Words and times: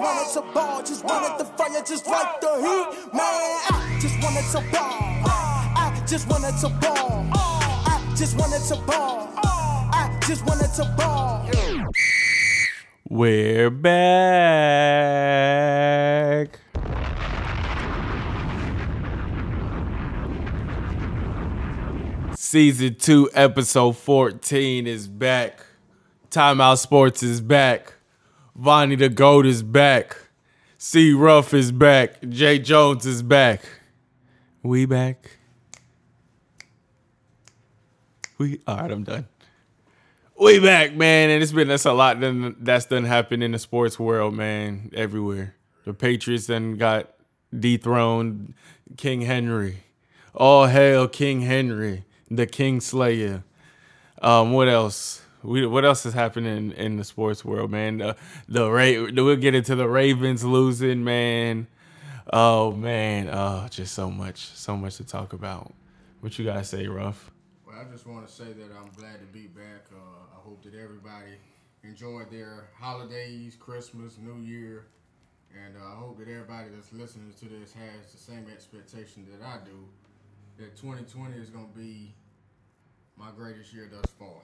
wanted 0.00 0.32
to 0.32 0.40
ball, 0.54 0.82
just 0.82 1.04
wanted 1.04 1.38
the 1.38 1.44
fire, 1.44 1.82
just 1.86 2.06
like 2.06 2.40
the 2.40 2.56
heat. 2.56 2.86
Man, 3.12 3.60
I 3.68 3.98
just 4.00 4.22
wanted 4.22 4.46
to 4.52 4.60
ball. 4.72 5.20
I 5.26 6.02
just 6.06 6.26
wanted 6.28 6.56
to 6.58 6.68
ball. 6.80 7.28
I 7.34 8.14
just 8.16 8.38
wanted 8.38 8.62
to 8.68 8.76
ball. 8.86 9.28
I 9.36 10.18
just 10.26 10.46
wanted 10.46 10.72
to 10.74 10.84
ball. 10.96 11.46
We're 13.10 13.68
back. 13.70 13.90
Season 22.36 22.94
2, 22.94 23.30
episode 23.34 23.96
14 23.98 24.86
is 24.86 25.06
back. 25.08 25.66
Timeout 26.30 26.78
Sports 26.78 27.22
is 27.22 27.42
back. 27.42 27.99
Vonnie 28.60 28.94
the 28.94 29.08
Goat 29.08 29.46
is 29.46 29.62
back. 29.62 30.18
C 30.76 31.14
Ruff 31.14 31.54
is 31.54 31.72
back. 31.72 32.20
Jay 32.28 32.58
Jones 32.58 33.06
is 33.06 33.22
back. 33.22 33.62
We 34.62 34.84
back. 34.84 35.38
We 38.36 38.60
all 38.66 38.76
right, 38.76 38.90
I'm 38.90 39.02
done. 39.02 39.26
We 40.38 40.60
back, 40.60 40.94
man, 40.94 41.30
and 41.30 41.42
it's 41.42 41.52
been 41.52 41.68
that's 41.68 41.86
a 41.86 41.94
lot 41.94 42.18
that's 42.62 42.84
done 42.84 43.04
happened 43.04 43.42
in 43.42 43.52
the 43.52 43.58
sports 43.58 43.98
world, 43.98 44.34
man, 44.34 44.90
everywhere. 44.92 45.54
The 45.86 45.94
Patriots 45.94 46.46
then 46.46 46.76
got 46.76 47.14
dethroned 47.58 48.52
King 48.98 49.22
Henry. 49.22 49.84
All 50.34 50.66
hail 50.66 51.08
King 51.08 51.40
Henry, 51.40 52.04
the 52.30 52.46
King 52.46 52.82
Slayer. 52.82 53.42
Um, 54.20 54.52
what 54.52 54.68
else? 54.68 55.22
We, 55.42 55.66
what 55.66 55.84
else 55.84 56.04
is 56.04 56.12
happening 56.12 56.72
in 56.72 56.96
the 56.96 57.04
sports 57.04 57.44
world, 57.44 57.70
man? 57.70 57.98
The 57.98 58.16
the 58.48 58.70
Ra- 58.70 59.10
we'll 59.12 59.36
get 59.36 59.54
into 59.54 59.74
the 59.74 59.88
Ravens 59.88 60.44
losing, 60.44 61.02
man. 61.02 61.66
Oh 62.32 62.72
man, 62.72 63.28
oh 63.32 63.66
just 63.70 63.94
so 63.94 64.10
much, 64.10 64.38
so 64.38 64.76
much 64.76 64.96
to 64.96 65.04
talk 65.04 65.32
about. 65.32 65.72
What 66.20 66.38
you 66.38 66.44
guys 66.44 66.68
say, 66.68 66.86
Ruff? 66.86 67.30
Well, 67.66 67.76
I 67.80 67.90
just 67.90 68.06
want 68.06 68.26
to 68.26 68.32
say 68.32 68.52
that 68.52 68.70
I'm 68.78 68.90
glad 68.96 69.20
to 69.20 69.26
be 69.32 69.46
back. 69.46 69.86
Uh, 69.90 70.36
I 70.36 70.40
hope 70.44 70.62
that 70.64 70.74
everybody 70.74 71.32
enjoyed 71.82 72.30
their 72.30 72.68
holidays, 72.78 73.56
Christmas, 73.58 74.18
New 74.18 74.42
Year, 74.42 74.86
and 75.64 75.74
uh, 75.76 75.92
I 75.92 75.94
hope 75.96 76.18
that 76.18 76.28
everybody 76.28 76.68
that's 76.74 76.92
listening 76.92 77.32
to 77.40 77.44
this 77.46 77.72
has 77.72 78.12
the 78.12 78.18
same 78.18 78.46
expectation 78.52 79.26
that 79.32 79.44
I 79.44 79.56
do. 79.64 79.88
That 80.58 80.76
2020 80.76 81.38
is 81.38 81.48
going 81.48 81.68
to 81.72 81.78
be 81.78 82.12
my 83.16 83.30
greatest 83.34 83.72
year 83.72 83.88
thus 83.90 84.04
far. 84.18 84.42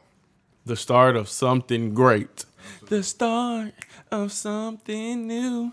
The 0.67 0.75
start 0.75 1.15
of 1.15 1.29
something 1.29 1.95
great. 1.95 2.45
The 2.89 3.05
start 3.05 3.73
of 4.11 4.33
something 4.33 5.29
new. 5.29 5.73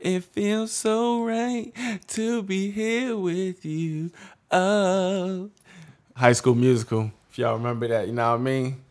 It 0.00 0.24
feels 0.24 0.72
so 0.72 1.24
right 1.24 1.72
to 2.08 2.42
be 2.42 2.72
here 2.72 3.16
with 3.16 3.64
you. 3.64 4.10
Oh. 4.50 5.50
High 6.16 6.32
School 6.32 6.56
Musical. 6.56 7.12
If 7.30 7.38
y'all 7.38 7.56
remember 7.56 7.86
that, 7.86 8.08
you 8.08 8.12
know 8.12 8.32
what 8.32 8.40
I 8.40 8.42
mean? 8.42 8.82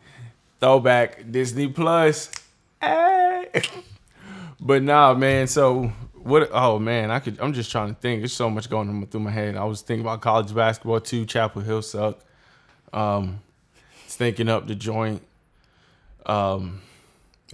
Throwback 0.61 1.29
Disney 1.29 1.67
Plus. 1.67 2.31
Hey. 2.79 3.63
but 4.61 4.81
nah, 4.81 5.13
man. 5.13 5.47
So 5.47 5.91
what? 6.13 6.51
Oh 6.53 6.79
man, 6.79 7.11
I 7.11 7.19
could. 7.19 7.37
I'm 7.41 7.51
just 7.51 7.69
trying 7.69 7.93
to 7.93 7.99
think. 7.99 8.21
There's 8.21 8.31
so 8.31 8.49
much 8.49 8.69
going 8.69 9.05
through 9.07 9.19
my 9.19 9.31
head. 9.31 9.57
I 9.57 9.65
was 9.65 9.81
thinking 9.81 10.05
about 10.05 10.21
college 10.21 10.55
basketball 10.55 11.01
too. 11.01 11.25
Chapel 11.25 11.61
Hill 11.61 11.81
suck. 11.81 12.21
Um, 12.93 13.41
thinking 14.07 14.47
up 14.47 14.67
the 14.67 14.75
joint. 14.75 15.21
Um, 16.25 16.81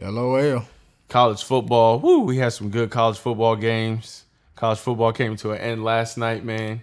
LOL. 0.02 0.64
college 1.08 1.44
football. 1.44 2.00
Woo, 2.00 2.20
we 2.22 2.38
had 2.38 2.54
some 2.54 2.70
good 2.70 2.90
college 2.90 3.18
football 3.18 3.56
games. 3.56 4.26
College 4.56 4.80
football 4.80 5.12
came 5.14 5.36
to 5.38 5.52
an 5.52 5.58
end 5.60 5.84
last 5.84 6.18
night, 6.18 6.44
man. 6.44 6.82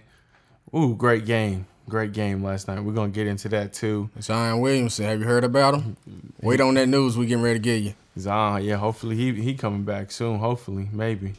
Ooh, 0.75 0.95
great 0.95 1.25
game. 1.25 1.65
Great 1.87 2.11
game 2.11 2.43
last 2.43 2.67
night. 2.67 2.81
We're 2.81 2.91
gonna 2.93 3.09
get 3.09 3.27
into 3.27 3.47
that 3.49 3.71
too. 3.71 4.09
Zion 4.21 4.59
Williamson, 4.59 5.05
have 5.05 5.19
you 5.19 5.25
heard 5.25 5.45
about 5.45 5.75
him? 5.75 5.95
Wait 6.41 6.59
on 6.59 6.73
that 6.73 6.87
news 6.87 7.17
we 7.17 7.25
getting 7.25 7.43
ready 7.43 7.59
to 7.59 7.63
get 7.63 7.81
you. 7.81 7.93
Zion, 8.19 8.65
yeah, 8.65 8.75
hopefully 8.75 9.15
he 9.15 9.31
he 9.41 9.53
coming 9.53 9.83
back 9.83 10.11
soon. 10.11 10.39
Hopefully, 10.39 10.89
maybe. 10.91 11.35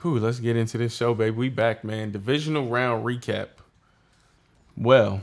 Whew, 0.00 0.18
let's 0.18 0.40
get 0.40 0.56
into 0.56 0.76
this 0.78 0.96
show, 0.96 1.14
baby. 1.14 1.36
We 1.36 1.48
back, 1.50 1.84
man. 1.84 2.10
Divisional 2.10 2.66
round 2.66 3.04
recap. 3.04 3.48
Well, 4.76 5.20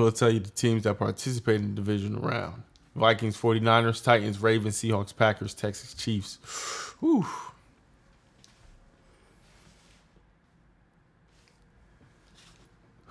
we'll 0.00 0.12
tell 0.12 0.30
you 0.30 0.40
the 0.40 0.50
teams 0.50 0.84
that 0.84 0.98
participate 0.98 1.56
in 1.56 1.74
the 1.74 1.82
divisional 1.82 2.22
round. 2.22 2.62
Vikings, 2.94 3.36
49ers, 3.36 4.02
Titans, 4.02 4.40
Ravens, 4.40 4.76
Seahawks, 4.76 5.16
Packers, 5.16 5.54
Texas 5.54 5.94
Chiefs. 5.94 6.38
Whew. 7.00 7.26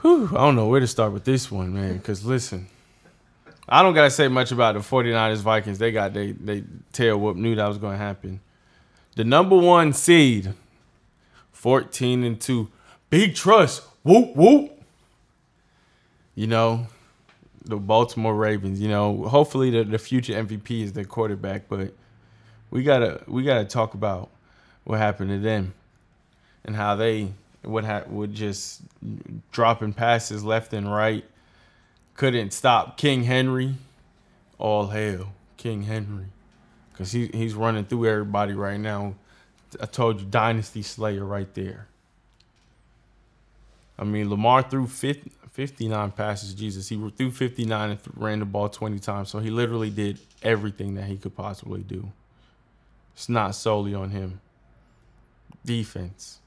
Whew, 0.02 0.30
I 0.32 0.38
don't 0.38 0.56
know 0.56 0.68
where 0.68 0.80
to 0.80 0.88
start 0.88 1.14
with 1.14 1.24
this 1.24 1.52
one, 1.52 1.74
man. 1.74 1.98
Because 1.98 2.26
listen, 2.26 2.68
I 3.70 3.84
don't 3.84 3.94
gotta 3.94 4.10
say 4.10 4.28
much 4.28 4.52
about 4.52 4.74
the 4.74 4.80
49ers 4.80 5.38
Vikings. 5.38 5.78
They 5.78 5.92
got 5.92 6.14
they 6.14 6.32
they 6.32 6.64
tail 6.92 7.18
whoop 7.20 7.38
knew 7.38 7.56
that 7.56 7.68
was 7.68 7.78
gonna 7.78 7.98
happen. 7.98 8.40
The 9.16 9.24
number 9.24 9.58
one 9.58 9.94
seed, 9.94 10.54
14 11.52 12.24
and 12.24 12.42
2. 12.42 12.70
Big 13.10 13.36
trust. 13.36 13.84
Whoop 14.04 14.36
whoop. 14.36 14.81
You 16.36 16.48
know, 16.48 16.88
the 17.66 17.78
Baltimore 17.78 18.36
Ravens, 18.36 18.80
you 18.80 18.88
know, 18.88 19.24
hopefully 19.28 19.70
the, 19.70 19.84
the 19.84 19.98
future 19.98 20.34
MVP 20.34 20.84
is 20.84 20.94
their 20.94 21.04
quarterback, 21.04 21.68
but 21.70 21.94
we 22.70 22.84
gotta 22.84 23.22
we 23.28 23.44
gotta 23.44 23.66
talk 23.66 23.94
about 23.94 24.30
what 24.84 24.98
happened 24.98 25.30
to 25.30 25.40
them 25.40 25.74
and 26.66 26.76
how 26.76 26.96
they 26.96 27.34
would 27.64 27.86
ha- 27.86 28.04
would 28.08 28.34
just 28.34 28.82
dropping 29.52 29.94
passes 29.94 30.44
left 30.44 30.74
and 30.74 30.92
right. 30.92 31.26
Couldn't 32.16 32.52
stop 32.52 32.98
King 32.98 33.24
Henry. 33.24 33.76
All 34.58 34.88
hail 34.88 35.34
King 35.58 35.84
Henry, 35.84 36.26
because 36.92 37.12
he 37.12 37.28
he's 37.34 37.56
running 37.56 37.86
through 37.86 38.08
everybody 38.08 38.54
right 38.54 38.80
now. 38.80 39.16
I 39.80 39.86
told 39.86 40.20
you, 40.20 40.28
Dynasty 40.28 40.82
Slayer 40.82 41.26
right 41.26 41.52
there. 41.56 41.88
I 43.98 44.04
mean, 44.04 44.30
Lamar 44.30 44.64
threw 44.64 44.88
50, 44.88 45.32
59 45.52 46.12
passes. 46.12 46.54
Jesus, 46.54 46.88
he 46.90 46.96
threw 47.18 47.32
59 47.32 47.90
and 47.92 48.00
ran 48.16 48.40
the 48.40 48.46
ball 48.46 48.70
20 48.70 49.00
times. 49.00 49.30
So 49.30 49.40
he 49.40 49.50
literally 49.50 49.90
did 49.90 50.20
everything 50.44 50.96
that 50.96 51.06
he 51.06 51.18
could 51.18 51.36
possibly 51.36 51.82
do. 51.82 52.10
It's 53.14 53.28
not 53.30 53.54
solely 53.56 53.94
on 53.94 54.10
him. 54.12 54.40
Defense. 55.66 56.40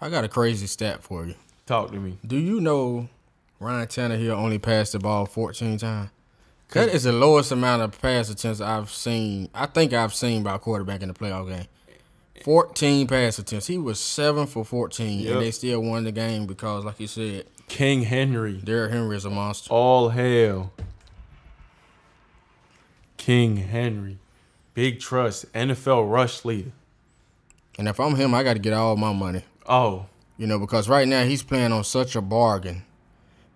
I 0.00 0.10
got 0.10 0.24
a 0.24 0.28
crazy 0.28 0.66
stat 0.66 1.02
for 1.02 1.26
you. 1.26 1.34
Talk 1.64 1.90
to 1.92 1.96
me. 1.98 2.18
Do 2.24 2.36
you 2.36 2.60
know 2.60 3.08
Ryan 3.58 3.88
Tannehill 3.88 4.36
only 4.36 4.58
passed 4.58 4.92
the 4.92 4.98
ball 4.98 5.26
14 5.26 5.78
times? 5.78 6.10
That 6.72 6.88
is 6.90 7.04
the 7.04 7.12
lowest 7.12 7.52
amount 7.52 7.82
of 7.82 8.00
pass 8.00 8.28
attempts 8.28 8.60
I've 8.60 8.90
seen. 8.90 9.48
I 9.54 9.66
think 9.66 9.92
I've 9.92 10.12
seen 10.14 10.42
by 10.42 10.56
a 10.56 10.58
quarterback 10.58 11.00
in 11.02 11.08
the 11.08 11.14
playoff 11.14 11.48
game. 11.48 11.66
14 12.44 13.06
pass 13.06 13.38
attempts. 13.38 13.66
He 13.68 13.78
was 13.78 13.98
7 13.98 14.46
for 14.46 14.64
14, 14.64 15.20
Yep. 15.20 15.32
and 15.32 15.42
they 15.42 15.50
still 15.52 15.80
won 15.80 16.04
the 16.04 16.12
game 16.12 16.46
because, 16.46 16.84
like 16.84 17.00
you 17.00 17.06
said, 17.06 17.46
King 17.68 18.02
Henry. 18.02 18.54
Derrick 18.62 18.92
Henry 18.92 19.16
is 19.16 19.24
a 19.24 19.30
monster. 19.30 19.70
All 19.72 20.10
hail. 20.10 20.72
King 23.16 23.56
Henry. 23.56 24.18
Big 24.74 25.00
trust. 25.00 25.52
NFL 25.52 26.10
rush 26.10 26.44
leader. 26.44 26.72
And 27.78 27.88
if 27.88 27.98
I'm 28.00 28.14
him, 28.14 28.34
I 28.34 28.42
got 28.42 28.54
to 28.54 28.58
get 28.58 28.72
all 28.72 28.96
my 28.96 29.12
money. 29.12 29.42
Oh, 29.68 30.06
You 30.38 30.46
know, 30.46 30.58
because 30.58 30.88
right 30.88 31.08
now 31.08 31.24
he's 31.24 31.42
playing 31.42 31.72
on 31.72 31.82
such 31.84 32.14
a 32.16 32.22
bargain 32.22 32.82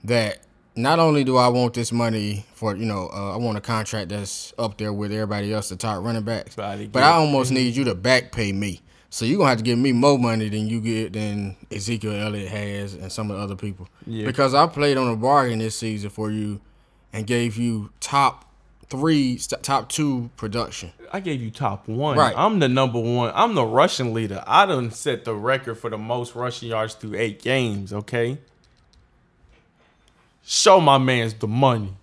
that 0.05 0.41
not 0.77 0.99
only 0.99 1.25
do 1.25 1.37
I 1.37 1.49
want 1.49 1.75
this 1.75 1.93
money 1.93 2.47
for, 2.55 2.75
you 2.77 2.85
know, 2.87 3.09
uh, 3.13 3.35
I 3.35 3.37
want 3.37 3.59
a 3.59 3.61
contract 3.61 4.09
that's 4.09 4.53
up 4.59 4.79
there 4.79 4.93
with 4.93 5.13
everybody 5.13 5.53
else, 5.53 5.69
the 5.69 5.77
top 5.77 6.03
running 6.03 6.23
backs. 6.23 6.57
But 6.57 7.03
I 7.03 7.13
almost 7.13 7.53
need 7.53 7.77
you 7.77 7.85
to 7.85 7.95
back 7.95 8.33
pay 8.33 8.53
me. 8.53 8.81
So 9.13 9.25
you're 9.25 9.39
gonna 9.39 9.51
have 9.51 9.59
to 9.59 9.65
give 9.65 9.79
me 9.79 9.93
more 9.93 10.19
money 10.19 10.49
than 10.49 10.69
you 10.69 10.81
get 10.81 11.13
than 11.13 11.57
Ezekiel 11.71 12.13
Elliott 12.13 12.49
has 12.49 12.95
and 12.95 13.11
some 13.11 13.31
of 13.31 13.37
the 13.37 13.43
other 13.43 13.57
people. 13.57 13.89
Yeah. 14.07 14.25
Because 14.25 14.55
I 14.55 14.67
played 14.69 14.97
on 14.97 15.09
a 15.09 15.17
bargain 15.17 15.59
this 15.59 15.77
season 15.77 16.11
for 16.11 16.31
you 16.31 16.61
and 17.13 17.27
gave 17.27 17.57
you 17.57 17.91
top 17.99 18.45
three, 18.89 19.37
top 19.63 19.89
two 19.89 20.31
production. 20.37 20.93
I 21.13 21.19
gave 21.19 21.43
you 21.43 21.51
top 21.51 21.89
one. 21.89 22.17
Right. 22.17 22.35
I'm 22.37 22.61
the 22.61 22.69
number 22.69 23.01
one. 23.01 23.33
I'm 23.35 23.57
the 23.57 23.65
rushing 23.65 24.15
leader. 24.15 24.45
I 24.47 24.65
done 24.67 24.93
set 24.93 25.25
the 25.25 25.35
record 25.35 25.75
for 25.77 25.91
the 25.91 25.99
most 25.99 26.37
rushing 26.37 26.69
yards 26.69 26.95
through 26.95 27.17
eight 27.17 27.43
games, 27.43 27.93
okay? 27.93 28.39
Show 30.45 30.81
my 30.81 30.99
man's 30.99 31.35
the 31.35 31.49
money. 31.49 31.95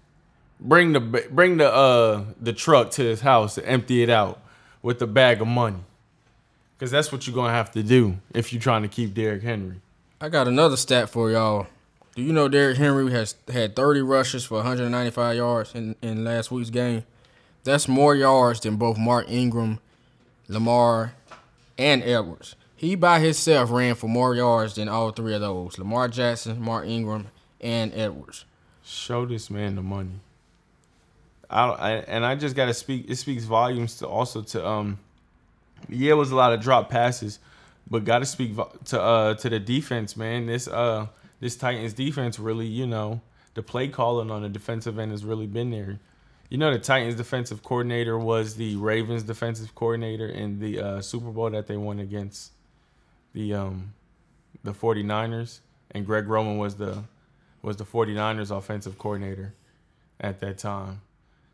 Bring 0.59 0.91
the 0.91 0.99
bring 0.99 1.57
the 1.57 1.71
uh 1.71 2.25
the 2.41 2.51
truck 2.51 2.91
to 2.91 3.03
his 3.03 3.21
house 3.21 3.57
and 3.57 3.67
empty 3.67 4.03
it 4.03 4.09
out 4.09 4.41
with 4.81 5.01
a 5.01 5.07
bag 5.07 5.39
of 5.39 5.47
money. 5.47 5.79
Cause 6.79 6.91
that's 6.91 7.11
what 7.11 7.25
you're 7.25 7.35
gonna 7.35 7.53
have 7.53 7.71
to 7.71 7.81
do 7.81 8.17
if 8.33 8.53
you're 8.53 8.61
trying 8.61 8.83
to 8.83 8.87
keep 8.87 9.13
Derrick 9.13 9.41
Henry. 9.41 9.81
I 10.21 10.29
got 10.29 10.47
another 10.47 10.77
stat 10.77 11.09
for 11.09 11.31
y'all. 11.31 11.67
Do 12.15 12.21
you 12.21 12.33
know 12.33 12.47
Derrick 12.47 12.77
Henry 12.77 13.11
has 13.11 13.35
had 13.47 13.75
30 13.75 14.01
rushes 14.01 14.45
for 14.45 14.55
195 14.55 15.35
yards 15.35 15.75
in, 15.75 15.95
in 16.01 16.23
last 16.23 16.51
week's 16.51 16.69
game? 16.69 17.03
that's 17.67 17.87
more 17.87 18.15
yards 18.15 18.61
than 18.61 18.77
both 18.77 18.97
Mark 18.97 19.29
Ingram, 19.29 19.79
Lamar, 20.47 21.13
and 21.77 22.01
Edwards. 22.01 22.55
He 22.75 22.95
by 22.95 23.19
himself 23.19 23.71
ran 23.71 23.95
for 23.95 24.07
more 24.07 24.33
yards 24.33 24.75
than 24.75 24.87
all 24.87 25.11
three 25.11 25.33
of 25.33 25.41
those: 25.41 25.77
Lamar 25.77 26.07
Jackson, 26.07 26.61
Mark 26.61 26.87
Ingram, 26.87 27.27
and 27.59 27.93
Edwards. 27.93 28.45
Show 28.83 29.25
this 29.25 29.49
man 29.49 29.75
the 29.75 29.81
money. 29.81 30.19
I, 31.49 31.67
I 31.67 31.91
and 31.91 32.25
I 32.25 32.35
just 32.35 32.55
gotta 32.55 32.73
speak. 32.73 33.05
It 33.09 33.17
speaks 33.17 33.43
volumes 33.43 33.97
to 33.99 34.07
also 34.07 34.41
to 34.41 34.65
um. 34.65 34.99
Yeah, 35.89 36.11
it 36.11 36.15
was 36.15 36.31
a 36.31 36.35
lot 36.35 36.53
of 36.53 36.61
drop 36.61 36.89
passes, 36.89 37.39
but 37.89 38.05
gotta 38.05 38.25
speak 38.25 38.55
to 38.85 39.01
uh 39.01 39.33
to 39.35 39.49
the 39.49 39.59
defense, 39.59 40.17
man. 40.17 40.45
This 40.45 40.67
uh 40.67 41.07
this 41.39 41.55
Titans 41.55 41.93
defense 41.93 42.39
really, 42.39 42.67
you 42.67 42.87
know, 42.87 43.21
the 43.53 43.63
play 43.63 43.87
calling 43.87 44.31
on 44.31 44.41
the 44.41 44.49
defensive 44.49 44.99
end 44.99 45.11
has 45.11 45.23
really 45.23 45.47
been 45.47 45.69
there. 45.69 45.99
You 46.49 46.57
know, 46.57 46.71
the 46.71 46.79
Titans 46.79 47.15
defensive 47.15 47.63
coordinator 47.63 48.17
was 48.17 48.55
the 48.55 48.75
Ravens 48.77 49.23
defensive 49.23 49.75
coordinator 49.75 50.27
in 50.27 50.59
the 50.59 50.79
uh, 50.79 51.01
Super 51.01 51.31
Bowl 51.31 51.49
that 51.51 51.67
they 51.67 51.77
won 51.77 51.99
against 51.99 52.51
the 53.33 53.53
um 53.53 53.93
the 54.63 54.73
49ers 54.73 55.59
and 55.91 56.05
Greg 56.05 56.27
Roman 56.27 56.57
was 56.57 56.75
the 56.75 57.03
was 57.61 57.77
the 57.77 57.85
49ers 57.85 58.55
offensive 58.55 58.97
coordinator 58.97 59.53
at 60.19 60.39
that 60.39 60.57
time. 60.57 61.01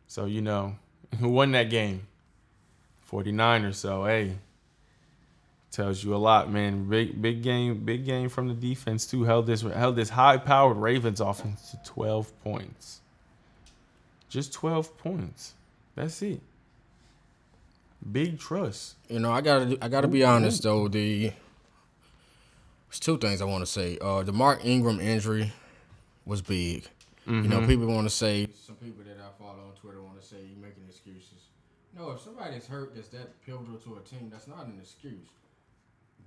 So, 0.08 0.26
you 0.26 0.42
know, 0.42 0.76
who 1.20 1.30
won 1.30 1.52
that 1.52 1.70
game? 1.70 2.08
49ers. 3.14 3.76
So, 3.76 4.06
hey, 4.06 4.38
tells 5.72 6.04
you 6.04 6.16
a 6.16 6.18
lot, 6.18 6.52
man. 6.52 6.90
Big 6.90 7.22
big 7.22 7.44
game, 7.44 7.84
big 7.84 8.06
game 8.06 8.30
from 8.30 8.48
the 8.48 8.54
defense 8.54 9.06
too. 9.06 9.24
Held 9.24 9.48
this 9.48 9.62
held 9.62 9.96
this 9.96 10.10
high-powered 10.10 10.78
Ravens 10.78 11.20
offense 11.20 11.72
to 11.72 11.78
12 11.92 12.44
points. 12.44 13.02
Just 14.30 14.54
12 14.54 14.98
points. 14.98 15.54
That's 15.96 16.22
it. 16.22 16.42
Big 18.12 18.40
trust. 18.40 18.96
You 19.10 19.20
know, 19.20 19.32
I 19.32 19.42
gotta 19.42 19.78
I 19.82 19.88
gotta 19.88 20.08
be 20.08 20.24
honest 20.24 20.64
though. 20.64 20.88
The 20.88 21.32
there's 22.90 23.00
two 23.00 23.18
things 23.18 23.42
I 23.42 23.46
want 23.46 23.66
to 23.66 23.72
say. 23.72 23.98
Uh, 24.00 24.24
the 24.24 24.34
Mark 24.34 24.64
Ingram 24.66 25.00
injury 25.00 25.52
was 26.26 26.42
big. 26.42 26.88
You 27.26 27.44
know, 27.44 27.66
people 27.66 27.88
want 27.88 28.06
to 28.06 28.14
say 28.14 28.48
some 28.68 28.76
people 28.76 29.04
that 29.06 29.18
I 29.18 29.42
follow 29.42 29.60
on 29.60 29.72
Twitter 29.80 30.02
want 30.02 30.20
to 30.20 30.28
say 30.28 30.36
you're 30.36 30.62
making 30.62 30.84
excuses. 30.90 31.33
No, 31.96 32.12
if 32.12 32.22
somebody's 32.22 32.66
hurt 32.68 32.96
that's 32.96 33.10
that 33.10 33.40
pivotal 33.46 33.76
to 33.78 33.98
a 33.98 34.00
team, 34.02 34.30
that's 34.32 34.48
not 34.48 34.66
an 34.66 34.78
excuse. 34.82 35.30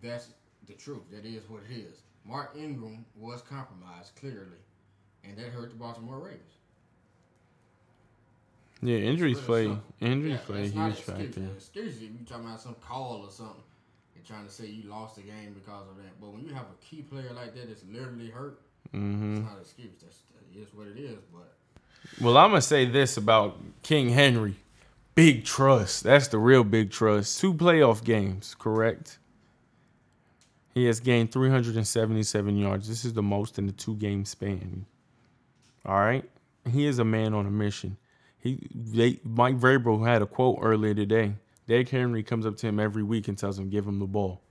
That's 0.03 0.29
the 0.67 0.75
truth. 0.75 1.03
That 1.11 1.25
is 1.25 1.49
what 1.49 1.63
it 1.69 1.75
is. 1.75 2.03
Mark 2.25 2.55
Ingram 2.57 3.05
was 3.17 3.43
compromised 3.43 4.15
clearly, 4.19 4.61
and 5.25 5.37
that 5.39 5.47
hurt 5.47 5.71
the 5.71 5.77
Baltimore 5.77 6.19
Ravens. 6.19 6.43
Yeah, 8.83 8.99
injuries 8.99 9.41
play 9.41 9.77
injuries 10.01 10.33
Yeah, 10.35 10.39
play 10.47 10.65
a 10.65 10.69
huge 10.69 10.99
excuse. 10.99 11.17
factor. 11.17 11.41
Excuse 11.57 11.97
if 11.97 12.03
you 12.03 12.11
talking 12.29 12.45
about 12.47 12.61
some 12.61 12.75
call 12.87 13.23
or 13.25 13.31
something 13.31 13.63
and 14.15 14.25
trying 14.25 14.45
to 14.47 14.53
say 14.53 14.67
you 14.67 14.89
lost 14.91 15.17
the 15.17 15.23
game 15.23 15.55
because 15.55 15.89
of 15.89 15.97
that. 15.97 16.21
But 16.21 16.33
when 16.33 16.45
you 16.45 16.53
have 16.53 16.65
a 16.67 16.85
key 16.85 17.03
player 17.03 17.33
like 17.35 17.55
that 17.55 17.69
that's 17.69 17.83
literally 17.91 18.31
hurt, 18.31 18.61
Mm-hmm. 18.95 19.37
it's 19.39 19.45
not 19.45 19.55
an 19.57 19.61
excuse. 19.63 19.91
That's 20.01 20.19
that 20.55 20.61
is 20.61 20.73
what 20.73 20.87
it 20.87 20.97
is. 20.97 21.19
But 21.33 21.53
Well, 22.25 22.37
I'm 22.37 22.51
gonna 22.51 22.63
say 22.63 22.85
this 22.85 23.17
about 23.17 23.57
King 23.83 24.11
Henry. 24.11 24.57
Big 25.17 25.47
trust. 25.47 26.05
That's 26.05 26.29
the 26.29 26.39
real 26.39 26.63
big 26.63 26.91
trust. 26.91 27.41
Two 27.41 27.55
playoff 27.55 28.05
games, 28.05 28.55
correct? 28.59 29.19
He 30.75 30.85
has 30.85 31.01
gained 31.01 31.33
377 31.33 32.55
yards. 32.59 32.87
This 32.87 33.07
is 33.07 33.15
the 33.15 33.23
most 33.23 33.59
in 33.59 33.65
the 33.67 33.73
two 33.73 33.97
game 33.97 34.27
span. 34.27 34.85
All 35.87 35.97
right. 35.99 36.29
He 36.71 36.85
is 36.85 36.99
a 36.99 37.05
man 37.05 37.33
on 37.33 37.47
a 37.47 37.51
mission. 37.51 37.97
He 38.39 38.69
they 38.75 39.19
Mike 39.25 39.59
Vrabel 39.59 40.07
had 40.07 40.21
a 40.21 40.27
quote 40.27 40.59
earlier 40.61 40.93
today. 40.93 41.33
Derrick 41.67 41.89
Henry 41.89 42.23
comes 42.23 42.45
up 42.45 42.59
to 42.59 42.67
him 42.67 42.79
every 42.79 43.03
week 43.03 43.27
and 43.27 43.39
tells 43.39 43.59
him, 43.59 43.71
give 43.71 43.87
him 43.87 44.01
the 44.01 44.07
ball. 44.07 44.43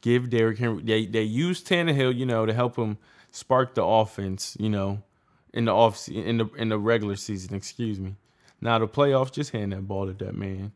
Give 0.00 0.30
Derrick 0.30 0.56
Henry 0.56 0.82
they 0.82 1.04
they 1.04 1.22
use 1.22 1.62
Tannehill, 1.62 2.16
you 2.16 2.24
know, 2.24 2.46
to 2.46 2.54
help 2.54 2.76
him 2.76 2.96
spark 3.30 3.74
the 3.74 3.84
offense, 3.84 4.56
you 4.58 4.70
know, 4.70 5.02
in 5.52 5.66
the 5.66 5.72
off 5.72 6.08
in 6.08 6.38
the 6.38 6.46
in 6.56 6.70
the 6.70 6.78
regular 6.78 7.16
season, 7.16 7.54
excuse 7.54 8.00
me. 8.00 8.16
Now 8.60 8.78
the 8.78 8.88
playoffs, 8.88 9.32
just 9.32 9.50
hand 9.50 9.72
that 9.72 9.86
ball 9.86 10.06
to 10.06 10.12
that 10.24 10.34
man. 10.34 10.72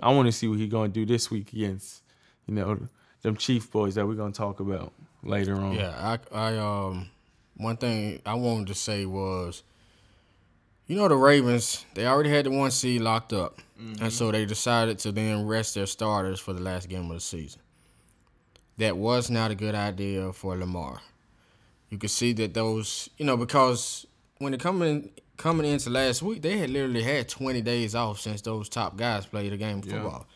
I 0.00 0.12
want 0.12 0.26
to 0.26 0.32
see 0.32 0.46
what 0.46 0.58
he 0.58 0.68
gonna 0.68 0.88
do 0.88 1.04
this 1.04 1.30
week 1.30 1.52
against, 1.52 2.02
you 2.46 2.54
know, 2.54 2.78
them 3.22 3.36
Chief 3.36 3.70
boys 3.70 3.96
that 3.96 4.06
we're 4.06 4.14
gonna 4.14 4.32
talk 4.32 4.60
about 4.60 4.92
later 5.22 5.56
on. 5.56 5.74
yeah, 5.74 6.18
I 6.32 6.52
I 6.54 6.56
um 6.58 7.10
one 7.56 7.76
thing 7.76 8.22
I 8.24 8.34
wanted 8.34 8.68
to 8.68 8.74
say 8.74 9.04
was, 9.04 9.64
you 10.86 10.96
know, 10.96 11.08
the 11.08 11.16
Ravens 11.16 11.84
they 11.94 12.06
already 12.06 12.30
had 12.30 12.46
the 12.46 12.50
one 12.50 12.70
seed 12.70 13.00
locked 13.00 13.32
up, 13.32 13.58
and 14.00 14.12
so 14.12 14.30
they 14.30 14.44
decided 14.44 14.98
to 15.00 15.12
then 15.12 15.46
rest 15.46 15.74
their 15.74 15.86
starters 15.86 16.38
for 16.38 16.52
the 16.52 16.62
last 16.62 16.88
game 16.88 17.10
of 17.10 17.16
the 17.16 17.20
season. 17.20 17.60
That 18.76 18.96
was 18.96 19.28
not 19.28 19.50
a 19.50 19.56
good 19.56 19.74
idea 19.74 20.32
for 20.32 20.56
Lamar. 20.56 21.00
You 21.90 21.98
could 21.98 22.10
see 22.10 22.32
that 22.34 22.54
those, 22.54 23.10
you 23.18 23.24
know, 23.24 23.36
because 23.36 24.06
when 24.38 24.54
it 24.54 24.60
coming 24.60 25.10
coming 25.36 25.70
into 25.70 25.88
last 25.90 26.20
week, 26.22 26.42
they 26.42 26.58
had 26.58 26.68
literally 26.70 27.02
had 27.02 27.28
20 27.28 27.60
days 27.62 27.94
off 27.94 28.18
since 28.20 28.40
those 28.42 28.68
top 28.68 28.96
guys 28.96 29.24
played 29.26 29.52
a 29.52 29.56
game 29.56 29.78
of 29.78 29.86
Yeah. 29.86 29.92
football. 30.02 30.26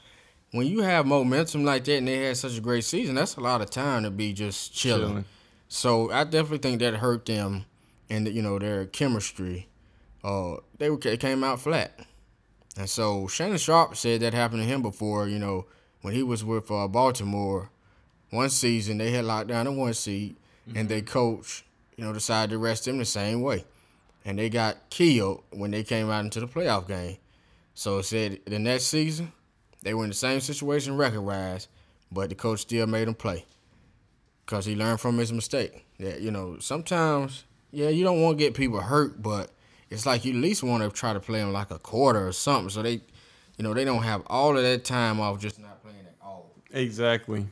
When 0.52 0.66
you 0.66 0.82
have 0.82 1.06
momentum 1.06 1.64
like 1.64 1.84
that 1.84 1.96
and 1.96 2.06
they 2.08 2.18
had 2.26 2.36
such 2.36 2.56
a 2.56 2.60
great 2.60 2.84
season, 2.84 3.14
that's 3.16 3.36
a 3.36 3.40
lot 3.40 3.62
of 3.62 3.70
time 3.70 4.02
to 4.04 4.10
be 4.10 4.32
just 4.32 4.72
chilling. 4.74 5.08
Chilling. 5.08 5.24
So 5.68 6.10
I 6.12 6.24
definitely 6.24 6.58
think 6.58 6.80
that 6.80 6.94
hurt 6.96 7.24
them 7.26 7.64
and 8.10 8.28
you 8.28 8.42
know 8.42 8.58
their 8.58 8.84
chemistry. 8.86 9.68
Uh, 10.22 10.56
they 10.78 10.88
were 10.90 10.98
came 10.98 11.42
out 11.42 11.60
flat, 11.60 11.98
and 12.76 12.88
so 12.88 13.26
Shannon 13.26 13.58
Sharpe 13.58 13.96
said 13.96 14.20
that 14.20 14.34
happened 14.34 14.62
to 14.62 14.68
him 14.68 14.82
before. 14.82 15.26
You 15.26 15.38
know 15.38 15.66
when 16.02 16.14
he 16.14 16.22
was 16.22 16.44
with 16.44 16.70
uh, 16.70 16.86
Baltimore, 16.86 17.70
one 18.30 18.50
season 18.50 18.98
they 18.98 19.10
had 19.10 19.24
locked 19.24 19.48
down 19.48 19.64
the 19.64 19.72
one 19.72 19.94
seed, 19.94 20.36
and 20.76 20.88
they 20.88 21.00
coach 21.02 21.64
you 21.96 22.04
know 22.04 22.12
decided 22.12 22.50
to 22.52 22.58
rest 22.58 22.86
him 22.86 22.98
the 22.98 23.04
same 23.04 23.40
way, 23.40 23.64
and 24.24 24.38
they 24.38 24.48
got 24.48 24.90
killed 24.90 25.42
when 25.50 25.70
they 25.70 25.82
came 25.82 26.10
out 26.10 26.24
into 26.24 26.40
the 26.40 26.48
playoff 26.48 26.86
game. 26.86 27.18
So 27.74 27.98
it 27.98 28.04
said 28.04 28.40
the 28.44 28.58
next 28.58 28.84
season 28.84 29.32
they 29.82 29.94
were 29.94 30.04
in 30.04 30.10
the 30.10 30.16
same 30.16 30.40
situation 30.40 30.96
record 30.96 31.22
wise, 31.22 31.68
but 32.10 32.28
the 32.28 32.34
coach 32.34 32.60
still 32.60 32.86
made 32.86 33.08
them 33.08 33.14
play 33.14 33.44
because 34.44 34.64
he 34.64 34.74
learned 34.74 35.00
from 35.00 35.18
his 35.18 35.32
mistake. 35.32 35.84
That 35.98 36.20
you 36.20 36.30
know, 36.30 36.58
sometimes, 36.58 37.44
yeah, 37.70 37.88
you 37.88 38.04
don't 38.04 38.20
want 38.22 38.38
to 38.38 38.44
get 38.44 38.54
people 38.54 38.80
hurt, 38.80 39.20
but 39.22 39.50
it's 39.90 40.06
like 40.06 40.24
you 40.24 40.32
at 40.32 40.38
least 40.38 40.62
want 40.62 40.82
to 40.82 40.90
try 40.90 41.12
to 41.12 41.20
play 41.20 41.40
them 41.40 41.52
like 41.52 41.70
a 41.70 41.78
quarter 41.78 42.26
or 42.26 42.32
something, 42.32 42.70
so 42.70 42.82
they, 42.82 43.00
you 43.56 43.62
know, 43.62 43.74
they 43.74 43.84
don't 43.84 44.02
have 44.02 44.22
all 44.26 44.56
of 44.56 44.62
that 44.62 44.84
time 44.84 45.20
off 45.20 45.40
just 45.40 45.58
not 45.58 45.82
playing 45.82 45.98
at 46.06 46.14
all. 46.22 46.50
Exactly. 46.70 47.46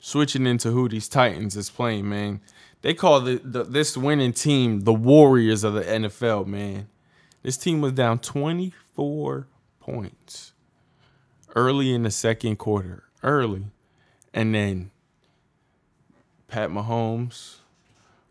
Switching 0.00 0.46
into 0.46 0.70
who 0.70 0.88
these 0.88 1.08
Titans 1.08 1.56
is 1.56 1.70
playing, 1.70 2.08
man. 2.08 2.40
They 2.82 2.94
call 2.94 3.20
the, 3.20 3.40
the 3.42 3.64
this 3.64 3.96
winning 3.96 4.32
team 4.32 4.80
the 4.80 4.92
Warriors 4.92 5.64
of 5.64 5.74
the 5.74 5.82
NFL, 5.82 6.46
man. 6.46 6.88
This 7.42 7.56
team 7.56 7.80
was 7.80 7.92
down 7.92 8.18
24 8.18 9.46
points 9.80 10.52
early 11.54 11.92
in 11.92 12.02
the 12.02 12.10
second 12.10 12.56
quarter. 12.56 13.04
Early. 13.22 13.64
And 14.32 14.54
then 14.54 14.90
Pat 16.48 16.70
Mahomes 16.70 17.56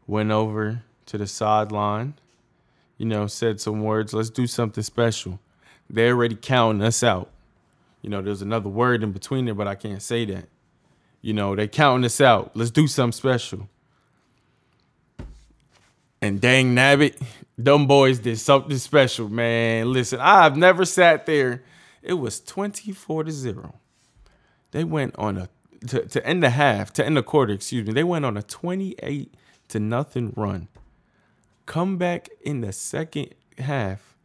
went 0.08 0.32
over 0.32 0.84
to 1.06 1.18
the 1.18 1.28
sideline, 1.28 2.16
you 2.98 3.06
know, 3.06 3.28
said 3.28 3.60
some 3.60 3.82
words, 3.82 4.14
let's 4.14 4.30
do 4.30 4.48
something 4.48 4.84
special. 4.84 5.40
They're 5.90 6.14
already 6.14 6.36
counting 6.36 6.82
us 6.82 7.04
out. 7.04 7.30
You 8.02 8.10
know, 8.10 8.22
there's 8.22 8.42
another 8.42 8.70
word 8.70 9.04
in 9.04 9.12
between 9.12 9.46
there, 9.46 9.54
but 9.54 9.68
I 9.68 9.76
can't 9.76 10.02
say 10.02 10.26
that. 10.26 10.48
You 11.22 11.34
know, 11.34 11.56
they 11.56 11.68
counting 11.68 12.06
us 12.06 12.22
out. 12.22 12.52
Let's 12.56 12.72
do 12.72 12.88
something 12.88 13.12
special. 13.12 13.68
And 16.22 16.42
dang 16.42 16.76
nabbit, 16.76 17.22
them 17.58 17.88
boys 17.88 18.20
did 18.20 18.38
something 18.40 18.78
special, 18.78 19.30
man. 19.30 19.92
Listen, 19.94 20.20
I've 20.20 20.58
never 20.58 20.86
sat 20.86 21.26
there. 21.26 21.64
It 22.02 22.14
was 22.14 22.40
24 22.42 23.26
to 23.26 23.32
0. 23.32 23.76
They 24.72 24.84
went 24.84 25.16
on 25.18 25.38
a 25.38 25.50
to, 25.88 26.06
to 26.06 26.26
end 26.28 26.44
the 26.44 26.50
half, 26.50 26.92
to 26.94 27.06
end 27.06 27.16
the 27.16 27.24
quarter, 27.24 27.54
excuse 27.54 27.88
me. 27.88 27.94
They 27.94 28.04
went 28.04 28.26
on 28.26 28.36
a 28.36 28.44
28 28.44 29.34
to 29.70 29.80
nothing 29.80 30.34
run. 30.36 30.68
Come 31.66 31.98
back 31.98 32.30
in 32.42 32.62
the 32.62 32.74
second 32.74 33.34
half. 33.58 34.16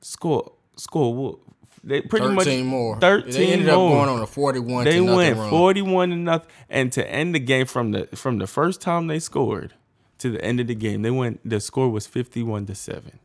Score 0.00 0.52
score 0.76 1.38
they 1.82 2.00
pretty 2.02 2.26
Thirteen 2.26 2.66
much 2.66 2.70
more. 2.70 3.00
13 3.00 3.32
They 3.32 3.52
ended 3.52 3.66
more. 3.74 3.98
up 3.98 4.06
going 4.06 4.16
on 4.16 4.22
a 4.22 4.26
forty-one. 4.26 4.84
They 4.84 4.92
to 4.92 5.00
nothing 5.00 5.16
went 5.16 5.38
run. 5.38 5.50
41 5.50 6.10
to 6.10 6.16
nothing. 6.16 6.50
And 6.68 6.92
to 6.92 7.08
end 7.10 7.34
the 7.34 7.38
game 7.40 7.66
from 7.66 7.92
the 7.92 8.06
from 8.14 8.38
the 8.38 8.46
first 8.46 8.80
time 8.80 9.06
they 9.06 9.18
scored 9.18 9.74
to 10.18 10.30
the 10.30 10.44
end 10.44 10.60
of 10.60 10.66
the 10.66 10.74
game, 10.74 11.02
they 11.02 11.10
went 11.10 11.40
the 11.48 11.60
score 11.60 11.88
was 11.88 12.06
51 12.06 12.66
to 12.66 12.74
7. 12.74 13.18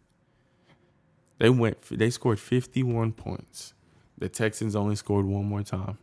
They 1.40 1.50
went 1.50 1.78
they 1.90 2.10
scored 2.10 2.40
51 2.40 3.14
points. 3.14 3.74
The 4.18 4.30
Texans 4.30 4.76
only 4.76 4.96
scored 4.96 5.26
one 5.26 5.46
more 5.46 5.64
time. 5.64 5.98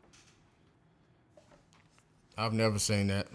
I've 2.37 2.53
never 2.53 2.79
seen 2.79 3.09
that. 3.09 3.29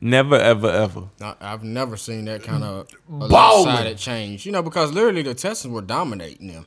Never 0.00 0.36
ever 0.36 0.68
ever. 0.70 1.04
I- 1.20 1.36
I've 1.40 1.62
never 1.64 1.96
seen 1.96 2.24
that 2.24 2.42
kind 2.42 2.64
of 2.64 2.88
lopsided 3.08 3.98
change. 3.98 4.46
You 4.46 4.52
know, 4.52 4.62
because 4.62 4.92
literally 4.92 5.22
the 5.22 5.34
Texans 5.34 5.72
were 5.72 5.82
dominating 5.82 6.48
them. 6.48 6.66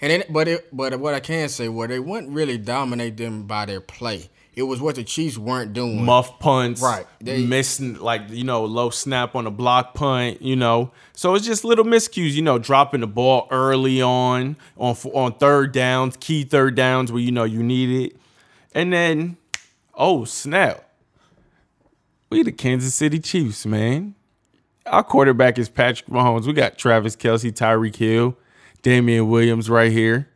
And 0.00 0.24
but 0.30 0.48
it, 0.48 0.68
but 0.76 0.98
what 0.98 1.14
I 1.14 1.20
can 1.20 1.48
say, 1.48 1.68
well, 1.68 1.86
they 1.86 2.00
wouldn't 2.00 2.32
really 2.32 2.58
dominate 2.58 3.16
them 3.16 3.44
by 3.44 3.66
their 3.66 3.80
play. 3.80 4.30
It 4.54 4.64
was 4.64 4.82
what 4.82 4.96
the 4.96 5.04
Chiefs 5.04 5.38
weren't 5.38 5.72
doing. 5.72 6.04
muff 6.04 6.38
punts, 6.38 6.82
Right. 6.82 7.06
They- 7.20 7.42
missing 7.46 7.94
like 8.00 8.24
you 8.28 8.44
know 8.44 8.64
low 8.66 8.90
snap 8.90 9.34
on 9.34 9.46
a 9.46 9.50
block 9.50 9.94
punt, 9.94 10.42
you 10.42 10.56
know. 10.56 10.90
So 11.14 11.34
it's 11.34 11.46
just 11.46 11.64
little 11.64 11.86
miscues, 11.86 12.32
you 12.32 12.42
know, 12.42 12.58
dropping 12.58 13.00
the 13.00 13.06
ball 13.06 13.48
early 13.50 14.02
on 14.02 14.56
on 14.76 14.94
on 15.14 15.32
third 15.34 15.72
downs, 15.72 16.16
key 16.20 16.44
third 16.44 16.74
downs 16.74 17.10
where 17.10 17.22
you 17.22 17.32
know 17.32 17.44
you 17.44 17.62
need 17.62 18.06
it, 18.12 18.16
and 18.74 18.92
then 18.92 19.38
oh 19.94 20.24
snap, 20.24 20.84
we 22.30 22.42
the 22.42 22.52
Kansas 22.52 22.94
City 22.94 23.18
Chiefs, 23.18 23.64
man. 23.66 24.14
Our 24.84 25.04
quarterback 25.04 25.58
is 25.58 25.68
Patrick 25.68 26.10
Mahomes. 26.10 26.46
We 26.46 26.52
got 26.52 26.76
Travis 26.76 27.14
Kelce, 27.14 27.52
Tyreek 27.52 27.96
Hill, 27.96 28.36
Damien 28.82 29.28
Williams 29.30 29.70
right 29.70 29.92
here. 29.92 30.28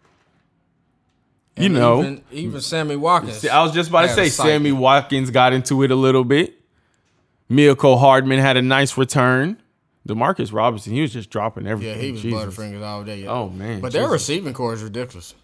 You 1.56 1.66
And 1.66 1.74
know, 1.74 2.00
even, 2.00 2.22
even 2.32 2.60
Sammy 2.60 2.96
Watkins. 2.96 3.46
I 3.46 3.62
was 3.62 3.72
just 3.72 3.88
about 3.90 4.02
to 4.02 4.08
say. 4.14 4.28
Sammy 4.28 4.72
Watkins 4.72 5.30
got 5.30 5.52
into 5.52 5.82
it 5.82 5.90
a 5.90 5.94
little 5.96 6.24
bit. 6.24 6.60
Mecole 7.50 7.98
Hardman 7.98 8.38
had 8.40 8.56
a 8.56 8.62
nice 8.62 8.96
return. 8.98 9.56
Demarcus 10.06 10.52
Robinson, 10.52 10.92
he 10.92 11.00
was 11.00 11.12
just 11.12 11.30
dropping 11.30 11.66
everything. 11.66 11.96
Yeah, 11.96 12.00
he 12.02 12.12
was 12.12 12.22
Jesus. 12.22 12.38
butterfingers 12.56 12.82
all 12.84 13.02
day. 13.04 13.26
Oh, 13.26 13.48
man, 13.48 13.80
But 13.80 13.92
their 13.92 14.08
receiving 14.08 14.52
corps 14.54 14.74
is 14.74 14.82
ridiculous. 14.82 15.34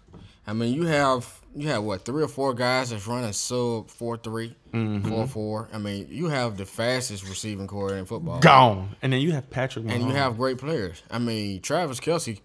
I 0.47 0.53
mean, 0.53 0.73
you 0.73 0.85
have 0.85 1.39
you 1.55 1.67
have 1.69 1.83
what 1.83 2.03
three 2.03 2.23
or 2.23 2.27
four 2.27 2.53
guys 2.53 2.89
that's 2.89 3.07
running 3.07 3.31
sub 3.33 3.89
four 3.89 4.17
three, 4.17 4.55
Mm-hmm. 4.73 5.07
four 5.09 5.27
four. 5.27 5.69
I 5.73 5.77
mean, 5.77 6.07
you 6.09 6.27
have 6.29 6.57
the 6.57 6.65
fastest 6.65 7.27
receiving 7.27 7.67
corps 7.67 7.93
in 7.95 8.05
football. 8.05 8.39
Gone. 8.39 8.95
And 9.01 9.13
then 9.13 9.21
you 9.21 9.31
have 9.31 9.49
Patrick 9.49 9.85
Mahomes. 9.85 9.93
And 9.95 10.03
you 10.05 10.09
have 10.15 10.35
great 10.37 10.57
players. 10.57 11.01
I 11.11 11.19
mean, 11.19 11.61
Travis 11.61 11.99
Kelce. 11.99 12.39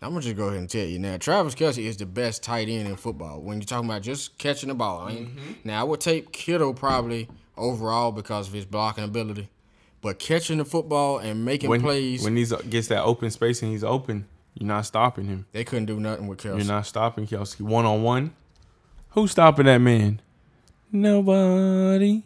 I'm 0.00 0.10
gonna 0.10 0.20
just 0.22 0.36
go 0.36 0.46
ahead 0.46 0.58
and 0.60 0.70
tell 0.70 0.84
you 0.86 0.98
now. 0.98 1.16
Travis 1.16 1.54
Kelce 1.56 1.78
is 1.84 1.96
the 1.96 2.06
best 2.06 2.42
tight 2.42 2.68
end 2.68 2.86
in 2.88 2.94
football. 2.96 3.40
When 3.40 3.58
you're 3.58 3.66
talking 3.66 3.88
about 3.90 4.02
just 4.02 4.38
catching 4.38 4.68
the 4.68 4.74
ball, 4.74 5.00
I 5.00 5.12
mean, 5.12 5.26
Mm-hmm. 5.26 5.52
now 5.64 5.80
I 5.80 5.84
would 5.84 6.00
take 6.00 6.32
Kittle 6.32 6.72
probably 6.72 7.28
overall 7.56 8.12
because 8.12 8.46
of 8.46 8.54
his 8.54 8.64
blocking 8.64 9.02
ability, 9.02 9.48
but 10.00 10.20
catching 10.20 10.58
the 10.58 10.64
football 10.64 11.18
and 11.18 11.44
making 11.44 11.68
when, 11.68 11.80
plays, 11.80 12.22
when 12.22 12.36
he 12.36 12.44
gets 12.70 12.86
that 12.88 13.02
open 13.02 13.30
space 13.32 13.60
and 13.62 13.72
he's 13.72 13.82
open, 13.82 14.26
you're 14.54 14.68
not 14.68 14.86
stopping 14.86 15.24
him. 15.24 15.46
they 15.52 15.64
couldn't 15.64 15.86
do 15.86 15.98
nothing 15.98 16.28
with 16.28 16.38
Kelce. 16.38 16.58
You're 16.58 16.66
not 16.66 16.86
stopping 16.86 17.26
Kelce. 17.26 17.60
One 17.60 17.84
on 17.84 18.02
one. 18.04 18.34
Who's 19.10 19.32
stopping 19.32 19.66
that 19.66 19.78
man? 19.78 20.20
Nobody. 20.92 22.22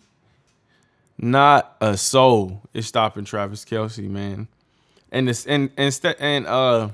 Not 1.18 1.76
a 1.80 1.96
soul 1.96 2.62
is 2.74 2.86
stopping 2.86 3.24
Travis 3.24 3.64
Kelce, 3.64 4.08
man. 4.08 4.48
And 5.10 5.28
this 5.28 5.46
and 5.46 5.70
instead 5.78 6.16
and 6.18 6.46
uh 6.46 6.88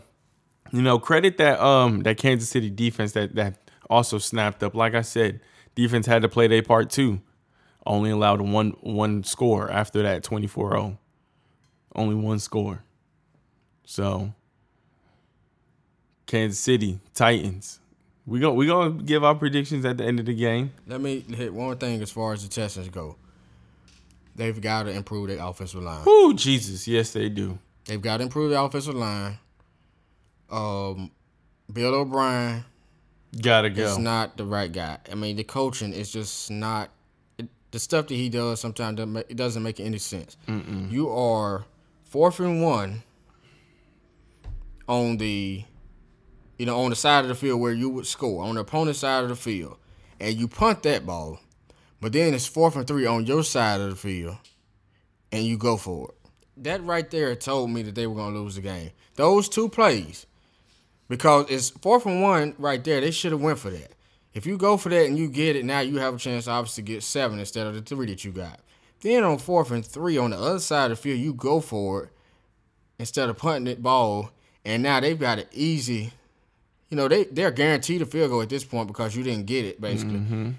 you 0.73 0.83
know, 0.83 0.99
credit 0.99 1.39
that 1.39 1.61
um 1.61 2.01
that 2.01 2.19
Kansas 2.19 2.49
City 2.49 2.71
defense 2.71 3.13
that 3.13 3.35
that 3.35 3.71
also 3.89 4.19
snapped 4.19 4.63
up. 4.63 4.75
Like 4.75 4.95
I 4.95 5.03
said, 5.03 5.41
defense 5.75 6.07
had 6.07 6.23
to 6.23 6.29
play 6.29 6.47
their 6.47 6.63
part 6.63 6.91
too. 6.91 7.21
Only 7.87 8.11
allowed 8.11 8.41
one 8.41 8.71
one 8.81 9.25
score 9.25 9.71
after 9.71 10.03
that 10.03 10.23
24-0. 10.23 10.99
Only 11.95 12.15
one 12.15 12.39
score. 12.39 12.85
So 13.85 14.35
Kansas 16.27 16.59
City 16.59 17.01
Titans. 17.15 17.81
We 18.27 18.41
go 18.41 18.53
we 18.53 18.67
gonna 18.67 19.03
give 19.03 19.25
our 19.25 19.35
predictions 19.35 19.87
at 19.87 19.97
the 19.97 20.05
end 20.05 20.21
of 20.21 20.27
the 20.27 20.35
game. 20.35 20.73
Let 20.87 21.01
me 21.01 21.21
hit 21.21 21.55
one 21.55 21.79
thing 21.79 22.03
as 22.03 22.11
far 22.11 22.35
as 22.35 22.43
the 22.43 22.49
Texans 22.49 22.91
go. 22.91 23.17
They've 24.37 24.61
got 24.61 24.85
to 24.85 24.91
improve 24.91 25.29
their 25.29 25.43
offensive 25.43 25.83
line. 25.83 26.05
Oh 26.07 26.33
Jesus, 26.35 26.87
yes 26.87 27.13
they 27.13 27.29
do. 27.31 27.59
They've 27.87 28.01
got 28.01 28.19
to 28.19 28.25
improve 28.25 28.51
the 28.51 28.63
offensive 28.63 28.95
line. 28.95 29.39
Um, 30.51 31.11
Bill 31.73 31.95
O'Brien 31.95 32.65
Gotta 33.43 33.71
go. 33.71 33.85
is 33.85 33.99
not 33.99 34.37
the 34.37 34.45
right 34.45 34.71
guy. 34.73 34.99
I 35.11 35.15
mean, 35.15 35.37
the 35.37 35.45
coaching 35.45 35.93
is 35.93 36.11
just 36.11 36.51
not 36.51 36.91
it, 37.39 37.49
the 37.71 37.79
stuff 37.79 38.07
that 38.09 38.15
he 38.15 38.29
does. 38.29 38.61
Sometimes 38.61 38.97
doesn't 38.97 39.13
make, 39.13 39.27
it 39.29 39.37
doesn't 39.37 39.63
make 39.63 39.81
any 39.81 39.99
sense. 39.99 40.37
You 40.47 41.11
are 41.11 41.65
fourth 42.05 42.41
and 42.41 42.63
one 42.63 43.03
on 44.89 45.19
the, 45.19 45.65
you 46.59 46.65
know, 46.67 46.81
on 46.81 46.91
the 46.91 46.97
side 46.97 47.25
of 47.25 47.29
the 47.29 47.35
field 47.35 47.61
where 47.61 47.73
you 47.75 47.91
would 47.91 48.07
score 48.07 48.43
on 48.45 48.55
the 48.55 48.63
opponent's 48.63 49.01
side 49.01 49.23
of 49.23 49.29
the 49.29 49.37
field, 49.37 49.77
and 50.19 50.35
you 50.35 50.49
punt 50.49 50.83
that 50.85 51.05
ball, 51.05 51.39
but 52.01 52.13
then 52.15 52.33
it's 52.33 52.47
fourth 52.47 52.75
and 52.77 52.87
three 52.87 53.05
on 53.05 53.27
your 53.27 53.45
side 53.45 53.83
of 53.83 53.91
the 53.91 53.97
field, 53.97 54.39
and 55.31 55.45
you 55.45 55.59
go 55.59 55.77
for 55.77 56.09
it. 56.09 56.15
That 56.65 56.83
right 56.85 57.09
there 57.11 57.37
told 57.37 57.71
me 57.71 57.83
that 57.83 57.95
they 57.95 58.07
were 58.07 58.15
going 58.15 58.33
to 58.33 58.41
lose 58.41 58.55
the 58.55 58.63
game. 58.63 58.91
Those 59.17 59.49
two 59.49 59.69
plays, 59.69 60.27
because 61.09 61.47
it's 61.49 61.71
fourth 61.71 62.07
and 62.07 62.23
one 62.23 62.55
right 62.59 62.83
there. 62.83 63.01
They 63.01 63.11
should 63.11 63.33
have 63.33 63.41
went 63.41 63.59
for 63.59 63.71
that. 63.71 63.93
If 64.35 64.47
you 64.47 64.57
go 64.57 64.77
for 64.77 64.89
that 64.91 65.07
and 65.07 65.19
you 65.19 65.29
get 65.29 65.57
it, 65.57 65.65
now 65.65 65.81
you 65.81 65.99
have 65.99 66.15
a 66.15 66.19
chance 66.19 66.47
obviously 66.47 66.47
to 66.47 66.59
obviously 66.59 66.85
get 66.85 67.03
seven 67.03 67.39
instead 67.39 67.67
of 67.67 67.75
the 67.75 67.83
three 67.83 68.07
that 68.07 68.25
you 68.25 68.31
got. 68.31 68.61
Then 69.01 69.25
on 69.25 69.39
fourth 69.39 69.71
and 69.71 69.85
three 69.85 70.19
on 70.19 70.31
the 70.31 70.39
other 70.39 70.59
side 70.59 70.91
of 70.91 70.99
the 70.99 71.03
field, 71.03 71.19
you 71.19 71.33
go 71.33 71.61
for 71.61 72.05
it 72.05 72.11
instead 72.99 73.29
of 73.29 73.39
punting 73.39 73.73
it 73.73 73.83
ball, 73.83 74.31
and 74.65 74.83
now 74.83 75.01
they've 75.01 75.19
got 75.19 75.39
it 75.39 75.49
easy. 75.53 76.13
You 76.91 76.97
know 76.97 77.09
they 77.09 77.25
they're 77.25 77.51
guaranteed 77.51 78.03
a 78.03 78.07
field 78.07 78.31
goal 78.31 78.43
at 78.43 78.49
this 78.49 78.65
point 78.65 78.89
because 78.89 79.15
you 79.17 79.23
didn't 79.23 79.47
get 79.47 79.65
it 79.65 79.81
basically. 79.81 80.19
Mm-hmm. 80.19 80.51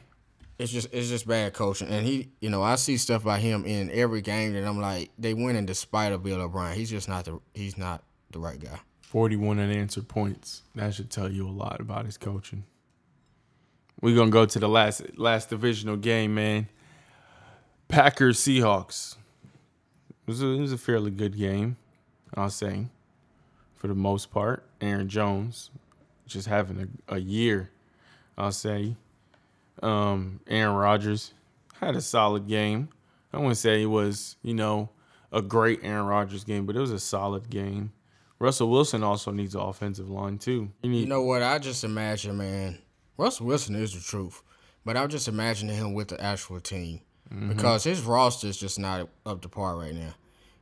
It's 0.57 0.71
just 0.71 0.89
it's 0.91 1.09
just 1.09 1.27
bad 1.27 1.53
coaching, 1.53 1.87
and 1.87 2.05
he 2.05 2.29
you 2.39 2.49
know 2.49 2.61
I 2.61 2.75
see 2.75 2.97
stuff 2.97 3.23
by 3.23 3.39
him 3.39 3.65
in 3.65 3.89
every 3.91 4.21
game 4.21 4.53
that 4.53 4.65
I'm 4.65 4.79
like 4.79 5.09
they 5.17 5.33
winning 5.33 5.65
despite 5.65 6.11
of 6.11 6.23
Bill 6.23 6.41
O'Brien. 6.41 6.77
He's 6.77 6.89
just 6.89 7.09
not 7.09 7.25
the 7.25 7.39
he's 7.53 7.77
not 7.77 8.03
the 8.31 8.39
right 8.39 8.59
guy. 8.59 8.79
41 9.09 9.57
unanswered 9.59 10.07
points. 10.07 10.61
That 10.75 10.93
should 10.93 11.09
tell 11.09 11.31
you 11.31 11.47
a 11.47 11.49
lot 11.49 11.81
about 11.81 12.05
his 12.05 12.15
coaching. 12.15 12.63
We're 13.99 14.15
gonna 14.15 14.29
go 14.29 14.45
to 14.45 14.59
the 14.59 14.69
last 14.69 15.17
last 15.17 15.49
divisional 15.49 15.97
game, 15.97 16.35
man. 16.35 16.67
Packers 17.87 18.39
Seahawks. 18.39 19.15
It 20.11 20.27
was 20.27 20.43
a, 20.43 20.47
it 20.49 20.59
was 20.59 20.73
a 20.73 20.77
fairly 20.77 21.09
good 21.09 21.35
game, 21.35 21.77
I'll 22.35 22.51
say, 22.51 22.85
for 23.77 23.87
the 23.87 23.95
most 23.95 24.29
part. 24.29 24.63
Aaron 24.79 25.09
Jones 25.09 25.71
just 26.27 26.47
having 26.47 27.01
a, 27.09 27.15
a 27.15 27.17
year, 27.17 27.71
I'll 28.37 28.51
say. 28.51 28.95
Um, 29.81 30.39
Aaron 30.47 30.75
Rodgers 30.75 31.33
had 31.81 31.95
a 31.95 32.01
solid 32.01 32.47
game. 32.47 32.89
I 33.33 33.37
wouldn't 33.37 33.57
say 33.57 33.81
it 33.81 33.87
was, 33.87 34.35
you 34.43 34.53
know, 34.53 34.89
a 35.31 35.41
great 35.41 35.79
Aaron 35.81 36.05
Rodgers 36.05 36.43
game, 36.43 36.67
but 36.67 36.75
it 36.75 36.79
was 36.79 36.91
a 36.91 36.99
solid 36.99 37.49
game. 37.49 37.91
Russell 38.39 38.69
Wilson 38.69 39.03
also 39.03 39.31
needs 39.31 39.53
an 39.53 39.61
offensive 39.61 40.09
line 40.09 40.37
too. 40.37 40.71
You 40.81 40.89
need 40.89 41.01
You 41.01 41.07
know 41.07 41.23
what? 41.23 41.43
I 41.43 41.59
just 41.59 41.83
imagine, 41.83 42.37
man. 42.37 42.79
Russell 43.17 43.47
Wilson 43.47 43.75
is 43.75 43.93
the 43.93 43.99
truth, 43.99 44.41
but 44.85 44.95
I'm 44.95 45.09
just 45.09 45.27
imagining 45.27 45.75
him 45.75 45.93
with 45.93 46.07
the 46.07 46.21
actual 46.21 46.61
team 46.61 47.01
mm-hmm. 47.31 47.49
because 47.49 47.83
his 47.83 48.01
roster 48.01 48.47
is 48.47 48.57
just 48.57 48.79
not 48.79 49.09
up 49.25 49.41
to 49.41 49.49
par 49.49 49.77
right 49.77 49.93
now. 49.93 50.13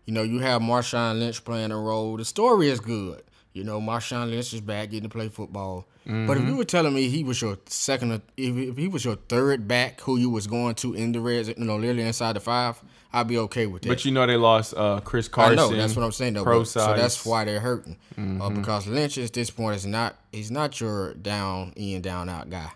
You 0.06 0.14
know, 0.14 0.24
you 0.24 0.40
have 0.40 0.62
Marshawn 0.62 1.20
Lynch 1.20 1.44
playing 1.44 1.72
a 1.72 1.78
role. 1.78 2.18
The 2.18 2.26
story 2.26 2.70
is 2.70 2.80
good. 2.80 3.22
You 3.58 3.64
know, 3.64 3.82
Marshawn 3.82 4.30
Lynch 4.30 4.54
is 4.54 4.62
back 4.62 4.92
getting 4.92 5.10
to 5.10 5.14
play 5.18 5.30
football. 5.30 5.86
But 6.06 6.38
if 6.38 6.46
you 6.48 6.56
were 6.56 6.64
telling 6.64 6.94
me 6.94 7.10
he 7.10 7.26
was 7.26 7.42
your 7.42 7.58
second, 7.66 8.12
or- 8.14 8.22
if, 8.38 8.56
if 8.56 8.78
he 8.78 8.88
was 8.88 9.04
your 9.04 9.18
third 9.18 9.68
back 9.68 10.00
who 10.02 10.16
you 10.18 10.30
was 10.30 10.48
going 10.48 10.76
to 10.76 10.94
in 10.94 11.12
the 11.12 11.20
red, 11.20 11.48
you 11.48 11.56
know, 11.58 11.76
literally 11.76 12.04
inside 12.04 12.38
the 12.38 12.40
five, 12.40 12.82
I'd 13.12 13.28
be 13.28 13.38
okay 13.40 13.66
with 13.68 13.82
that. 13.82 13.90
But 13.90 14.06
you 14.06 14.12
know 14.12 14.26
they 14.26 14.38
lost 14.38 14.74
uh, 14.78 15.02
Chris 15.02 15.28
I 15.28 15.32
Carson. 15.32 15.56
know 15.58 15.76
that's 15.76 15.96
what 15.98 16.06
I'm 16.06 16.12
saying 16.14 16.34
though. 16.36 16.44
Pro 16.44 16.60
but- 16.60 16.68
so 16.68 16.96
that's 16.96 17.26
why 17.26 17.44
they're 17.44 17.60
hurting 17.60 17.98
uh, 18.18 18.50
because 18.52 18.88
Lynch 18.88 19.18
at 19.18 19.34
this 19.34 19.50
point 19.50 19.76
is 19.76 19.86
not 19.86 20.16
he's 20.32 20.50
not 20.52 20.80
your 20.80 21.14
down 21.16 21.74
in 21.76 22.02
down 22.02 22.30
out 22.30 22.50
guy. 22.50 22.72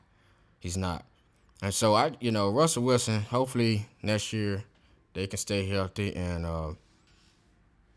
He's 0.59 0.75
not, 0.77 1.05
and 1.61 1.73
so 1.73 1.93
I 1.95 2.11
you 2.19 2.31
know 2.31 2.49
Russell 2.49 2.83
Wilson. 2.83 3.21
Hopefully 3.21 3.85
next 4.03 4.33
year 4.33 4.63
they 5.13 5.27
can 5.27 5.37
stay 5.37 5.65
healthy 5.67 6.15
and 6.15 6.45
uh, 6.45 6.71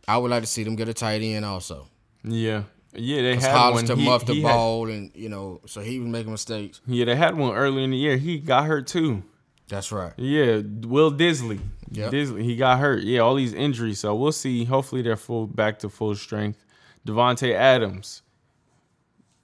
I 0.06 0.16
would 0.18 0.30
like 0.30 0.42
to 0.42 0.46
see 0.48 0.62
them 0.64 0.76
get 0.76 0.88
a 0.88 0.94
tight 0.94 1.22
end 1.22 1.44
also. 1.44 1.88
Yeah, 2.24 2.64
yeah, 2.94 3.22
they 3.22 3.34
had 3.36 3.42
one. 3.42 3.50
Hollister 3.52 3.96
He- 3.96 4.04
muffed 4.04 4.26
the 4.26 4.34
he 4.34 4.42
had- 4.42 4.52
ball 4.52 4.88
and 4.88 5.10
you 5.14 5.28
know 5.28 5.60
so 5.66 5.80
he 5.80 5.98
was 5.98 6.08
making 6.08 6.32
mistakes. 6.32 6.80
yeah, 6.86 7.04
they 7.04 7.16
had 7.16 7.36
one 7.36 7.54
early 7.54 7.84
in 7.84 7.90
the 7.90 7.96
year. 7.96 8.16
He 8.16 8.38
got 8.38 8.66
hurt 8.66 8.86
too. 8.86 9.22
That's 9.68 9.90
right. 9.90 10.12
Yeah, 10.18 10.60
Will 10.86 11.10
Dissly. 11.12 11.58
Yep. 11.90 12.12
Dissly, 12.12 12.42
he 12.42 12.56
got 12.56 12.78
hurt. 12.80 13.02
Yeah, 13.02 13.20
all 13.20 13.34
these 13.34 13.54
injuries. 13.54 14.00
So 14.00 14.14
we'll 14.14 14.32
see. 14.32 14.64
Hopefully 14.64 15.00
they're 15.02 15.16
full 15.16 15.46
back 15.46 15.78
to 15.80 15.88
full 15.88 16.14
strength. 16.16 16.64
Davante 17.06 17.52
Adams, 17.54 18.22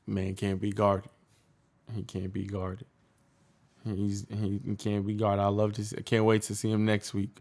man, 0.06 0.34
can't 0.34 0.60
be 0.60 0.72
guarded. 0.72 1.10
He 1.94 2.02
can't 2.02 2.32
be 2.32 2.44
guarded. 2.44 2.86
He's 3.84 4.26
he 4.30 4.60
can't 4.78 5.06
be 5.06 5.14
guarded. 5.14 5.42
I 5.42 5.48
love 5.48 5.72
to. 5.74 5.84
See, 5.84 5.96
I 5.98 6.02
can't 6.02 6.24
wait 6.24 6.42
to 6.42 6.54
see 6.54 6.70
him 6.70 6.84
next 6.84 7.14
week. 7.14 7.38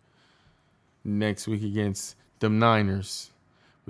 Next 1.04 1.48
week 1.48 1.64
against 1.64 2.16
them 2.40 2.60
Niners. 2.60 3.32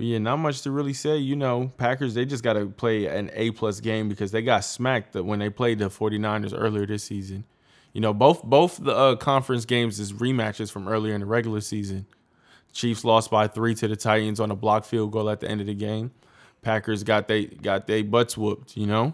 But 0.00 0.06
yeah, 0.06 0.16
not 0.16 0.38
much 0.38 0.62
to 0.62 0.70
really 0.70 0.94
say. 0.94 1.18
You 1.18 1.36
know, 1.36 1.72
Packers, 1.76 2.14
they 2.14 2.24
just 2.24 2.42
got 2.42 2.54
to 2.54 2.70
play 2.70 3.04
an 3.04 3.30
A 3.34 3.50
plus 3.50 3.80
game 3.80 4.08
because 4.08 4.32
they 4.32 4.40
got 4.40 4.64
smacked 4.64 5.14
when 5.14 5.40
they 5.40 5.50
played 5.50 5.78
the 5.78 5.90
49ers 5.90 6.54
earlier 6.56 6.86
this 6.86 7.04
season. 7.04 7.44
You 7.92 8.00
know, 8.00 8.14
both 8.14 8.42
both 8.42 8.82
the 8.82 8.96
uh, 8.96 9.16
conference 9.16 9.66
games 9.66 10.00
is 10.00 10.14
rematches 10.14 10.72
from 10.72 10.88
earlier 10.88 11.12
in 11.12 11.20
the 11.20 11.26
regular 11.26 11.60
season. 11.60 12.06
Chiefs 12.72 13.04
lost 13.04 13.30
by 13.30 13.46
three 13.46 13.74
to 13.74 13.88
the 13.88 13.94
Titans 13.94 14.40
on 14.40 14.50
a 14.50 14.56
block 14.56 14.86
field 14.86 15.12
goal 15.12 15.28
at 15.28 15.40
the 15.40 15.50
end 15.50 15.60
of 15.60 15.66
the 15.66 15.74
game. 15.74 16.12
Packers 16.62 17.04
got 17.04 17.28
they 17.28 17.44
got 17.44 17.86
they 17.86 18.00
butts 18.00 18.38
whooped. 18.38 18.78
You 18.78 18.86
know, 18.86 19.12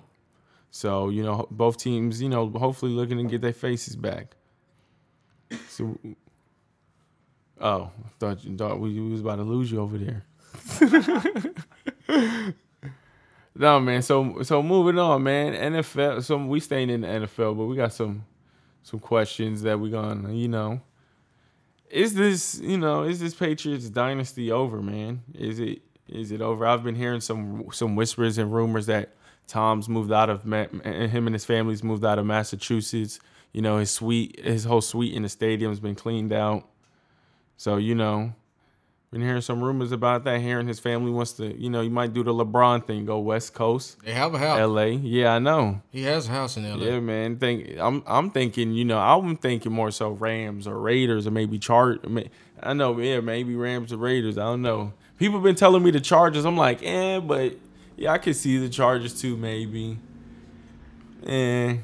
So 0.71 1.09
you 1.09 1.25
know, 1.25 1.49
both 1.51 1.79
teams, 1.79 2.23
you 2.23 2.29
know, 2.29 2.49
hopefully 2.49 2.93
looking 2.93 3.19
to 3.19 3.25
get 3.25 3.41
their 3.41 3.53
faces 3.53 3.97
back. 3.97 4.37
So, 5.69 5.99
oh, 7.61 7.91
thought 8.21 8.45
you 8.45 8.57
thought 8.57 8.79
we 8.79 9.01
was 9.01 9.23
about 9.23 9.37
to 9.37 9.43
lose 9.43 9.73
you 9.73 9.81
over 9.81 9.99
there. 9.99 10.25
no, 13.55 13.81
man. 13.81 14.03
So 14.03 14.43
so 14.43 14.63
moving 14.63 14.99
on, 14.99 15.23
man. 15.23 15.73
NFL. 15.73 16.23
So 16.23 16.37
we 16.39 16.61
staying 16.61 16.91
in 16.91 17.03
the 17.03 17.09
NFL, 17.09 17.57
but 17.57 17.67
we 17.67 17.77
got 17.77 17.93
some 17.93 18.25
some 18.83 19.01
questions 19.01 19.63
that 19.63 19.81
we 19.81 19.91
gonna, 19.91 20.33
you 20.33 20.49
know. 20.49 20.81
Is 21.91 22.15
this, 22.15 22.61
you 22.61 22.79
know, 22.79 23.03
is 23.05 23.21
this 23.21 23.35
Patriots 23.35 23.89
dynasty 23.89 24.51
over, 24.51 24.81
man? 24.81 25.23
Is 25.35 25.59
it 25.59 25.83
is 26.09 26.31
it 26.31 26.41
over? 26.41 26.67
I've 26.67 26.85
been 26.85 26.95
hearing 26.95 27.21
some 27.21 27.67
some 27.73 27.97
whispers 27.97 28.39
and 28.39 28.53
rumors 28.53 28.87
that 28.87 29.15
Tom's 29.47 29.89
moved 29.89 30.13
out 30.13 30.31
of 30.31 30.45
him 30.45 30.53
and 30.85 31.33
his 31.35 31.45
family's 31.45 31.83
moved 31.83 32.05
out 32.05 32.19
of 32.19 32.27
Massachusetts. 32.27 33.19
You 33.53 33.63
know, 33.63 33.79
his 33.79 33.91
suite, 33.91 34.41
his 34.45 34.65
whole 34.65 34.81
suite 34.81 35.15
in 35.15 35.23
the 35.23 35.29
stadium's 35.29 35.81
been 35.81 35.95
cleaned 35.95 36.33
out. 36.33 36.69
So 37.57 37.77
you 37.77 37.95
know, 37.95 38.35
been 39.17 39.27
hearing 39.27 39.41
some 39.41 39.63
rumors 39.63 39.93
about 39.93 40.25
that. 40.25 40.43
Hearing 40.43 40.69
his 40.69 40.79
family 40.79 41.11
wants 41.11 41.33
to, 41.35 41.59
you 41.59 41.71
know, 41.71 41.81
you 41.81 41.89
might 41.89 42.13
do 42.13 42.23
the 42.23 42.35
LeBron 42.35 42.87
thing, 42.87 43.07
go 43.07 43.19
West 43.19 43.55
Coast. 43.55 43.99
They 44.05 44.13
have 44.13 44.35
a 44.35 44.39
house. 44.39 44.59
L.A. 44.59 44.91
Yeah, 44.91 45.35
I 45.35 45.39
know. 45.39 45.81
He 45.91 46.03
has 46.03 46.29
a 46.29 46.33
house 46.33 46.59
in 46.59 46.67
L.A. 46.67 46.85
Yeah, 46.85 47.01
man. 47.01 47.39
Think 47.39 47.79
I'm 47.79 48.03
I'm 48.07 48.31
thinking, 48.31 48.73
you 48.73 48.85
know, 48.85 48.99
I'm 48.99 49.37
thinking 49.37 49.73
more 49.73 49.91
so 49.91 50.11
Rams 50.11 50.67
or 50.67 50.79
Raiders 50.79 51.27
or 51.27 51.31
maybe 51.31 51.59
Chart. 51.59 52.05
I 52.63 52.75
know, 52.75 52.99
yeah, 52.99 53.21
maybe 53.21 53.55
Rams 53.55 53.91
or 53.91 53.97
Raiders. 53.97 54.37
I 54.37 54.45
don't 54.45 54.63
know. 54.63 54.93
People 55.19 55.41
been 55.41 55.55
telling 55.55 55.83
me 55.83 55.91
the 55.91 56.01
Chargers. 56.01 56.45
I'm 56.45 56.59
like, 56.59 56.83
eh, 56.83 57.19
but 57.21 57.57
yeah, 57.97 58.13
I 58.13 58.19
could 58.19 58.37
see 58.37 58.59
the 58.59 58.69
Chargers 58.69 59.19
too, 59.19 59.37
maybe. 59.39 59.97
Eh. 61.27 61.71
I'm 61.71 61.81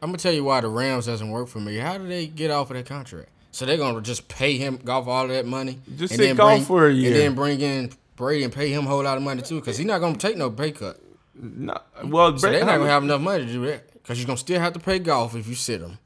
gonna 0.00 0.18
tell 0.18 0.32
you 0.32 0.44
why 0.44 0.60
the 0.60 0.68
Rams 0.68 1.06
doesn't 1.06 1.28
work 1.28 1.48
for 1.48 1.58
me. 1.58 1.76
How 1.76 1.98
do 1.98 2.06
they 2.06 2.28
get 2.28 2.52
off 2.52 2.70
of 2.70 2.76
that 2.76 2.86
contract? 2.86 3.30
So 3.56 3.64
they're 3.64 3.78
gonna 3.78 4.02
just 4.02 4.28
pay 4.28 4.58
him 4.58 4.76
Goff 4.76 5.08
all 5.08 5.24
of 5.24 5.30
that 5.30 5.46
money, 5.46 5.78
just 5.96 6.12
and 6.12 6.22
then 6.22 6.36
Goff 6.36 6.66
for 6.66 6.88
a 6.88 6.92
year, 6.92 7.10
and 7.10 7.16
then 7.18 7.34
bring 7.34 7.58
in 7.62 7.90
Brady 8.14 8.44
and 8.44 8.52
pay 8.52 8.68
him 8.70 8.84
a 8.84 8.88
whole 8.90 9.02
lot 9.02 9.16
of 9.16 9.22
money 9.22 9.40
too, 9.40 9.60
because 9.60 9.78
he's 9.78 9.86
not 9.86 10.00
gonna 10.00 10.18
take 10.18 10.36
no 10.36 10.50
pay 10.50 10.72
cut. 10.72 11.00
No, 11.34 11.78
well, 12.04 12.36
so 12.36 12.50
they're 12.50 12.66
not 12.66 12.76
gonna 12.76 12.90
have 12.90 13.02
enough 13.02 13.22
money 13.22 13.46
to 13.46 13.50
do 13.50 13.64
that, 13.64 13.94
because 13.94 14.18
you're 14.18 14.26
gonna 14.26 14.36
still 14.36 14.60
have 14.60 14.74
to 14.74 14.78
pay 14.78 14.98
Goff 14.98 15.34
if 15.34 15.48
you 15.48 15.54
sit 15.54 15.80
him, 15.80 15.96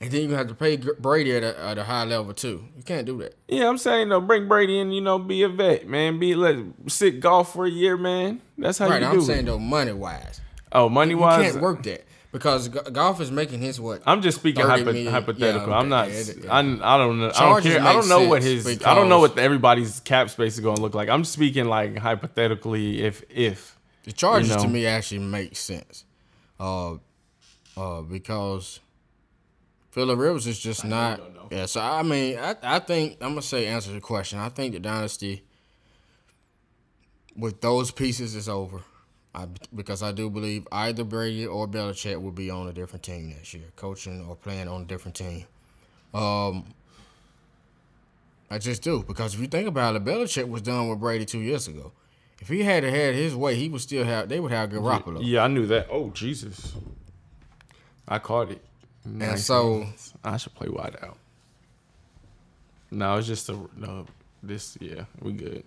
and 0.00 0.10
then 0.10 0.22
you're 0.22 0.30
gonna 0.30 0.38
have 0.38 0.48
to 0.48 0.56
pay 0.56 0.78
Brady 0.78 1.36
at 1.36 1.44
a, 1.44 1.56
at 1.56 1.78
a 1.78 1.84
high 1.84 2.02
level 2.02 2.34
too. 2.34 2.64
You 2.76 2.82
can't 2.82 3.06
do 3.06 3.18
that. 3.18 3.36
Yeah, 3.46 3.68
I'm 3.68 3.78
saying 3.78 4.08
though, 4.08 4.20
bring 4.20 4.48
Brady 4.48 4.80
in, 4.80 4.90
you 4.90 5.00
know, 5.00 5.20
be 5.20 5.44
a 5.44 5.48
vet, 5.48 5.86
man. 5.86 6.18
Be 6.18 6.34
let 6.34 6.56
sit 6.88 7.20
Goff 7.20 7.52
for 7.52 7.66
a 7.66 7.70
year, 7.70 7.96
man. 7.96 8.42
That's 8.58 8.78
how 8.78 8.88
right, 8.88 9.00
you 9.00 9.00
do 9.00 9.04
it. 9.04 9.08
Right, 9.10 9.14
I'm 9.14 9.20
it. 9.20 9.26
saying 9.26 9.44
though, 9.44 9.60
money 9.60 9.92
wise. 9.92 10.40
Oh, 10.72 10.88
money 10.88 11.14
wise, 11.14 11.46
you 11.46 11.52
can't 11.52 11.62
work 11.62 11.84
that 11.84 12.04
because 12.36 12.68
Goff 12.68 13.18
is 13.22 13.30
making 13.30 13.60
his 13.60 13.80
what? 13.80 14.02
I'm 14.04 14.20
just 14.20 14.40
speaking 14.40 14.62
hypo- 14.62 15.10
hypothetical. 15.10 15.38
Yeah, 15.38 15.62
okay. 15.62 15.72
I'm 15.72 15.88
not. 15.88 16.10
Yeah, 16.10 16.22
I, 16.50 16.58
I 16.58 16.98
don't 16.98 17.18
know. 17.18 17.32
I 17.34 17.48
don't 17.48 17.62
care. 17.62 17.80
I 17.80 17.94
don't 17.94 18.10
know 18.10 18.28
what 18.28 18.42
his. 18.42 18.66
I 18.84 18.94
don't 18.94 19.08
know 19.08 19.20
what 19.20 19.38
everybody's 19.38 20.00
cap 20.00 20.28
space 20.28 20.52
is 20.54 20.60
going 20.60 20.76
to 20.76 20.82
look 20.82 20.94
like. 20.94 21.08
I'm 21.08 21.24
speaking 21.24 21.64
like 21.64 21.96
hypothetically. 21.96 23.02
If 23.02 23.24
if 23.30 23.78
the 24.04 24.12
charges 24.12 24.50
you 24.50 24.56
know. 24.56 24.62
to 24.64 24.68
me 24.68 24.84
actually 24.84 25.20
make 25.20 25.56
sense, 25.56 26.04
uh, 26.60 26.96
uh, 27.74 28.02
because 28.02 28.80
Philip 29.92 30.18
Rivers 30.18 30.46
is 30.46 30.58
just 30.58 30.84
not. 30.84 31.22
Yeah, 31.50 31.64
so 31.64 31.80
I 31.80 32.02
mean, 32.02 32.38
I 32.38 32.54
I 32.62 32.80
think 32.80 33.16
I'm 33.22 33.30
gonna 33.30 33.40
say 33.40 33.64
answer 33.66 33.92
the 33.92 34.00
question. 34.02 34.38
I 34.38 34.50
think 34.50 34.74
the 34.74 34.80
dynasty 34.80 35.42
with 37.34 37.62
those 37.62 37.92
pieces 37.92 38.34
is 38.34 38.46
over. 38.46 38.82
I, 39.36 39.46
because 39.74 40.02
I 40.02 40.12
do 40.12 40.30
believe 40.30 40.66
either 40.72 41.04
Brady 41.04 41.46
or 41.46 41.68
Belichick 41.68 42.20
will 42.20 42.32
be 42.32 42.48
on 42.48 42.68
a 42.68 42.72
different 42.72 43.02
team 43.02 43.28
next 43.28 43.52
year, 43.52 43.64
coaching 43.76 44.24
or 44.26 44.34
playing 44.34 44.66
on 44.66 44.82
a 44.82 44.84
different 44.86 45.14
team. 45.14 45.44
Um, 46.14 46.64
I 48.50 48.56
just 48.56 48.80
do 48.80 49.04
because 49.06 49.34
if 49.34 49.40
you 49.40 49.46
think 49.46 49.68
about 49.68 49.94
it, 49.94 50.04
Belichick 50.04 50.48
was 50.48 50.62
done 50.62 50.88
with 50.88 51.00
Brady 51.00 51.26
two 51.26 51.40
years 51.40 51.68
ago. 51.68 51.92
If 52.40 52.48
he 52.48 52.62
had 52.62 52.82
had 52.82 53.14
his 53.14 53.36
way, 53.36 53.56
he 53.56 53.68
would 53.68 53.82
still 53.82 54.04
have. 54.04 54.30
They 54.30 54.40
would 54.40 54.52
have 54.52 54.70
Garoppolo. 54.70 55.20
Yeah, 55.22 55.44
I 55.44 55.48
knew 55.48 55.66
that. 55.66 55.88
Oh 55.90 56.08
Jesus, 56.10 56.74
I 58.08 58.18
caught 58.18 58.50
it. 58.50 58.62
Nice 59.04 59.28
and 59.28 59.40
so 59.40 59.86
I 60.24 60.38
should 60.38 60.54
play 60.54 60.68
wide 60.70 60.96
out. 61.02 61.18
No, 62.90 63.18
it's 63.18 63.26
just 63.26 63.50
a 63.50 63.58
no. 63.76 64.06
This 64.42 64.78
yeah, 64.80 65.04
we 65.20 65.32
good. 65.32 65.62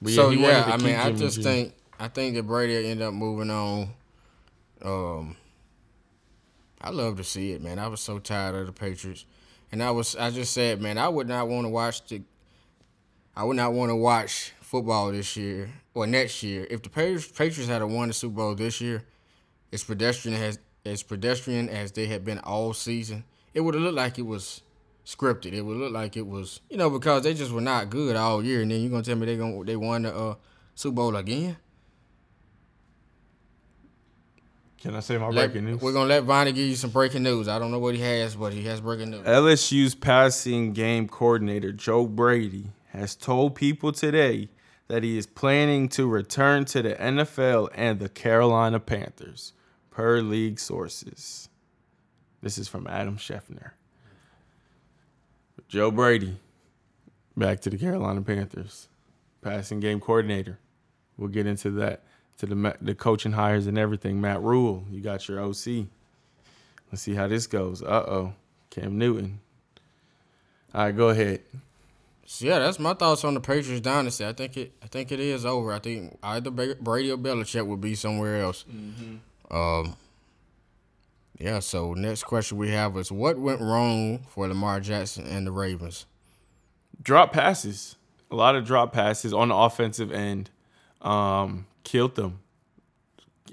But 0.00 0.12
so 0.12 0.30
yeah, 0.30 0.66
yeah 0.68 0.74
I 0.74 0.76
mean, 0.76 0.94
I 0.94 1.10
just 1.12 1.42
think 1.42 1.74
I 2.00 2.08
think 2.08 2.34
that 2.34 2.44
Brady 2.44 2.88
end 2.88 3.02
up 3.02 3.12
moving 3.12 3.50
on. 3.50 3.90
Um, 4.82 5.36
I 6.80 6.88
love 6.88 7.18
to 7.18 7.24
see 7.24 7.52
it, 7.52 7.62
man. 7.62 7.78
I 7.78 7.88
was 7.88 8.00
so 8.00 8.18
tired 8.18 8.54
of 8.54 8.66
the 8.66 8.72
Patriots, 8.72 9.26
and 9.70 9.82
I 9.82 9.90
was 9.90 10.16
I 10.16 10.30
just 10.30 10.54
said, 10.54 10.80
man, 10.80 10.96
I 10.96 11.10
would 11.10 11.28
not 11.28 11.46
want 11.46 11.66
to 11.66 11.68
watch 11.68 12.06
the. 12.06 12.22
I 13.36 13.44
would 13.44 13.56
not 13.56 13.74
want 13.74 13.90
to 13.90 13.96
watch 13.96 14.54
football 14.62 15.12
this 15.12 15.36
year 15.36 15.70
or 15.92 16.06
next 16.06 16.42
year 16.42 16.66
if 16.70 16.82
the 16.82 16.88
Patriots 16.88 17.66
had 17.66 17.82
won 17.84 18.08
the 18.08 18.14
Super 18.14 18.34
Bowl 18.34 18.54
this 18.54 18.80
year. 18.80 19.04
As 19.70 19.84
pedestrian 19.84 20.42
as 20.42 20.58
as 20.86 21.02
pedestrian 21.02 21.68
as 21.68 21.92
they 21.92 22.06
had 22.06 22.24
been 22.24 22.38
all 22.38 22.72
season, 22.72 23.24
it 23.52 23.60
would 23.60 23.74
have 23.74 23.82
looked 23.82 23.96
like 23.96 24.18
it 24.18 24.26
was 24.26 24.62
scripted. 25.04 25.52
It 25.52 25.60
would 25.60 25.76
look 25.76 25.92
like 25.92 26.16
it 26.16 26.26
was, 26.26 26.60
you 26.70 26.78
know, 26.78 26.88
because 26.88 27.24
they 27.24 27.34
just 27.34 27.52
were 27.52 27.60
not 27.60 27.90
good 27.90 28.16
all 28.16 28.42
year, 28.42 28.62
and 28.62 28.70
then 28.70 28.80
you're 28.80 28.90
gonna 28.90 29.02
tell 29.02 29.16
me 29.16 29.26
they 29.26 29.36
going 29.36 29.66
they 29.66 29.76
won 29.76 30.02
the 30.02 30.16
uh, 30.16 30.34
Super 30.74 30.94
Bowl 30.94 31.16
again. 31.16 31.58
Can 34.80 34.96
I 34.96 35.00
say 35.00 35.18
my 35.18 35.28
let, 35.28 35.52
breaking 35.52 35.66
news? 35.66 35.82
We're 35.82 35.92
gonna 35.92 36.08
let 36.08 36.24
Vonnie 36.24 36.52
give 36.52 36.66
you 36.66 36.74
some 36.74 36.90
breaking 36.90 37.22
news. 37.22 37.48
I 37.48 37.58
don't 37.58 37.70
know 37.70 37.78
what 37.78 37.94
he 37.94 38.00
has, 38.00 38.34
but 38.34 38.54
he 38.54 38.62
has 38.64 38.80
breaking 38.80 39.10
news. 39.10 39.26
LSU's 39.26 39.94
passing 39.94 40.72
game 40.72 41.06
coordinator 41.06 41.70
Joe 41.70 42.06
Brady 42.06 42.68
has 42.88 43.14
told 43.14 43.54
people 43.54 43.92
today 43.92 44.48
that 44.88 45.04
he 45.04 45.18
is 45.18 45.26
planning 45.26 45.88
to 45.90 46.08
return 46.08 46.64
to 46.64 46.82
the 46.82 46.94
NFL 46.94 47.68
and 47.74 48.00
the 48.00 48.08
Carolina 48.08 48.80
Panthers, 48.80 49.52
per 49.90 50.20
league 50.20 50.58
sources. 50.58 51.50
This 52.40 52.56
is 52.56 52.66
from 52.66 52.86
Adam 52.86 53.18
Schefter. 53.18 53.72
Joe 55.68 55.90
Brady, 55.90 56.38
back 57.36 57.60
to 57.60 57.70
the 57.70 57.76
Carolina 57.76 58.22
Panthers, 58.22 58.88
passing 59.42 59.78
game 59.78 60.00
coordinator. 60.00 60.58
We'll 61.18 61.28
get 61.28 61.46
into 61.46 61.70
that 61.72 62.02
to 62.40 62.46
the 62.46 62.76
the 62.80 62.94
coaching 62.94 63.32
hires 63.32 63.66
and 63.66 63.78
everything. 63.78 64.20
Matt 64.20 64.42
Rhule, 64.42 64.84
you 64.90 65.00
got 65.00 65.28
your 65.28 65.40
OC. 65.40 65.86
Let's 66.90 67.02
see 67.02 67.14
how 67.14 67.28
this 67.28 67.46
goes. 67.46 67.82
Uh 67.82 68.04
oh, 68.06 68.32
Cam 68.70 68.98
Newton. 68.98 69.40
All 70.74 70.84
right, 70.84 70.96
go 70.96 71.10
ahead. 71.10 71.42
So 72.24 72.46
yeah, 72.46 72.60
that's 72.60 72.78
my 72.78 72.94
thoughts 72.94 73.24
on 73.24 73.34
the 73.34 73.40
Patriots 73.40 73.80
dynasty. 73.80 74.24
I 74.24 74.32
think 74.32 74.56
it. 74.56 74.72
I 74.82 74.86
think 74.86 75.12
it 75.12 75.20
is 75.20 75.44
over. 75.44 75.72
I 75.72 75.80
think 75.80 76.18
either 76.22 76.50
Brady 76.50 77.10
or 77.10 77.18
Belichick 77.18 77.66
would 77.66 77.80
be 77.80 77.94
somewhere 77.94 78.40
else. 78.40 78.64
Mm-hmm. 78.70 79.56
Um. 79.56 79.96
Yeah. 81.38 81.58
So 81.58 81.92
next 81.92 82.24
question 82.24 82.56
we 82.56 82.70
have 82.70 82.96
is 82.96 83.12
what 83.12 83.38
went 83.38 83.60
wrong 83.60 84.24
for 84.28 84.48
Lamar 84.48 84.80
Jackson 84.80 85.26
and 85.26 85.46
the 85.46 85.52
Ravens? 85.52 86.06
Drop 87.02 87.32
passes. 87.32 87.96
A 88.30 88.36
lot 88.36 88.54
of 88.54 88.64
drop 88.64 88.92
passes 88.92 89.34
on 89.34 89.48
the 89.48 89.56
offensive 89.56 90.12
end. 90.12 90.50
Um, 91.02 91.66
killed 91.84 92.14
them. 92.14 92.40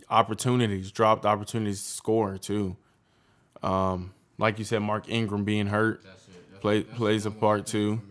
Opportunities, 0.10 0.92
dropped 0.92 1.26
opportunities 1.26 1.82
to 1.84 1.90
score 1.90 2.38
too. 2.38 2.78
Um, 3.62 4.14
like 4.38 4.60
you 4.60 4.66
said, 4.66 4.80
Mark 4.80 5.10
Ingram 5.10 5.44
being 5.44 5.68
hurt 5.68 6.02
play, 6.62 6.84
plays 6.84 7.26
a 7.26 7.32
part 7.32 7.66
too. 7.66 8.02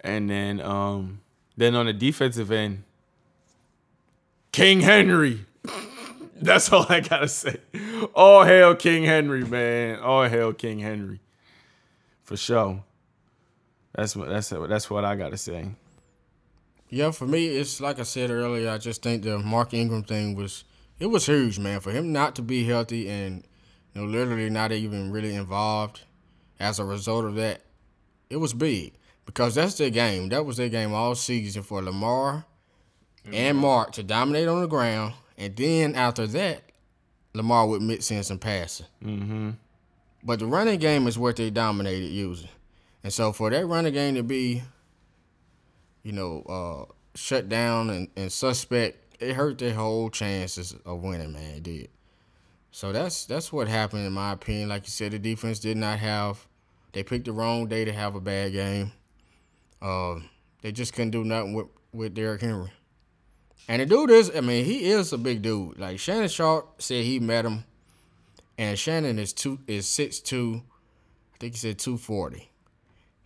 And 0.00 0.28
then 0.28 0.60
um, 0.60 1.20
then 1.56 1.74
on 1.74 1.86
the 1.86 1.92
defensive 1.92 2.50
end, 2.50 2.84
King 4.52 4.80
Henry. 4.80 5.46
That's 6.36 6.72
all 6.72 6.84
I 6.88 7.00
gotta 7.00 7.28
say. 7.28 7.56
All 8.14 8.44
hail 8.44 8.74
King 8.74 9.04
Henry, 9.04 9.44
man. 9.44 10.00
All 10.00 10.28
hail 10.28 10.52
King 10.52 10.80
Henry. 10.80 11.20
For 12.24 12.36
sure. 12.36 12.82
That's 13.94 14.16
what 14.16 14.28
that's 14.28 14.48
that's 14.48 14.90
what 14.90 15.04
I 15.04 15.14
gotta 15.14 15.38
say. 15.38 15.70
Yeah, 16.94 17.10
for 17.10 17.26
me, 17.26 17.48
it's 17.48 17.80
like 17.80 17.98
I 17.98 18.04
said 18.04 18.30
earlier. 18.30 18.70
I 18.70 18.78
just 18.78 19.02
think 19.02 19.24
the 19.24 19.36
Mark 19.40 19.74
Ingram 19.74 20.04
thing 20.04 20.36
was 20.36 20.62
it 21.00 21.06
was 21.06 21.26
huge, 21.26 21.58
man. 21.58 21.80
For 21.80 21.90
him 21.90 22.12
not 22.12 22.36
to 22.36 22.42
be 22.42 22.62
healthy 22.62 23.10
and 23.10 23.44
you 23.92 24.00
know 24.00 24.06
literally 24.06 24.48
not 24.48 24.70
even 24.70 25.10
really 25.10 25.34
involved 25.34 26.02
as 26.60 26.78
a 26.78 26.84
result 26.84 27.24
of 27.24 27.34
that, 27.34 27.62
it 28.30 28.36
was 28.36 28.54
big 28.54 28.92
because 29.26 29.56
that's 29.56 29.74
their 29.74 29.90
game. 29.90 30.28
That 30.28 30.46
was 30.46 30.56
their 30.56 30.68
game 30.68 30.94
all 30.94 31.16
season 31.16 31.64
for 31.64 31.82
Lamar 31.82 32.46
mm-hmm. 33.24 33.34
and 33.34 33.58
Mark 33.58 33.90
to 33.94 34.04
dominate 34.04 34.46
on 34.46 34.60
the 34.60 34.68
ground, 34.68 35.14
and 35.36 35.56
then 35.56 35.96
after 35.96 36.28
that, 36.28 36.62
Lamar 37.34 37.66
would 37.66 37.82
mix 37.82 38.08
in 38.12 38.22
some 38.22 38.38
passing. 38.38 38.86
Mm-hmm. 39.04 39.50
But 40.22 40.38
the 40.38 40.46
running 40.46 40.78
game 40.78 41.08
is 41.08 41.18
what 41.18 41.34
they 41.34 41.50
dominated 41.50 42.06
using, 42.06 42.50
and 43.02 43.12
so 43.12 43.32
for 43.32 43.50
that 43.50 43.66
running 43.66 43.94
game 43.94 44.14
to 44.14 44.22
be 44.22 44.62
you 46.04 46.12
know, 46.12 46.42
uh, 46.42 46.92
shut 47.16 47.48
down 47.48 47.90
and, 47.90 48.08
and 48.14 48.30
suspect, 48.30 49.20
it 49.20 49.34
hurt 49.34 49.58
their 49.58 49.74
whole 49.74 50.10
chances 50.10 50.76
of 50.84 51.02
winning, 51.02 51.32
man. 51.32 51.56
It 51.56 51.62
did. 51.64 51.88
So 52.70 52.92
that's 52.92 53.24
that's 53.24 53.52
what 53.52 53.68
happened 53.68 54.06
in 54.06 54.12
my 54.12 54.32
opinion. 54.32 54.68
Like 54.68 54.84
you 54.84 54.90
said, 54.90 55.12
the 55.12 55.18
defense 55.18 55.58
did 55.58 55.76
not 55.76 55.98
have. 55.98 56.46
They 56.92 57.02
picked 57.02 57.24
the 57.24 57.32
wrong 57.32 57.66
day 57.66 57.84
to 57.84 57.92
have 57.92 58.14
a 58.14 58.20
bad 58.20 58.52
game. 58.52 58.92
Uh, 59.80 60.16
they 60.62 60.72
just 60.72 60.92
couldn't 60.92 61.10
do 61.10 61.24
nothing 61.24 61.54
with 61.54 61.66
with 61.92 62.14
Derrick 62.14 62.40
Henry. 62.40 62.72
And 63.68 63.80
the 63.80 63.86
dude 63.86 64.10
is, 64.10 64.30
I 64.34 64.40
mean, 64.40 64.64
he 64.64 64.90
is 64.90 65.12
a 65.12 65.18
big 65.18 65.40
dude. 65.40 65.78
Like 65.78 65.98
Shannon 65.98 66.28
Sharpe 66.28 66.82
said, 66.82 67.04
he 67.04 67.18
met 67.18 67.46
him, 67.46 67.64
and 68.58 68.78
Shannon 68.78 69.18
is 69.18 69.32
two 69.32 69.60
is 69.66 69.88
six 69.88 70.20
two. 70.20 70.62
I 71.34 71.38
think 71.38 71.54
he 71.54 71.58
said 71.58 71.78
two 71.78 71.96
forty. 71.96 72.50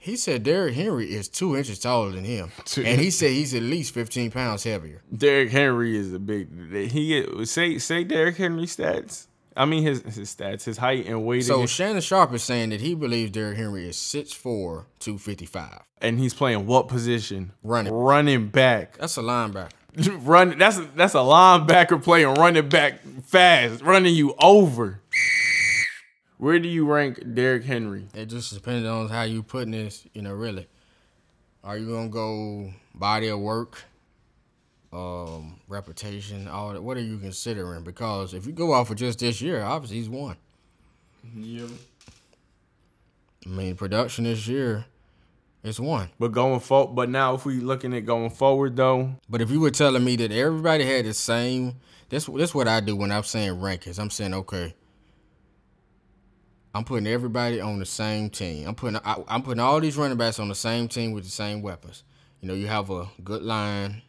He 0.00 0.16
said 0.16 0.44
Derrick 0.44 0.74
Henry 0.74 1.12
is 1.12 1.28
two 1.28 1.56
inches 1.56 1.78
taller 1.80 2.10
than 2.12 2.24
him, 2.24 2.50
and 2.76 3.00
he 3.00 3.10
said 3.10 3.30
he's 3.32 3.52
at 3.54 3.62
least 3.62 3.92
fifteen 3.92 4.30
pounds 4.30 4.64
heavier. 4.64 5.02
Derrick 5.14 5.50
Henry 5.50 5.96
is 5.96 6.14
a 6.14 6.18
big. 6.18 6.48
He 6.90 7.44
say 7.44 7.78
say 7.78 8.04
Derrick 8.04 8.36
Henry 8.36 8.64
stats. 8.66 9.26
I 9.56 9.64
mean 9.64 9.82
his 9.82 10.02
his 10.02 10.32
stats, 10.34 10.64
his 10.64 10.78
height 10.78 11.06
and 11.06 11.26
weight, 11.26 11.42
So. 11.42 11.66
Shannon 11.66 12.00
Sharpe 12.00 12.32
is 12.34 12.44
saying 12.44 12.70
that 12.70 12.80
he 12.80 12.94
believes 12.94 13.32
Derrick 13.32 13.56
Henry 13.58 13.88
is 13.88 13.96
6'4", 13.96 14.84
255. 15.00 15.80
and 16.00 16.20
he's 16.20 16.32
playing 16.32 16.64
what 16.66 16.86
position? 16.86 17.50
Running. 17.64 17.92
running 17.92 18.48
back. 18.50 18.98
That's 18.98 19.16
a 19.16 19.20
linebacker. 19.20 19.70
Run. 20.24 20.56
That's 20.58 20.78
that's 20.94 21.14
a 21.14 21.18
linebacker 21.18 22.00
playing 22.00 22.34
running 22.34 22.68
back 22.68 23.00
fast, 23.24 23.82
running 23.82 24.14
you 24.14 24.34
over. 24.40 25.00
Where 26.38 26.60
do 26.60 26.68
you 26.68 26.86
rank 26.86 27.34
Derrick 27.34 27.64
Henry? 27.64 28.06
It 28.14 28.26
just 28.26 28.54
depends 28.54 28.86
on 28.86 29.08
how 29.08 29.22
you 29.22 29.42
putting 29.42 29.72
this, 29.72 30.06
you 30.14 30.22
know, 30.22 30.32
really. 30.32 30.68
Are 31.64 31.76
you 31.76 31.90
gonna 31.90 32.08
go 32.08 32.72
body 32.94 33.26
of 33.28 33.40
work, 33.40 33.82
um, 34.92 35.56
reputation, 35.66 36.46
all 36.46 36.72
that? 36.72 36.82
What 36.82 36.96
are 36.96 37.02
you 37.02 37.18
considering? 37.18 37.82
Because 37.82 38.34
if 38.34 38.46
you 38.46 38.52
go 38.52 38.72
off 38.72 38.90
of 38.90 38.96
just 38.96 39.18
this 39.18 39.40
year, 39.40 39.64
obviously 39.64 39.98
he's 39.98 40.08
won. 40.08 40.36
Yeah. 41.34 41.66
I 43.44 43.48
mean, 43.48 43.74
production 43.74 44.22
this 44.22 44.46
year, 44.46 44.84
it's 45.64 45.80
one. 45.80 46.10
But 46.20 46.30
going 46.30 46.60
forward, 46.60 46.94
but 46.94 47.10
now 47.10 47.34
if 47.34 47.44
we 47.44 47.54
looking 47.54 47.92
at 47.94 48.06
going 48.06 48.30
forward 48.30 48.76
though, 48.76 49.14
But 49.28 49.40
if 49.40 49.50
you 49.50 49.58
were 49.58 49.72
telling 49.72 50.04
me 50.04 50.14
that 50.16 50.30
everybody 50.30 50.84
had 50.84 51.04
the 51.04 51.14
same, 51.14 51.80
this 52.10 52.26
this 52.26 52.54
what 52.54 52.68
I 52.68 52.78
do 52.78 52.94
when 52.94 53.10
I'm 53.10 53.24
saying 53.24 53.56
rankings. 53.56 53.98
I'm 53.98 54.10
saying 54.10 54.34
okay. 54.34 54.74
I'm 56.78 56.84
putting 56.84 57.08
everybody 57.08 57.60
on 57.60 57.80
the 57.80 57.84
same 57.84 58.30
team. 58.30 58.68
I'm 58.68 58.76
putting 58.76 59.00
I, 59.04 59.16
I'm 59.26 59.42
putting 59.42 59.58
all 59.58 59.80
these 59.80 59.96
running 59.96 60.16
backs 60.16 60.38
on 60.38 60.48
the 60.48 60.54
same 60.54 60.86
team 60.86 61.10
with 61.10 61.24
the 61.24 61.30
same 61.30 61.60
weapons. 61.60 62.04
You 62.40 62.46
know, 62.46 62.54
you 62.54 62.68
have 62.68 62.88
a 62.90 63.08
good 63.24 63.42
line, 63.42 64.02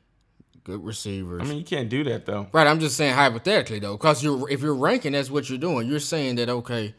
good 0.64 0.86
receivers. 0.86 1.42
I 1.42 1.46
mean 1.46 1.58
you 1.58 1.64
can't 1.64 1.90
do 1.90 2.04
that 2.04 2.28
though. 2.28 2.48
right. 2.52 2.68
I'm 2.68 2.80
just 2.80 2.96
saying 2.96 3.16
hypothetically 3.16 3.80
though, 3.80 3.98
because 3.98 4.24
you're 4.24 4.48
if 4.52 4.62
you're 4.62 4.76
ranking, 4.76 5.14
that's 5.14 5.32
what 5.32 5.50
you're 5.50 5.58
doing. 5.58 5.88
You're 5.88 6.00
saying 6.00 6.36
that 6.36 6.48
okay, 6.48 6.94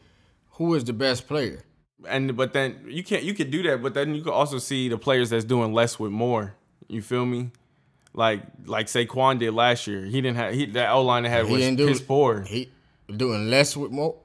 who 0.49 0.75
is 0.75 0.83
the 0.83 0.91
best 0.91 1.25
player? 1.25 1.63
And 2.05 2.35
but 2.35 2.51
then 2.51 2.83
you 2.87 3.01
can't 3.01 3.23
you 3.23 3.33
could 3.33 3.49
do 3.49 3.63
that, 3.63 3.81
but 3.81 3.93
then 3.93 4.13
you 4.13 4.23
could 4.23 4.33
also 4.33 4.57
see 4.57 4.89
the 4.89 4.97
players 4.97 5.29
that's 5.29 5.45
doing 5.45 5.71
less 5.71 5.97
with 5.97 6.11
more. 6.11 6.53
You 6.89 7.01
feel 7.01 7.25
me? 7.25 7.51
Like 8.13 8.41
like 8.65 8.87
Saquon 8.87 9.39
did 9.39 9.53
last 9.53 9.87
year. 9.87 10.03
He 10.03 10.19
didn't 10.19 10.35
have 10.35 10.53
he 10.53 10.65
that 10.65 10.91
O 10.91 11.01
line 11.01 11.23
that 11.23 11.29
had 11.29 11.45
He 11.45 11.53
was 11.53 11.61
didn't 11.61 11.77
do 11.77 11.87
piss 11.87 12.01
poor. 12.01 12.41
He 12.41 12.69
doing 13.15 13.49
less 13.49 13.77
with 13.77 13.91
more. 13.91 14.17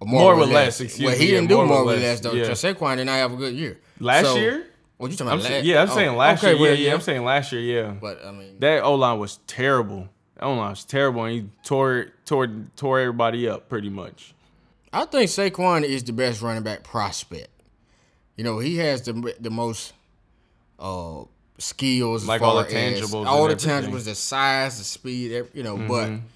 Or 0.00 0.06
More 0.08 0.36
with 0.36 0.50
less, 0.50 0.80
excuse 0.80 1.06
well, 1.06 1.14
he 1.16 1.24
me, 1.24 1.30
didn't 1.32 1.48
do 1.48 1.56
more 1.56 1.66
more, 1.66 1.84
with 1.84 1.96
less, 2.02 2.02
less 2.02 2.20
though. 2.20 2.32
yeah. 2.32 2.50
Saquon 2.50 2.96
did 2.96 3.06
not 3.06 3.14
have 3.14 3.32
a 3.32 3.36
good 3.36 3.54
year 3.54 3.78
Last 4.00 4.24
So- 4.26 4.36
year? 4.36 4.66
What 4.98 5.10
you 5.10 5.16
talking 5.18 5.32
I'm 5.34 5.40
about? 5.40 5.62
yeah, 5.64 5.82
I'm 5.82 5.90
oh, 5.90 5.94
saying 5.94 6.16
last 6.16 6.42
okay, 6.42 6.52
year. 6.54 6.60
well, 6.62 6.74
yeah, 6.74 6.86
yeah, 6.88 6.94
I'm 6.94 7.00
saying 7.02 7.22
last 7.22 7.52
year, 7.52 7.60
yeah. 7.60 7.90
But 7.90 8.24
I 8.24 8.30
mean, 8.30 8.58
That 8.60 8.82
O 8.82 8.94
line 8.94 9.18
was 9.18 9.38
terrible. 9.46 10.08
That 10.36 10.44
O 10.44 10.54
line 10.54 10.70
was 10.70 10.84
terrible, 10.84 11.24
and 11.24 11.34
he 11.34 11.48
tore 11.64 12.06
tore 12.24 12.48
tore 12.76 12.98
everybody 13.00 13.46
up 13.46 13.68
pretty 13.68 13.90
much. 13.90 14.32
I 14.94 15.04
think 15.04 15.28
Saquon 15.30 15.82
is 15.84 16.02
the 16.02 16.14
best 16.14 16.40
running 16.40 16.62
back 16.62 16.82
prospect. 16.82 17.48
You 18.36 18.44
know, 18.44 18.58
he 18.58 18.78
has 18.78 19.02
the 19.02 19.34
the 19.38 19.50
most 19.50 19.92
uh 20.78 21.24
skills, 21.58 22.26
Like 22.26 22.40
all 22.40 22.56
the 22.56 22.64
tangibles 22.64 23.26
all 23.26 23.44
the 23.48 23.52
everything. 23.52 23.92
tangibles, 23.92 24.04
the 24.04 24.14
size, 24.14 24.78
the 24.78 24.84
speed. 24.84 25.44
You 25.52 25.62
know. 25.62 25.76
But 25.76 26.08
Mm-hmm. 26.08 26.26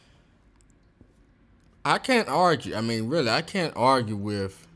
I 1.84 1.98
can't 1.98 2.28
argue. 2.28 2.74
I 2.74 2.80
mean, 2.80 3.08
really, 3.08 3.30
I 3.30 3.42
can't 3.42 3.72
argue 3.76 4.16
with 4.16 4.66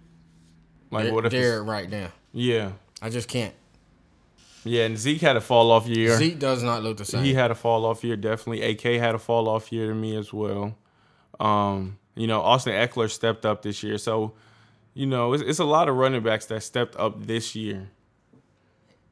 Like 0.91 1.13
what 1.13 1.27
if? 1.27 1.33
Derrick 1.33 1.69
right 1.69 1.89
now. 1.91 2.09
Yeah, 2.33 2.73
I 3.03 3.11
just 3.11 3.29
can't. 3.29 3.55
yeah. 4.65 4.85
And 4.87 4.97
Zeke 4.99 5.21
had 5.21 5.37
a 5.37 5.41
fall 5.41 5.71
off 5.71 5.87
year. 5.87 6.17
Zeke 6.17 6.39
does 6.39 6.63
not 6.63 6.83
look 6.83 6.97
the 6.97 7.05
same. 7.05 7.23
He 7.23 7.35
had 7.35 7.51
a 7.51 7.55
fall 7.55 7.85
off 7.85 8.03
year, 8.03 8.17
definitely. 8.17 8.63
AK 8.63 9.01
had 9.01 9.15
a 9.15 9.19
fall 9.19 9.49
off 9.49 9.71
year 9.73 9.89
to 9.89 9.95
me 9.95 10.17
as 10.17 10.33
well. 10.33 10.77
Um, 11.39 11.99
you 12.15 12.27
know, 12.27 12.41
Austin 12.41 12.73
Ekeler 12.73 13.11
stepped 13.11 13.45
up 13.45 13.63
this 13.63 13.83
year, 13.83 13.99
so 13.99 14.33
you 14.95 15.07
know 15.07 15.33
it's, 15.33 15.43
it's 15.43 15.59
a 15.59 15.65
lot 15.65 15.89
of 15.89 15.97
running 15.97 16.23
backs 16.23 16.47
that 16.47 16.63
stepped 16.63 16.97
up 16.97 17.27
this 17.27 17.55
year. 17.55 17.89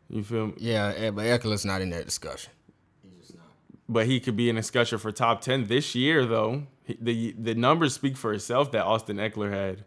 You 0.09 0.23
feel 0.23 0.47
me? 0.49 0.55
yeah, 0.59 0.93
eh, 0.97 1.11
but 1.11 1.25
Ekeler's 1.25 1.65
not 1.65 1.81
in 1.81 1.91
that 1.91 2.05
discussion. 2.05 2.53
But 3.93 4.07
he 4.07 4.21
could 4.21 4.37
be 4.37 4.49
in 4.49 4.57
a 4.57 4.61
discussion 4.61 4.99
for 4.99 5.13
top 5.13 5.41
ten 5.41 5.67
this 5.67 5.95
year, 5.95 6.25
though. 6.25 6.65
The 7.01 7.33
The 7.39 7.55
numbers 7.55 7.95
speak 7.95 8.17
for 8.17 8.33
itself 8.33 8.73
that 8.73 8.85
Austin 8.85 9.19
Ekeler 9.19 9.51
had. 9.51 9.85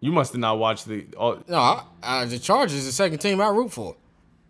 You 0.00 0.12
must 0.12 0.32
have 0.32 0.40
not 0.40 0.58
watched 0.58 0.86
the. 0.86 1.06
All, 1.16 1.38
No, 1.48 1.56
I, 1.56 1.84
I, 2.02 2.24
the 2.26 2.38
Chargers 2.38 2.84
the 2.84 2.92
second 2.92 3.18
team 3.18 3.40
I 3.40 3.48
root 3.48 3.72
for 3.72 3.96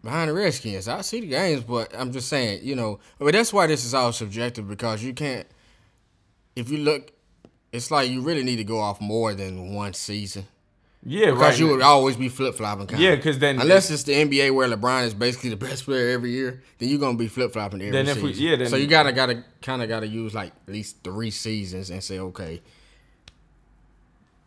behind 0.02 0.30
the 0.30 0.34
Redskins. 0.34 0.88
I 0.88 1.00
see 1.02 1.20
the 1.20 1.28
games, 1.28 1.62
but 1.62 1.94
I'm 1.96 2.12
just 2.12 2.28
saying, 2.28 2.60
you 2.62 2.74
know, 2.74 2.98
but 3.18 3.32
that's 3.32 3.52
why 3.52 3.66
this 3.66 3.84
is 3.84 3.94
all 3.94 4.12
subjective 4.12 4.66
because 4.66 5.02
you 5.02 5.14
can't. 5.14 5.46
If 6.56 6.70
you 6.70 6.78
look, 6.78 7.12
it's 7.72 7.90
like 7.90 8.10
you 8.10 8.20
really 8.20 8.42
need 8.42 8.56
to 8.56 8.64
go 8.64 8.80
off 8.80 9.00
more 9.00 9.34
than 9.34 9.74
one 9.74 9.92
season 9.92 10.46
yeah, 11.04 11.26
right. 11.26 11.34
because 11.34 11.40
right. 11.50 11.58
you 11.58 11.68
would 11.68 11.82
always 11.82 12.16
be 12.16 12.28
flip 12.28 12.54
flopping. 12.54 12.88
Yeah, 12.98 13.14
because 13.16 13.38
then- 13.38 13.60
unless 13.60 13.90
it's 13.90 14.02
the 14.04 14.12
NBA 14.14 14.54
where 14.54 14.68
LeBron 14.68 15.04
is 15.04 15.14
basically 15.14 15.50
the 15.50 15.56
best 15.68 15.84
player 15.84 16.08
every 16.10 16.30
year, 16.30 16.62
then 16.78 16.88
you're 16.88 16.98
gonna 16.98 17.18
be 17.18 17.28
flip 17.28 17.52
flopping 17.52 17.80
every 17.80 17.92
Then 17.92 18.08
if 18.08 18.22
we- 18.22 18.32
season. 18.32 18.44
yeah, 18.46 18.56
then- 18.56 18.68
so 18.68 18.76
you 18.76 18.86
gotta 18.86 19.12
gotta 19.12 19.44
kind 19.62 19.82
of 19.82 19.88
gotta 19.88 20.06
use 20.06 20.34
like 20.34 20.52
at 20.66 20.72
least 20.72 21.04
three 21.04 21.30
seasons 21.30 21.90
and 21.90 22.02
say, 22.02 22.18
okay, 22.18 22.62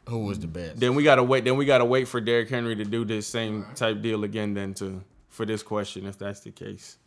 who 0.08 0.20
was 0.20 0.40
the 0.40 0.48
best? 0.48 0.80
then 0.80 0.96
we 0.96 1.04
gotta 1.04 1.24
wait. 1.24 1.44
Then 1.44 1.58
we 1.58 1.66
gotta 1.66 1.86
wait 1.86 2.08
for 2.08 2.22
Derrick 2.22 2.50
Henry 2.50 2.76
to 2.78 2.86
do 2.86 3.04
this 3.06 3.28
same 3.28 3.66
type 3.76 4.02
deal 4.02 4.24
again. 4.24 4.54
Then 4.54 4.74
to 4.76 5.04
for 5.30 5.46
this 5.46 5.62
question, 5.64 6.06
if 6.06 6.18
that's 6.18 6.40
the 6.40 6.52
case. 6.52 6.98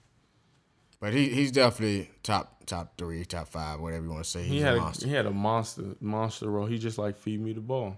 But 1.00 1.14
he 1.14 1.30
he's 1.30 1.50
definitely 1.50 2.10
top 2.22 2.66
top 2.66 2.98
three, 2.98 3.24
top 3.24 3.48
five, 3.48 3.80
whatever 3.80 4.04
you 4.04 4.10
want 4.10 4.24
to 4.24 4.30
say. 4.30 4.42
He's 4.42 4.50
He 4.52 4.60
had 4.60 4.74
a, 4.76 4.80
monster. 4.80 5.06
he 5.06 5.12
had 5.14 5.26
a 5.26 5.30
monster 5.30 5.82
monster 6.00 6.50
role. 6.50 6.66
He 6.66 6.78
just 6.78 6.98
like 6.98 7.16
feed 7.16 7.40
me 7.40 7.54
the 7.54 7.60
ball. 7.62 7.96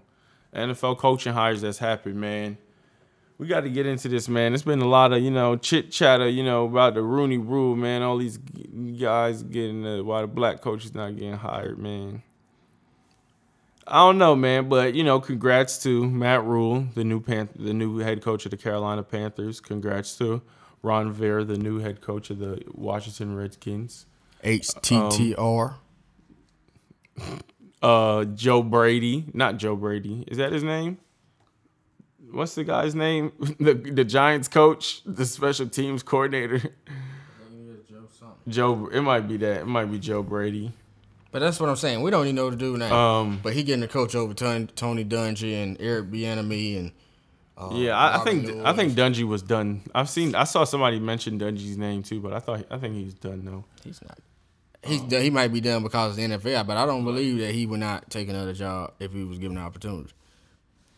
NFL 0.53 0.97
coaching 0.97 1.33
hires 1.33 1.61
that's 1.61 1.77
happened, 1.77 2.15
man. 2.15 2.57
We 3.37 3.47
got 3.47 3.61
to 3.61 3.69
get 3.69 3.85
into 3.85 4.07
this, 4.07 4.29
man. 4.29 4.53
It's 4.53 4.63
been 4.63 4.81
a 4.81 4.87
lot 4.87 5.11
of 5.11 5.21
you 5.21 5.31
know 5.31 5.55
chit 5.57 5.91
chatter, 5.91 6.27
you 6.27 6.43
know, 6.43 6.65
about 6.65 6.93
the 6.93 7.01
Rooney 7.01 7.37
Rule, 7.37 7.75
man. 7.75 8.01
All 8.01 8.17
these 8.17 8.37
guys 8.37 9.43
getting 9.43 9.85
uh, 9.85 10.03
why 10.03 10.21
the 10.21 10.27
black 10.27 10.61
coach 10.61 10.85
is 10.85 10.93
not 10.93 11.15
getting 11.15 11.33
hired, 11.33 11.77
man. 11.79 12.23
I 13.85 13.97
don't 13.97 14.17
know, 14.17 14.35
man, 14.35 14.69
but 14.69 14.93
you 14.93 15.03
know, 15.03 15.19
congrats 15.19 15.81
to 15.83 16.09
Matt 16.09 16.43
Rhule, 16.45 16.87
the 16.93 17.03
new 17.03 17.19
Pan- 17.19 17.49
the 17.55 17.73
new 17.73 17.97
head 17.97 18.21
coach 18.21 18.45
of 18.45 18.51
the 18.51 18.57
Carolina 18.57 19.03
Panthers. 19.03 19.59
Congrats 19.59 20.17
to 20.19 20.41
Ron 20.81 21.07
Rivera, 21.07 21.43
the 21.43 21.57
new 21.57 21.79
head 21.79 22.01
coach 22.01 22.29
of 22.29 22.39
the 22.39 22.61
Washington 22.71 23.35
Redskins. 23.35 24.05
HTTR. 24.43 25.75
uh 27.83 28.23
Joe 28.25 28.63
Brady, 28.63 29.25
not 29.33 29.57
Joe 29.57 29.75
Brady. 29.75 30.23
Is 30.27 30.37
that 30.37 30.51
his 30.51 30.63
name? 30.63 30.97
What's 32.31 32.55
the 32.55 32.63
guy's 32.63 32.95
name? 32.95 33.31
The 33.59 33.73
the 33.73 34.03
Giants 34.03 34.47
coach, 34.47 35.03
the 35.05 35.25
special 35.25 35.67
teams 35.67 36.01
coordinator. 36.01 36.61
Joe 38.47 38.89
it 38.91 39.01
might 39.01 39.27
be 39.27 39.37
that. 39.37 39.61
It 39.61 39.67
might 39.67 39.85
be 39.85 39.99
Joe 39.99 40.23
Brady. 40.23 40.71
But 41.31 41.39
that's 41.39 41.59
what 41.59 41.69
I'm 41.69 41.75
saying. 41.75 42.01
We 42.01 42.11
don't 42.11 42.25
even 42.25 42.35
know 42.35 42.49
the 42.49 42.55
dude 42.55 42.79
name. 42.79 42.91
Um 42.91 43.39
but 43.43 43.53
he 43.53 43.63
getting 43.63 43.81
the 43.81 43.87
coach 43.87 44.15
over 44.15 44.33
Tony, 44.33 44.67
Tony 44.75 45.05
Dungy 45.05 45.61
and 45.61 45.77
Eric 45.79 46.09
Bieniemy 46.11 46.77
and 46.77 46.91
uh, 47.55 47.69
yeah, 47.73 47.95
I, 47.95 48.19
I 48.19 48.23
think 48.23 48.49
I 48.65 48.73
think 48.73 48.93
Dungy 48.93 49.23
was 49.27 49.43
done. 49.43 49.83
I've 49.93 50.09
seen 50.09 50.33
I 50.33 50.43
saw 50.45 50.63
somebody 50.63 50.99
mention 50.99 51.37
Dungy's 51.39 51.77
name 51.77 52.01
too, 52.01 52.19
but 52.19 52.33
I 52.33 52.39
thought 52.39 52.65
I 52.71 52.77
think 52.79 52.95
he's 52.95 53.13
done 53.13 53.45
though. 53.45 53.63
he's 53.83 54.01
not. 54.01 54.17
He's 54.85 55.01
done- 55.01 55.15
um, 55.19 55.23
he 55.23 55.29
might 55.29 55.53
be 55.53 55.61
done 55.61 55.83
because 55.83 56.11
of 56.11 56.15
the 56.17 56.23
NFL, 56.23 56.65
but 56.67 56.77
I 56.77 56.85
don't 56.85 57.03
believe 57.05 57.39
that 57.39 57.53
he 57.53 57.65
would 57.65 57.79
not 57.79 58.09
take 58.09 58.27
another 58.29 58.53
job 58.53 58.93
if 58.99 59.11
he 59.13 59.23
was 59.23 59.37
given 59.39 59.55
the 59.55 59.61
opportunity. 59.61 60.11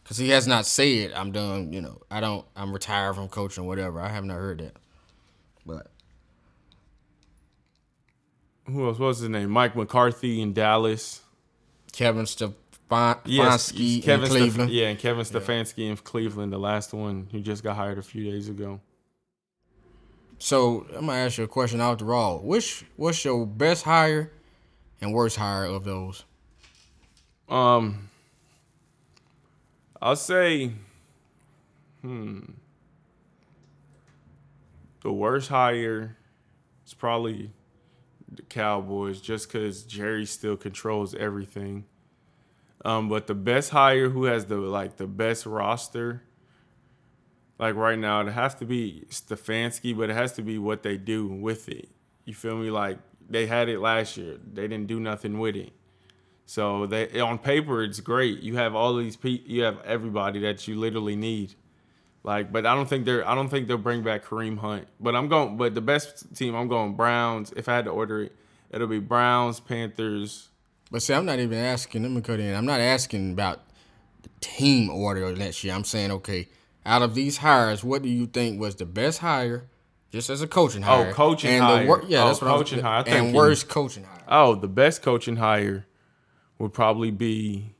Because 0.03 0.17
he 0.17 0.29
has 0.29 0.45
not 0.47 0.65
said 0.65 1.13
I'm 1.13 1.31
done. 1.31 1.73
You 1.73 1.81
know, 1.81 2.01
I 2.11 2.19
don't. 2.19 2.45
I'm 2.55 2.71
retired 2.71 3.15
from 3.15 3.27
coaching, 3.27 3.63
or 3.63 3.67
whatever. 3.67 3.99
I 3.99 4.09
have 4.09 4.23
not 4.23 4.35
heard 4.35 4.59
that. 4.59 4.75
But 5.65 5.87
Who 8.67 8.87
else? 8.87 8.99
What 8.99 9.07
was 9.07 9.19
his 9.19 9.29
name? 9.29 9.49
Mike 9.49 9.75
McCarthy 9.75 10.41
in 10.41 10.53
Dallas. 10.53 11.21
Kevin 11.91 12.25
Stefanski 12.25 13.21
Yes, 13.25 13.71
in 13.71 14.01
Kevin 14.01 14.27
Stef- 14.27 14.29
Cleveland. 14.31 14.69
yeah, 14.71 14.87
and 14.87 14.99
Kevin 14.99 15.23
Stefanski 15.25 15.89
in 15.89 15.97
Cleveland, 15.97 16.51
the 16.51 16.57
last 16.59 16.93
one 16.93 17.27
who 17.31 17.39
just 17.39 17.63
got 17.63 17.75
hired 17.75 17.97
a 17.97 18.01
few 18.03 18.29
days 18.29 18.49
ago. 18.49 18.79
So 20.45 20.85
I'm 20.95 21.07
gonna 21.07 21.13
ask 21.13 21.39
you 21.39 21.43
a 21.45 21.47
question 21.47 21.79
the 21.79 22.05
raw. 22.05 22.35
Which 22.35 22.85
what's 22.97 23.25
your 23.25 23.47
best 23.47 23.83
hire 23.83 24.31
and 25.01 25.11
worst 25.11 25.37
hire 25.37 25.65
of 25.65 25.85
those? 25.85 26.23
Um, 27.49 28.11
I'll 29.99 30.15
say, 30.15 30.73
hmm, 32.03 32.41
the 35.01 35.11
worst 35.11 35.49
hire 35.49 36.15
is 36.85 36.93
probably 36.93 37.49
the 38.31 38.43
Cowboys, 38.43 39.21
just 39.21 39.51
because 39.51 39.81
Jerry 39.81 40.27
still 40.27 40.57
controls 40.57 41.15
everything. 41.15 41.85
Um, 42.85 43.09
but 43.09 43.25
the 43.25 43.33
best 43.33 43.71
hire, 43.71 44.09
who 44.09 44.25
has 44.25 44.45
the 44.45 44.57
like 44.57 44.97
the 44.97 45.07
best 45.07 45.47
roster, 45.47 46.21
like 47.57 47.75
right 47.75 47.97
now, 47.97 48.21
it 48.21 48.31
has 48.31 48.55
to 48.55 48.65
be 48.65 49.05
Stefanski, 49.09 49.97
but 49.97 50.09
it 50.09 50.13
has 50.13 50.33
to 50.33 50.41
be 50.41 50.57
what 50.57 50.83
they 50.83 50.97
do 50.97 51.27
with 51.27 51.69
it. 51.69 51.89
You 52.25 52.33
feel 52.33 52.57
me? 52.57 52.69
Like 52.69 52.97
they 53.29 53.45
had 53.45 53.69
it 53.69 53.79
last 53.79 54.17
year, 54.17 54.37
they 54.53 54.67
didn't 54.67 54.87
do 54.87 54.99
nothing 54.99 55.39
with 55.39 55.55
it. 55.55 55.71
So 56.45 56.85
they 56.85 57.19
on 57.19 57.39
paper 57.39 57.83
it's 57.83 57.99
great. 57.99 58.41
You 58.41 58.57
have 58.57 58.75
all 58.75 58.95
these 58.95 59.15
people, 59.15 59.49
you 59.49 59.63
have 59.63 59.79
everybody 59.81 60.39
that 60.41 60.67
you 60.67 60.75
literally 60.75 61.15
need. 61.15 61.55
Like, 62.23 62.51
but 62.51 62.65
I 62.65 62.75
don't 62.75 62.87
think 62.87 63.05
they're 63.05 63.27
I 63.27 63.35
don't 63.35 63.49
think 63.49 63.67
they'll 63.67 63.77
bring 63.77 64.03
back 64.03 64.25
Kareem 64.25 64.57
Hunt. 64.57 64.87
But 64.99 65.15
I'm 65.15 65.27
going 65.27 65.57
but 65.57 65.75
the 65.75 65.81
best 65.81 66.35
team 66.35 66.55
I'm 66.55 66.67
going 66.67 66.93
Browns. 66.93 67.53
If 67.55 67.69
I 67.69 67.75
had 67.75 67.85
to 67.85 67.91
order 67.91 68.23
it, 68.23 68.35
it'll 68.69 68.87
be 68.87 68.99
Browns, 68.99 69.59
Panthers. 69.59 70.49
But 70.91 71.01
see, 71.01 71.13
I'm 71.13 71.25
not 71.25 71.39
even 71.39 71.57
asking. 71.57 72.03
Let 72.03 72.11
me 72.11 72.21
cut 72.21 72.39
in. 72.39 72.53
I'm 72.53 72.65
not 72.65 72.79
asking 72.79 73.31
about 73.31 73.61
the 74.21 74.29
team 74.39 74.89
order 74.89 75.35
next 75.35 75.63
year. 75.63 75.73
I'm 75.73 75.83
saying, 75.83 76.11
okay, 76.11 76.47
out 76.85 77.01
of 77.01 77.15
these 77.15 77.37
hires, 77.37 77.83
what 77.83 78.01
do 78.01 78.09
you 78.09 78.27
think 78.27 78.59
was 78.59 78.75
the 78.75 78.85
best 78.85 79.19
hire, 79.19 79.65
just 80.11 80.29
as 80.29 80.41
a 80.41 80.47
coaching 80.47 80.83
hire? 80.83 81.09
Oh, 81.09 81.13
coaching 81.13 81.51
and 81.51 81.63
hire. 81.63 81.81
The 81.83 81.87
wor- 81.87 82.03
yeah, 82.07 82.23
Oh, 82.23 82.27
that's 82.27 82.41
what 82.41 82.47
coaching 82.49 82.79
I'm 82.79 82.85
hire. 82.85 82.93
I 82.93 82.97
And 82.99 83.07
think 83.07 83.27
you- 83.29 83.35
worst 83.35 83.67
coaching 83.69 84.03
hire. 84.03 84.23
Oh, 84.27 84.55
the 84.55 84.67
best 84.67 85.01
coaching 85.01 85.37
hire 85.37 85.85
would 86.59 86.73
probably 86.73 87.11
be 87.11 87.71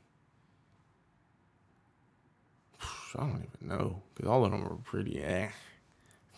I 3.18 3.20
don't 3.20 3.48
even 3.60 3.68
know 3.78 4.02
because 4.14 4.28
all 4.28 4.44
of 4.44 4.50
them 4.50 4.62
were 4.64 4.76
pretty 4.76 5.22
eh 5.22 5.48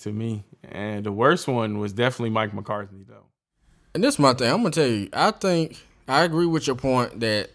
to 0.01 0.13
me. 0.13 0.45
And 0.63 1.05
the 1.05 1.11
worst 1.11 1.49
one 1.49 1.79
was 1.79 1.93
definitely 1.93 2.31
Mike 2.31 2.55
McCarthy 2.55 3.05
though. 3.09 3.25
And 3.95 4.05
this 4.05 4.15
is 4.15 4.19
my 4.21 4.33
thing. 4.35 4.51
I'm 4.53 4.59
gonna 4.59 4.71
tell 4.71 4.87
you. 4.87 5.09
I 5.13 5.33
think 5.33 5.85
I 6.07 6.23
agree 6.23 6.47
with 6.47 6.67
your 6.69 6.77
point 6.77 7.19
that 7.21 7.51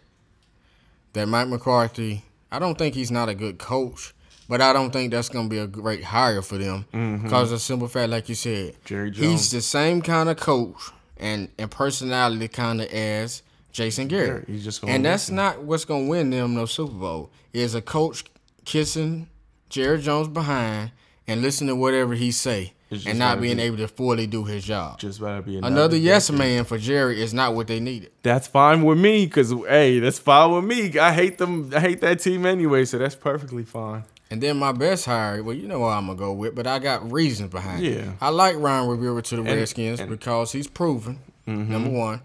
that 1.13 1.27
Mike 1.29 1.47
McCarthy. 1.47 2.23
I 2.51 2.59
don't 2.59 2.77
think 2.77 2.95
he's 2.95 3.11
not 3.11 3.29
a 3.29 3.33
good 3.35 3.57
coach, 3.59 4.13
but 4.53 4.61
I 4.61 4.71
don't 4.71 4.91
think 4.91 5.11
that's 5.11 5.29
gonna 5.29 5.49
be 5.49 5.57
a 5.57 5.65
great 5.65 6.03
hire 6.03 6.43
for 6.43 6.59
them 6.59 6.85
because 7.23 7.51
of 7.51 7.57
the 7.57 7.59
simple 7.59 7.87
fact, 7.87 8.11
like 8.11 8.29
you 8.29 8.35
said, 8.35 8.73
Mm-hmm. 8.73 8.85
Jerry 8.85 9.09
he's 9.11 9.19
Jones. 9.19 9.51
the 9.51 9.61
same 9.61 10.01
kind 10.03 10.29
of 10.29 10.37
coach 10.37 10.77
and 11.17 11.49
and 11.57 11.71
personality 11.71 12.47
kind 12.47 12.79
of 12.81 12.87
as 12.93 13.41
Jason 13.71 14.07
Garrett. 14.07 14.27
Garrett, 14.27 14.47
he's 14.49 14.63
just 14.63 14.83
and 14.83 15.03
that's 15.03 15.23
listen. 15.23 15.35
not 15.37 15.63
what's 15.63 15.85
gonna 15.85 16.05
win 16.05 16.29
them 16.29 16.53
no 16.53 16.65
Super 16.67 16.93
Bowl. 16.93 17.31
Is 17.51 17.73
a 17.73 17.81
coach 17.81 18.25
kissing 18.65 19.27
Jerry 19.69 19.99
Jones 19.99 20.27
behind 20.27 20.91
and 21.27 21.41
listen 21.41 21.65
to 21.67 21.75
whatever 21.75 22.13
he 22.13 22.31
say. 22.31 22.73
And 23.07 23.17
not 23.17 23.41
being 23.41 23.57
be- 23.57 23.63
able 23.63 23.77
to 23.77 23.87
fully 23.87 24.27
do 24.27 24.43
his 24.43 24.63
job. 24.63 24.99
Just 24.99 25.17
about 25.17 25.37
to 25.37 25.41
be 25.41 25.57
Another 25.57 25.97
yes 25.97 26.29
man 26.29 26.63
for 26.63 26.77
Jerry 26.77 27.23
is 27.23 27.33
not 27.33 27.55
what 27.55 27.65
they 27.65 27.79
needed. 27.79 28.11
That's 28.21 28.45
fine 28.47 28.83
with 28.83 28.99
me, 28.99 29.27
cause 29.27 29.51
hey, 29.67 29.97
that's 29.97 30.19
fine 30.19 30.51
with 30.53 30.63
me. 30.63 30.99
I 30.99 31.11
hate 31.11 31.39
them. 31.39 31.71
I 31.75 31.79
hate 31.79 32.01
that 32.01 32.19
team 32.19 32.45
anyway, 32.45 32.85
so 32.85 32.99
that's 32.99 33.15
perfectly 33.15 33.63
fine. 33.63 34.03
And 34.33 34.41
then 34.41 34.57
my 34.57 34.71
best 34.71 35.05
hire, 35.05 35.43
well, 35.43 35.55
you 35.55 35.67
know 35.67 35.77
what 35.77 35.89
I'm 35.89 36.07
gonna 36.07 36.17
go 36.17 36.33
with, 36.33 36.55
but 36.55 36.65
I 36.65 36.79
got 36.79 37.11
reasons 37.11 37.51
behind 37.51 37.85
it. 37.85 37.97
Yeah. 37.97 38.13
I 38.19 38.29
like 38.29 38.55
Ryan 38.57 38.89
Rivera 38.89 39.21
to 39.21 39.35
the 39.35 39.43
And- 39.43 39.59
Redskins 39.59 39.99
and- 39.99 40.07
Mm-hmm. 40.09 40.15
because 40.15 40.51
he's 40.51 40.65
proven 40.67 41.19
number 41.45 41.91
one. 41.91 42.21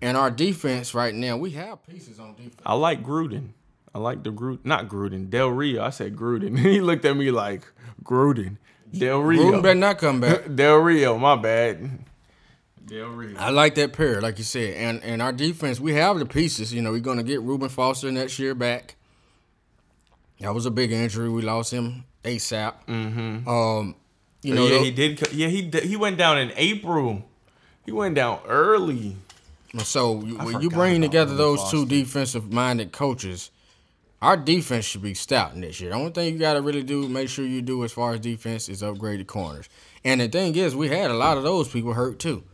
And 0.00 0.16
our 0.16 0.30
defense 0.30 0.94
right 0.94 1.12
now, 1.12 1.36
we 1.36 1.50
have 1.50 1.84
pieces 1.84 2.20
on 2.20 2.34
defense. 2.36 2.54
I 2.64 2.74
like 2.74 3.02
Gruden. 3.02 3.48
I 3.92 3.98
like 3.98 4.22
the 4.22 4.30
Gruden, 4.30 4.60
not 4.62 4.88
Gruden, 4.88 5.30
Del 5.30 5.48
Rio. 5.48 5.82
I 5.82 5.90
said 5.90 6.14
Gruden. 6.14 6.56
he 6.70 6.80
looked 6.80 7.04
at 7.04 7.16
me 7.16 7.32
like 7.32 7.62
Gruden. 8.04 8.58
Del 8.96 9.18
Rio. 9.20 9.42
Gruden 9.50 9.62
better 9.64 9.74
not 9.80 9.98
come 9.98 10.20
back. 10.20 10.42
Del 10.54 10.76
Rio, 10.76 11.18
my 11.18 11.34
bad. 11.34 11.98
Del 12.86 13.08
Rio. 13.08 13.36
I 13.36 13.50
like 13.50 13.74
that 13.74 13.92
pair, 13.92 14.20
like 14.20 14.38
you 14.38 14.44
said. 14.44 14.74
And 14.74 15.02
and 15.02 15.20
our 15.20 15.32
defense, 15.32 15.80
we 15.80 15.94
have 15.94 16.20
the 16.20 16.26
pieces. 16.26 16.72
You 16.72 16.82
know, 16.82 16.92
we're 16.92 17.00
gonna 17.00 17.24
get 17.24 17.42
Reuben 17.42 17.68
Foster 17.68 18.12
next 18.12 18.38
year 18.38 18.54
back. 18.54 18.94
That 20.40 20.54
was 20.54 20.66
a 20.66 20.70
big 20.70 20.92
injury. 20.92 21.28
We 21.28 21.42
lost 21.42 21.72
him 21.72 22.04
ASAP. 22.24 22.74
Mm-hmm. 22.86 23.48
Um, 23.48 23.94
you 24.42 24.54
know, 24.54 24.66
yeah, 24.66 24.78
he 24.78 24.90
did. 24.90 25.32
Yeah, 25.32 25.48
he 25.48 25.68
he 25.82 25.96
went 25.96 26.16
down 26.18 26.38
in 26.38 26.52
April. 26.56 27.24
He 27.84 27.92
went 27.92 28.14
down 28.14 28.40
early. 28.46 29.16
So 29.78 30.12
when 30.12 30.60
you 30.60 30.70
bring 30.70 31.00
together 31.02 31.34
those 31.34 31.70
two 31.70 31.84
defensive 31.86 32.52
minded 32.52 32.92
coaches, 32.92 33.50
our 34.22 34.36
defense 34.36 34.84
should 34.84 35.02
be 35.02 35.14
stout 35.14 35.58
this 35.60 35.80
year. 35.80 35.90
The 35.90 35.96
only 35.96 36.10
thing 36.10 36.32
you 36.32 36.38
got 36.38 36.54
to 36.54 36.62
really 36.62 36.82
do, 36.82 37.08
make 37.08 37.28
sure 37.28 37.44
you 37.44 37.60
do 37.62 37.84
as 37.84 37.92
far 37.92 38.14
as 38.14 38.20
defense, 38.20 38.68
is 38.68 38.82
upgrade 38.82 39.20
the 39.20 39.24
corners. 39.24 39.68
And 40.04 40.20
the 40.20 40.28
thing 40.28 40.54
is, 40.56 40.74
we 40.76 40.88
had 40.88 41.10
a 41.10 41.14
lot 41.14 41.36
of 41.36 41.42
those 41.42 41.68
people 41.68 41.92
hurt 41.92 42.18
too. 42.18 42.44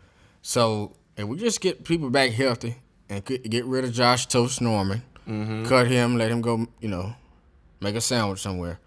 So 0.42 0.96
if 1.16 1.24
we 1.26 1.36
just 1.36 1.60
get 1.60 1.84
people 1.84 2.10
back 2.10 2.30
healthy 2.32 2.76
and 3.08 3.24
get 3.24 3.48
get 3.48 3.64
rid 3.66 3.84
of 3.84 3.92
Josh 3.92 4.26
Toast 4.26 4.60
Norman, 4.60 5.02
Mm-hmm. 5.28 5.64
cut 5.66 5.86
him, 5.86 6.18
let 6.18 6.30
him 6.30 6.42
go, 6.42 6.66
you 6.80 6.88
know, 6.88 7.14
make 7.84 7.94
a 7.94 8.00
sandwich 8.00 8.40
somewhere. 8.40 8.80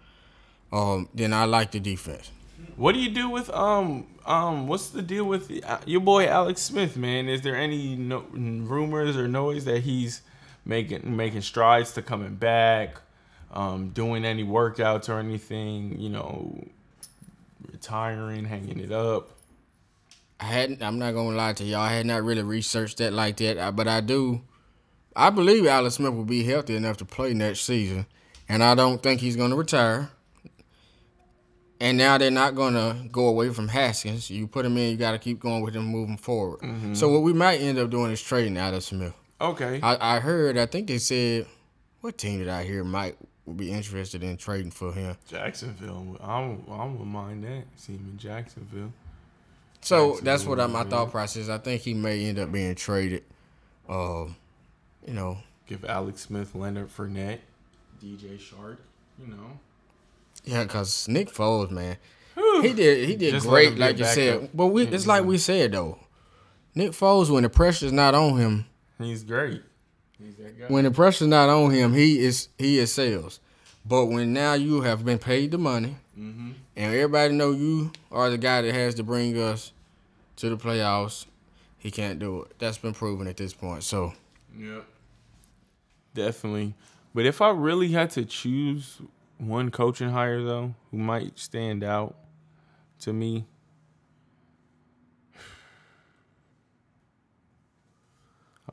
Um, 0.72 1.08
then 1.14 1.32
I 1.32 1.44
like 1.44 1.70
the 1.70 1.80
defense. 1.80 2.30
What 2.76 2.92
do 2.92 3.00
you 3.00 3.10
do 3.10 3.30
with 3.30 3.48
um 3.50 4.06
um? 4.26 4.66
What's 4.66 4.90
the 4.90 5.02
deal 5.02 5.24
with 5.24 5.64
uh, 5.64 5.78
your 5.86 6.00
boy 6.00 6.26
Alex 6.26 6.60
Smith, 6.60 6.96
man? 6.96 7.28
Is 7.28 7.42
there 7.42 7.56
any 7.56 7.96
no, 7.96 8.24
rumors 8.32 9.16
or 9.16 9.28
noise 9.28 9.64
that 9.64 9.82
he's 9.82 10.22
making 10.64 11.16
making 11.16 11.42
strides 11.42 11.92
to 11.92 12.02
coming 12.02 12.34
back, 12.34 13.00
um, 13.52 13.90
doing 13.90 14.24
any 14.24 14.44
workouts 14.44 15.08
or 15.08 15.18
anything? 15.18 15.98
You 15.98 16.10
know, 16.10 16.68
retiring, 17.70 18.44
hanging 18.44 18.80
it 18.80 18.92
up. 18.92 19.30
I 20.40 20.44
hadn't. 20.44 20.82
I'm 20.82 20.98
not 20.98 21.14
gonna 21.14 21.36
lie 21.36 21.52
to 21.54 21.64
y'all. 21.64 21.80
I 21.80 21.92
had 21.92 22.06
not 22.06 22.22
really 22.22 22.42
researched 22.42 22.98
that 22.98 23.12
like 23.12 23.38
that, 23.38 23.74
but 23.74 23.88
I 23.88 24.00
do. 24.00 24.42
I 25.16 25.30
believe 25.30 25.66
Alex 25.66 25.96
Smith 25.96 26.12
will 26.12 26.24
be 26.24 26.44
healthy 26.44 26.76
enough 26.76 26.96
to 26.98 27.04
play 27.04 27.34
next 27.34 27.60
season, 27.60 28.06
and 28.48 28.62
I 28.62 28.74
don't 28.74 29.02
think 29.02 29.20
he's 29.20 29.36
gonna 29.36 29.56
retire. 29.56 30.10
And 31.80 31.96
now 31.96 32.18
they're 32.18 32.30
not 32.30 32.54
gonna 32.56 33.06
go 33.12 33.28
away 33.28 33.50
from 33.50 33.68
Haskins. 33.68 34.30
You 34.30 34.46
put 34.48 34.64
him 34.66 34.76
in, 34.76 34.90
you 34.90 34.96
got 34.96 35.12
to 35.12 35.18
keep 35.18 35.38
going 35.38 35.62
with 35.62 35.74
him 35.74 35.84
moving 35.84 36.16
forward. 36.16 36.60
So 36.96 37.08
what 37.08 37.22
we 37.22 37.32
might 37.32 37.60
end 37.60 37.78
up 37.78 37.90
doing 37.90 38.10
is 38.10 38.20
trading 38.20 38.56
Alex 38.56 38.86
Smith. 38.86 39.14
Okay. 39.40 39.78
I, 39.80 40.16
I 40.16 40.20
heard. 40.20 40.58
I 40.58 40.66
think 40.66 40.88
they 40.88 40.98
said, 40.98 41.46
what 42.00 42.18
team 42.18 42.40
did 42.40 42.48
I 42.48 42.64
hear 42.64 42.82
might 42.82 43.16
be 43.54 43.70
interested 43.70 44.24
in 44.24 44.36
trading 44.36 44.72
for 44.72 44.92
him? 44.92 45.16
Jacksonville. 45.28 46.16
I 46.20 46.40
don't, 46.40 46.64
I 46.68 46.78
don't 46.78 47.06
mind 47.06 47.44
that. 47.44 47.62
See 47.76 47.92
him 47.92 48.08
in 48.10 48.18
Jacksonville. 48.18 48.92
So 49.80 50.18
that's 50.20 50.44
what 50.44 50.58
I, 50.58 50.66
my 50.66 50.80
Jacksonville, 50.80 50.98
thought 51.04 51.12
process. 51.12 51.48
I 51.48 51.58
think 51.58 51.82
he 51.82 51.94
may 51.94 52.24
end 52.24 52.40
up 52.40 52.50
being 52.50 52.74
traded. 52.74 53.22
Um, 53.88 54.34
you 55.06 55.14
know, 55.14 55.38
Give 55.68 55.84
Alex 55.84 56.22
Smith, 56.22 56.56
Leonard 56.56 56.88
Fournette, 56.88 57.38
DJ 58.02 58.38
Chark. 58.38 58.78
You 59.20 59.26
know. 59.28 59.58
yeah, 60.44 60.64
cause 60.66 61.08
Nick 61.08 61.28
Foles, 61.32 61.70
man, 61.70 61.96
he 62.62 62.72
did 62.72 63.08
he 63.08 63.16
did 63.16 63.32
Just 63.34 63.46
great, 63.48 63.76
like 63.76 63.98
you 63.98 64.04
said. 64.04 64.44
up. 64.44 64.50
But 64.54 64.66
we, 64.68 64.84
it's 64.86 65.06
like 65.06 65.24
we 65.24 65.38
said 65.38 65.72
though, 65.72 65.98
Nick 66.74 66.92
Foles 66.92 67.30
when 67.30 67.42
the 67.42 67.48
pressure's 67.50 67.92
not 67.92 68.14
on 68.14 68.38
him, 68.38 68.66
He's 68.98 69.24
great. 69.24 69.62
He's 70.22 70.34
that 70.36 70.58
guy. 70.58 70.66
when 70.68 70.84
the 70.84 70.90
pressure's 70.90 71.28
not 71.28 71.48
on 71.48 71.70
him, 71.72 71.94
he 71.94 72.20
is 72.20 72.48
he 72.58 72.78
excels. 72.80 73.40
But 73.84 74.06
when 74.06 74.32
now 74.32 74.54
you 74.54 74.82
have 74.82 75.04
been 75.04 75.18
paid 75.18 75.50
the 75.50 75.58
money, 75.58 75.96
Mm-hmm. 76.18 76.50
and 76.76 76.94
everybody 76.94 77.32
know 77.32 77.52
you 77.52 77.92
are 78.10 78.28
the 78.28 78.38
guy 78.38 78.62
that 78.62 78.74
has 78.74 78.94
to 78.96 79.04
bring 79.04 79.40
us 79.40 79.72
to 80.36 80.48
the 80.50 80.56
playoffs, 80.56 81.26
he 81.78 81.90
can't 81.92 82.18
do 82.18 82.42
it. 82.42 82.58
That's 82.58 82.76
been 82.78 82.92
proven 82.94 83.26
at 83.28 83.36
this 83.36 83.52
point. 83.54 83.82
So 83.84 84.12
Yep. 84.58 84.84
Definitely. 86.14 86.74
But 87.14 87.26
if 87.26 87.40
I 87.40 87.50
really 87.50 87.88
had 87.88 88.10
to 88.10 88.24
choose 88.24 89.00
one 89.38 89.70
coaching 89.70 90.10
hire 90.10 90.42
though, 90.42 90.74
who 90.90 90.98
might 90.98 91.38
stand 91.38 91.82
out 91.82 92.16
to 93.00 93.12
me. 93.12 93.46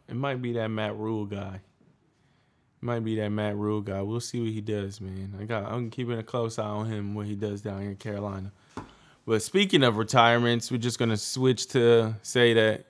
It 0.08 0.16
might 0.16 0.42
be 0.42 0.54
that 0.54 0.68
Matt 0.68 0.96
Rhule 0.96 1.26
guy. 1.26 1.56
It 1.56 2.86
might 2.86 3.04
be 3.04 3.16
that 3.16 3.30
Matt 3.30 3.56
Rhule 3.56 3.82
guy. 3.82 4.02
We'll 4.02 4.20
see 4.20 4.40
what 4.40 4.52
he 4.52 4.62
does, 4.62 5.02
man. 5.02 5.36
I 5.40 5.46
got 5.46 5.72
I'm 5.72 5.90
keeping 5.90 6.18
a 6.18 6.24
close 6.24 6.60
eye 6.60 6.64
on 6.64 6.88
him 6.88 7.16
what 7.16 7.26
he 7.26 7.36
does 7.36 7.62
down 7.62 7.82
here 7.82 7.92
in 7.92 7.96
Carolina. 7.96 8.52
But 9.26 9.42
speaking 9.42 9.84
of 9.84 9.98
retirements, 9.98 10.70
we're 10.70 10.78
just 10.78 11.00
gonna 11.00 11.18
switch 11.18 11.68
to 11.70 12.16
say 12.22 12.54
that 12.54 12.86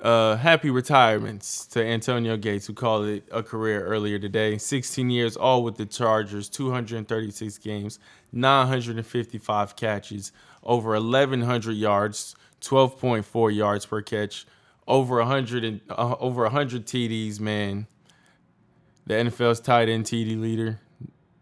uh, 0.00 0.36
happy 0.36 0.70
retirements 0.70 1.66
to 1.66 1.84
Antonio 1.84 2.36
Gates, 2.36 2.66
who 2.66 2.72
called 2.72 3.06
it 3.06 3.28
a 3.30 3.42
career 3.42 3.84
earlier 3.84 4.18
today. 4.18 4.56
16 4.58 5.10
years, 5.10 5.36
all 5.36 5.62
with 5.62 5.76
the 5.76 5.86
Chargers, 5.86 6.48
236 6.48 7.58
games, 7.58 7.98
955 8.32 9.76
catches, 9.76 10.32
over 10.62 10.92
1,100 10.92 11.72
yards, 11.72 12.34
12.4 12.60 13.54
yards 13.54 13.86
per 13.86 14.02
catch, 14.02 14.46
over 14.86 15.22
hundred 15.22 15.64
and 15.64 15.80
uh, 15.88 16.16
over 16.18 16.48
hundred 16.48 16.86
TDs, 16.86 17.38
man. 17.38 17.86
The 19.06 19.14
NFL's 19.14 19.60
tight 19.60 19.88
end 19.88 20.04
TD 20.04 20.40
leader. 20.40 20.80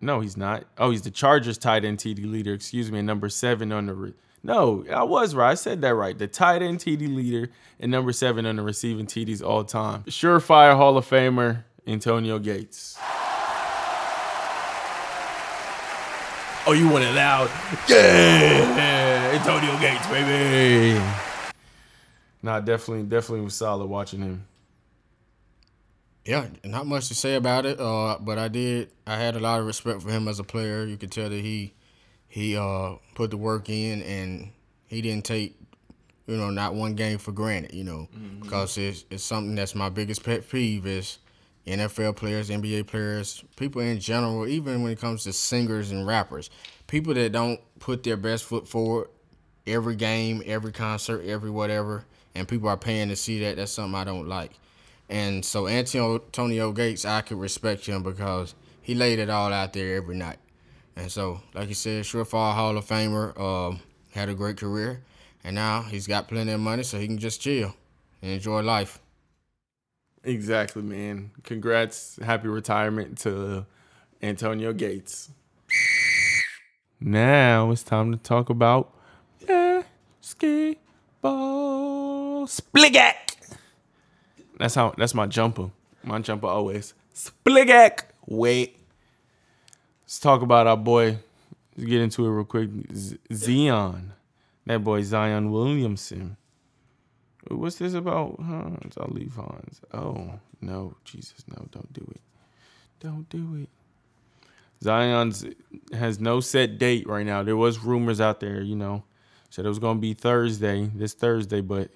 No, 0.01 0.21
he's 0.21 0.37
not. 0.37 0.65
Oh, 0.77 0.91
he's 0.91 1.03
the 1.03 1.11
Chargers 1.11 1.59
tight 1.59 1.85
end 1.85 1.99
TD 1.99 2.31
leader. 2.31 2.53
Excuse 2.53 2.93
me, 2.93 3.03
number 3.03 3.29
seven 3.29 3.73
on 3.73 3.87
the. 3.87 3.95
Re- 3.95 4.15
no, 4.49 4.83
I 4.91 5.03
was 5.03 5.35
right. 5.35 5.51
I 5.51 5.55
said 5.55 5.83
that 5.83 5.95
right. 5.95 6.17
The 6.19 6.27
tight 6.27 6.63
end 6.63 6.79
TD 6.79 7.15
leader 7.15 7.51
and 7.79 7.93
number 7.93 8.13
seven 8.13 8.47
on 8.47 8.57
the 8.57 8.63
receiving 8.63 9.05
TDs 9.05 9.43
all 9.43 9.63
time. 9.63 10.05
Surefire 10.05 10.75
Hall 10.75 10.97
of 10.97 11.07
Famer 11.07 11.65
Antonio 11.87 12.39
Gates. 12.39 12.99
Oh, 16.67 16.73
you 16.73 16.89
want 16.89 17.05
it 17.05 17.13
loud? 17.15 17.51
Yeah, 17.89 19.33
Antonio 19.35 19.79
Gates, 19.81 20.07
baby. 20.07 20.99
Nah, 22.43 22.61
definitely, 22.61 23.05
definitely 23.05 23.45
was 23.45 23.55
solid 23.55 23.87
watching 23.87 24.21
him. 24.21 24.47
Yeah, 26.25 26.47
not 26.65 26.87
much 26.87 27.09
to 27.09 27.15
say 27.15 27.35
about 27.35 27.67
it. 27.67 27.79
Uh, 27.79 28.17
but 28.21 28.39
I 28.39 28.49
did. 28.49 28.91
I 29.07 29.17
had 29.17 29.37
a 29.37 29.41
lot 29.41 29.61
of 29.61 29.67
respect 29.67 30.01
for 30.01 30.11
him 30.11 30.27
as 30.27 30.39
a 30.39 30.45
player. 30.45 30.87
You 30.87 30.97
could 30.97 31.13
tell 31.13 31.29
that 31.29 31.41
he 31.41 31.75
he 32.29 32.57
uh 32.57 32.95
put 33.15 33.31
the 33.31 33.37
work 33.37 33.69
in 33.69 34.03
and 34.03 34.51
he 34.87 35.03
didn't 35.03 35.25
take 35.25 35.59
you 36.27 36.37
know 36.37 36.51
not 36.51 36.75
one 36.75 36.95
game 36.95 37.19
for 37.19 37.33
granted. 37.33 37.75
You 37.75 37.85
know, 37.85 38.09
mm-hmm. 38.15 38.41
because 38.41 38.79
it's 38.79 39.05
it's 39.11 39.25
something 39.25 39.55
that's 39.55 39.75
my 39.75 39.89
biggest 39.89 40.23
pet 40.23 40.49
peeve 40.49 40.87
is 40.87 41.19
NFL 41.67 42.17
players, 42.17 42.51
NBA 42.51 42.87
players, 42.87 43.45
people 43.57 43.83
in 43.83 44.01
general, 44.01 44.47
even 44.47 44.83
when 44.83 44.93
it 44.93 45.01
comes 45.01 45.25
to 45.25 45.33
singers 45.33 45.91
and 45.91 46.07
rappers, 46.07 46.51
people 46.87 47.15
that 47.15 47.33
don't 47.33 47.61
put 47.79 48.03
their 48.03 48.17
best 48.17 48.45
foot 48.45 48.67
forward 48.67 49.09
every 49.67 49.97
game, 49.97 50.43
every 50.47 50.73
concert, 50.73 51.25
every 51.25 51.51
whatever, 51.51 52.05
and 52.35 52.49
people 52.49 52.69
are 52.69 52.77
paying 52.77 53.09
to 53.09 53.17
see 53.17 53.41
that. 53.41 53.57
That's 53.57 53.73
something 53.73 53.95
I 53.95 54.05
don't 54.05 54.29
like. 54.29 54.53
And 55.11 55.45
so 55.45 55.69
Antonio 55.69 56.73
Gates, 56.73 57.05
I 57.05 57.23
could 57.23 57.39
respect 57.39 57.87
him 57.87 58.03
because 58.03 58.55
he 58.83 58.95
laid 58.95 59.19
it 59.19 59.31
all 59.31 59.53
out 59.53 59.73
there 59.73 59.97
every 59.97 60.17
night. 60.17 60.39
And 60.99 61.11
so, 61.13 61.41
like 61.55 61.69
you 61.69 61.75
said, 61.75 62.03
surefire 62.03 62.55
Hall 62.55 62.77
of 62.77 62.85
Famer, 62.85 63.39
um, 63.41 63.81
had 64.11 64.29
a 64.29 64.35
great 64.35 64.57
career, 64.57 65.05
and 65.45 65.55
now 65.55 65.83
he's 65.83 66.09
got 66.09 66.27
plenty 66.27 66.51
of 66.51 66.59
money, 66.59 66.83
so 66.83 66.99
he 66.99 67.07
can 67.07 67.19
just 67.19 67.41
chill 67.41 67.73
and 68.21 68.33
enjoy 68.33 68.63
life. 68.63 68.99
Exactly, 70.25 70.83
man. 70.83 71.31
Congrats, 71.45 72.19
happy 72.21 72.49
retirement 72.49 73.17
to 73.19 73.65
Antonio 74.21 74.73
Gates. 74.73 75.31
Now 77.01 77.71
it's 77.71 77.85
time 77.85 78.11
to 78.11 78.19
talk 78.19 78.51
about 78.51 78.93
basketball. 79.47 80.89
Spligak. 82.49 83.37
That's 84.59 84.75
how. 84.75 84.95
That's 84.99 85.15
my 85.15 85.27
jumper. 85.29 85.71
My 86.03 86.19
jumper 86.19 86.49
always 86.49 86.95
Spligak. 87.15 88.01
Wait. 88.27 88.78
Let's 90.09 90.21
talk 90.21 90.41
about 90.41 90.67
our 90.67 90.79
boy. 90.79 91.19
Let's 91.77 91.87
get 91.87 92.01
into 92.01 92.25
it 92.25 92.31
real 92.31 92.47
quick. 92.47 92.71
Zion. 93.31 94.15
That 94.65 94.83
boy 94.83 95.03
Zion 95.03 95.53
Williamson. 95.53 96.39
What's 97.51 97.77
this 97.77 97.93
about? 97.93 98.41
Hans? 98.41 98.97
I'll 98.97 99.11
leave 99.11 99.35
Hans. 99.35 99.83
Oh, 99.93 100.41
no. 100.63 100.95
Jesus, 101.05 101.45
no. 101.47 101.69
Don't 101.71 101.93
do 101.93 102.11
it. 102.11 102.23
Don't 103.01 103.29
do 103.29 103.57
it. 103.57 103.69
Zion's 104.83 105.45
has 105.93 106.19
no 106.19 106.41
set 106.41 106.79
date 106.79 107.07
right 107.07 107.27
now. 107.27 107.43
There 107.43 107.59
was 107.59 107.81
rumors 107.81 108.19
out 108.19 108.41
there, 108.41 108.63
you 108.63 108.77
know, 108.77 109.05
said 109.51 109.67
it 109.67 109.69
was 109.69 109.79
gonna 109.79 110.01
be 110.01 110.15
Thursday, 110.15 110.91
this 110.95 111.13
Thursday, 111.13 111.61
but 111.61 111.91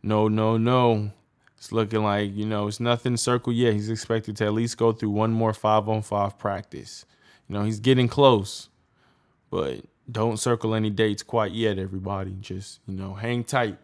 no, 0.00 0.28
no, 0.28 0.58
no. 0.58 1.10
It's 1.56 1.72
looking 1.72 2.04
like, 2.04 2.36
you 2.36 2.46
know, 2.46 2.68
it's 2.68 2.78
nothing 2.78 3.16
circle 3.16 3.52
yet. 3.52 3.72
He's 3.72 3.90
expected 3.90 4.36
to 4.36 4.44
at 4.44 4.52
least 4.52 4.76
go 4.76 4.92
through 4.92 5.10
one 5.10 5.32
more 5.32 5.52
five 5.52 5.88
on 5.88 6.02
five 6.02 6.38
practice. 6.38 7.04
You 7.48 7.54
know, 7.54 7.64
he's 7.64 7.80
getting 7.80 8.08
close. 8.08 8.68
But 9.50 9.80
don't 10.10 10.36
circle 10.38 10.74
any 10.74 10.90
dates 10.90 11.22
quite 11.22 11.52
yet, 11.52 11.78
everybody. 11.78 12.36
Just, 12.40 12.80
you 12.86 12.94
know, 12.94 13.14
hang 13.14 13.44
tight 13.44 13.78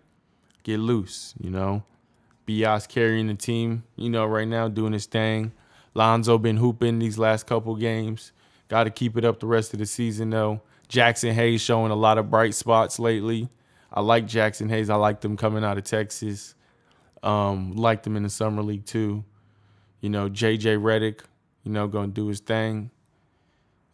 get 0.64 0.80
loose, 0.80 1.34
you 1.40 1.50
know. 1.50 1.84
Bias 2.46 2.86
carrying 2.86 3.28
the 3.28 3.34
team, 3.34 3.84
you 3.96 4.10
know, 4.10 4.26
right 4.26 4.48
now 4.48 4.68
doing 4.68 4.92
his 4.92 5.06
thing. 5.06 5.52
Lonzo 5.94 6.36
been 6.36 6.56
hooping 6.56 6.98
these 6.98 7.16
last 7.16 7.46
couple 7.46 7.76
games. 7.76 8.32
Got 8.68 8.84
to 8.84 8.90
keep 8.90 9.16
it 9.16 9.24
up 9.24 9.40
the 9.40 9.46
rest 9.46 9.72
of 9.72 9.78
the 9.78 9.86
season 9.86 10.30
though. 10.30 10.60
Jaxson 10.88 11.32
Hayes 11.32 11.60
showing 11.60 11.92
a 11.92 11.96
lot 11.96 12.18
of 12.18 12.30
bright 12.30 12.54
spots 12.54 12.98
lately. 12.98 13.48
I 13.92 14.00
like 14.00 14.26
Jaxson 14.26 14.68
Hayes. 14.68 14.90
I 14.90 14.96
like 14.96 15.20
them 15.20 15.36
coming 15.36 15.64
out 15.64 15.78
of 15.78 15.84
Texas. 15.84 16.54
Um, 17.22 17.72
like 17.76 18.02
them 18.02 18.16
in 18.16 18.22
the 18.22 18.30
summer 18.30 18.62
league 18.62 18.84
too. 18.84 19.24
You 20.00 20.10
know, 20.10 20.28
JJ 20.28 20.82
Redick, 20.82 21.20
you 21.62 21.70
know, 21.72 21.86
gonna 21.86 22.08
do 22.08 22.26
his 22.26 22.40
thing. 22.40 22.90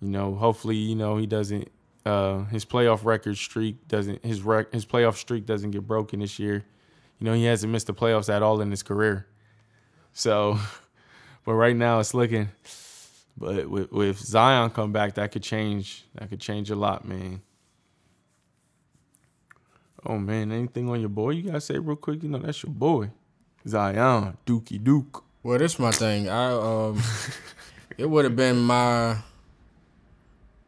You 0.00 0.08
know, 0.08 0.34
hopefully, 0.34 0.76
you 0.76 0.94
know, 0.94 1.16
he 1.16 1.26
doesn't 1.26 1.70
uh, 2.06 2.44
his 2.44 2.64
playoff 2.64 3.04
record 3.04 3.36
streak 3.36 3.86
doesn't 3.88 4.24
his 4.24 4.42
rec- 4.42 4.72
his 4.72 4.86
playoff 4.86 5.16
streak 5.16 5.46
doesn't 5.46 5.70
get 5.70 5.86
broken 5.86 6.20
this 6.20 6.38
year. 6.38 6.64
You 7.18 7.26
know, 7.26 7.34
he 7.34 7.44
hasn't 7.44 7.70
missed 7.70 7.86
the 7.86 7.94
playoffs 7.94 8.32
at 8.32 8.42
all 8.42 8.60
in 8.60 8.70
his 8.70 8.82
career. 8.82 9.26
So, 10.12 10.58
but 11.44 11.54
right 11.54 11.76
now 11.76 12.00
it's 12.00 12.14
looking. 12.14 12.48
But 13.36 13.70
with, 13.70 13.92
with 13.92 14.18
Zion 14.18 14.70
come 14.70 14.92
back, 14.92 15.14
that 15.14 15.32
could 15.32 15.42
change. 15.42 16.04
That 16.14 16.30
could 16.30 16.40
change 16.40 16.70
a 16.70 16.76
lot, 16.76 17.06
man. 17.06 17.42
Oh 20.04 20.18
man, 20.18 20.50
anything 20.50 20.88
on 20.88 21.00
your 21.00 21.10
boy 21.10 21.30
you 21.30 21.42
gotta 21.42 21.60
say 21.60 21.78
real 21.78 21.96
quick? 21.96 22.22
You 22.22 22.30
know 22.30 22.38
that's 22.38 22.62
your 22.62 22.72
boy, 22.72 23.10
Zion 23.68 24.38
Dookie 24.46 24.82
Duke. 24.82 25.22
Well, 25.42 25.58
this 25.58 25.78
my 25.78 25.90
thing. 25.90 26.28
I 26.28 26.52
um, 26.52 27.02
it 27.98 28.08
would 28.08 28.24
have 28.24 28.36
been 28.36 28.58
my 28.58 29.18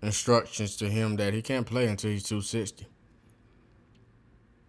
instructions 0.02 0.76
to 0.76 0.88
him 0.88 1.16
that 1.16 1.32
he 1.32 1.42
can't 1.42 1.66
play 1.66 1.86
until 1.86 2.10
he's 2.10 2.24
260. 2.24 2.86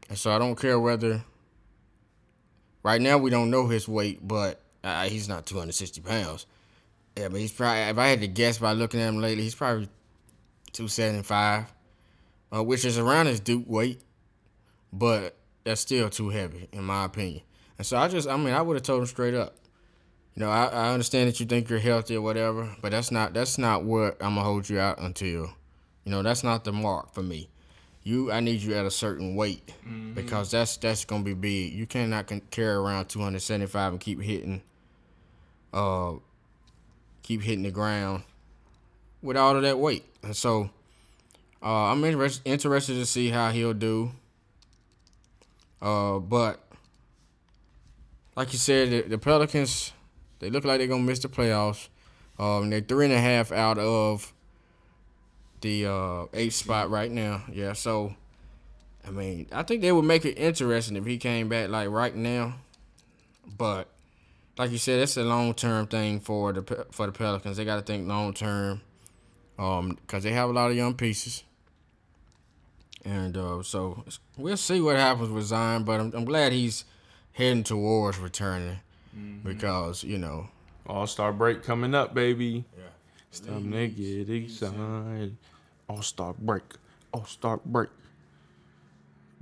And 0.09 0.17
so 0.17 0.31
I 0.31 0.37
don't 0.39 0.55
care 0.55 0.79
whether. 0.79 1.23
Right 2.83 3.01
now 3.01 3.17
we 3.17 3.29
don't 3.29 3.49
know 3.49 3.67
his 3.67 3.87
weight, 3.87 4.25
but 4.27 4.61
uh, 4.83 5.05
he's 5.05 5.27
not 5.27 5.45
260 5.45 6.01
pounds. 6.01 6.45
Yeah, 7.17 7.29
but 7.29 7.39
he's 7.39 7.51
probably. 7.51 7.81
If 7.81 7.97
I 7.97 8.07
had 8.07 8.21
to 8.21 8.27
guess 8.27 8.57
by 8.57 8.73
looking 8.73 8.99
at 8.99 9.07
him 9.07 9.21
lately, 9.21 9.43
he's 9.43 9.55
probably 9.55 9.87
275, 10.73 11.73
uh, 12.53 12.63
which 12.63 12.83
is 12.85 12.97
around 12.97 13.27
his 13.27 13.39
Duke 13.39 13.65
weight, 13.67 14.01
but 14.91 15.37
that's 15.63 15.81
still 15.81 16.09
too 16.09 16.29
heavy 16.29 16.67
in 16.71 16.83
my 16.83 17.05
opinion. 17.05 17.43
And 17.77 17.87
so 17.87 17.97
I 17.97 18.07
just, 18.07 18.27
I 18.27 18.35
mean, 18.37 18.53
I 18.53 18.61
would 18.61 18.75
have 18.75 18.83
told 18.83 19.01
him 19.01 19.07
straight 19.07 19.33
up, 19.33 19.55
you 20.35 20.39
know, 20.39 20.49
I, 20.49 20.65
I 20.65 20.89
understand 20.93 21.29
that 21.29 21.39
you 21.39 21.45
think 21.45 21.69
you're 21.69 21.79
healthy 21.79 22.15
or 22.15 22.21
whatever, 22.21 22.75
but 22.81 22.91
that's 22.91 23.11
not 23.11 23.33
that's 23.33 23.57
not 23.57 23.83
what 23.83 24.17
I'm 24.19 24.35
gonna 24.35 24.41
hold 24.41 24.69
you 24.69 24.79
out 24.79 24.99
until. 24.99 25.51
You 26.05 26.11
know, 26.11 26.21
that's 26.21 26.43
not 26.43 26.63
the 26.65 26.73
mark 26.73 27.13
for 27.13 27.23
me. 27.23 27.49
You, 28.03 28.29
I 28.31 28.41
need 28.41 28.61
you 28.61 28.75
at 28.75 28.85
a 28.85 28.91
certain 28.91 29.35
weight 29.35 29.65
mm-hmm. 29.87 30.13
because 30.13 30.51
that's 30.51 30.75
that's 30.77 31.05
gonna 31.05 31.23
be 31.23 31.33
big. 31.33 31.73
You 31.73 31.85
cannot 31.85 32.31
carry 32.49 32.73
around 32.73 33.07
275 33.07 33.93
and 33.93 34.01
keep 34.01 34.21
hitting, 34.21 34.61
uh, 35.71 36.13
keep 37.21 37.41
hitting 37.43 37.63
the 37.63 37.71
ground 37.71 38.23
with 39.21 39.37
all 39.37 39.55
of 39.55 39.61
that 39.61 39.79
weight. 39.79 40.03
And 40.23 40.35
so, 40.35 40.69
uh, 41.61 41.91
I'm 41.91 42.03
interested 42.03 42.41
interested 42.45 42.95
to 42.95 43.05
see 43.05 43.29
how 43.29 43.51
he'll 43.51 43.73
do. 43.73 44.11
Uh, 45.81 46.19
but 46.19 46.59
like 48.35 48.51
you 48.51 48.59
said, 48.59 48.89
the, 48.89 49.01
the 49.01 49.17
Pelicans 49.17 49.92
they 50.43 50.49
look 50.49 50.65
like 50.65 50.79
they're 50.79 50.87
gonna 50.87 51.03
miss 51.03 51.19
the 51.19 51.29
playoffs. 51.29 51.87
Um, 52.37 52.69
they're 52.69 52.81
three 52.81 53.05
and 53.05 53.13
a 53.13 53.19
half 53.19 53.51
out 53.51 53.77
of 53.77 54.33
the 55.61 55.85
uh, 55.85 56.25
eighth 56.33 56.55
spot 56.55 56.89
right 56.89 57.09
now. 57.09 57.43
Yeah, 57.51 57.73
so 57.73 58.15
I 59.07 59.11
mean, 59.11 59.47
I 59.51 59.63
think 59.63 59.81
they 59.81 59.91
would 59.91 60.05
make 60.05 60.25
it 60.25 60.37
interesting 60.37 60.97
if 60.97 61.05
he 61.05 61.17
came 61.17 61.49
back 61.49 61.69
like 61.69 61.89
right 61.89 62.15
now. 62.15 62.55
But 63.57 63.87
like 64.57 64.71
you 64.71 64.77
said, 64.77 64.99
it's 64.99 65.17
a 65.17 65.23
long 65.23 65.53
term 65.53 65.87
thing 65.87 66.19
for 66.19 66.53
the 66.53 66.85
for 66.91 67.05
the 67.05 67.11
Pelicans. 67.11 67.57
They 67.57 67.65
got 67.65 67.77
to 67.77 67.81
think 67.81 68.07
long 68.07 68.33
term, 68.33 68.81
um, 69.57 69.97
because 70.01 70.23
they 70.23 70.31
have 70.31 70.49
a 70.49 70.53
lot 70.53 70.69
of 70.69 70.77
young 70.77 70.93
pieces. 70.93 71.43
And 73.05 73.35
uh, 73.35 73.63
so 73.63 74.05
we'll 74.37 74.55
see 74.55 74.79
what 74.79 74.95
happens 74.95 75.29
with 75.29 75.43
Zion, 75.45 75.83
but 75.83 75.99
I'm, 75.99 76.13
I'm 76.15 76.23
glad 76.23 76.53
he's 76.53 76.85
heading 77.33 77.63
towards 77.63 78.17
returning 78.17 78.79
mm-hmm. 79.15 79.47
because 79.47 80.03
you 80.03 80.17
know 80.17 80.47
All 80.87 81.07
Star 81.07 81.33
break 81.33 81.63
coming 81.63 81.95
up, 81.95 82.13
baby. 82.13 82.65
Yeah, 82.77 82.83
to 83.45 83.87
get 83.87 84.29
excited. 84.29 85.37
All 85.89 86.01
Star 86.01 86.33
break, 86.37 86.63
All 87.13 87.25
Star 87.25 87.59
break. 87.65 87.89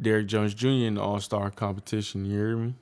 Derrick 0.01 0.27
Jones 0.27 0.53
Jr. 0.55 0.67
in 0.67 0.95
the 0.95 1.01
All 1.01 1.19
Star 1.19 1.51
competition. 1.51 2.25
You 2.25 2.37
hear 2.37 2.57
me? 2.57 2.73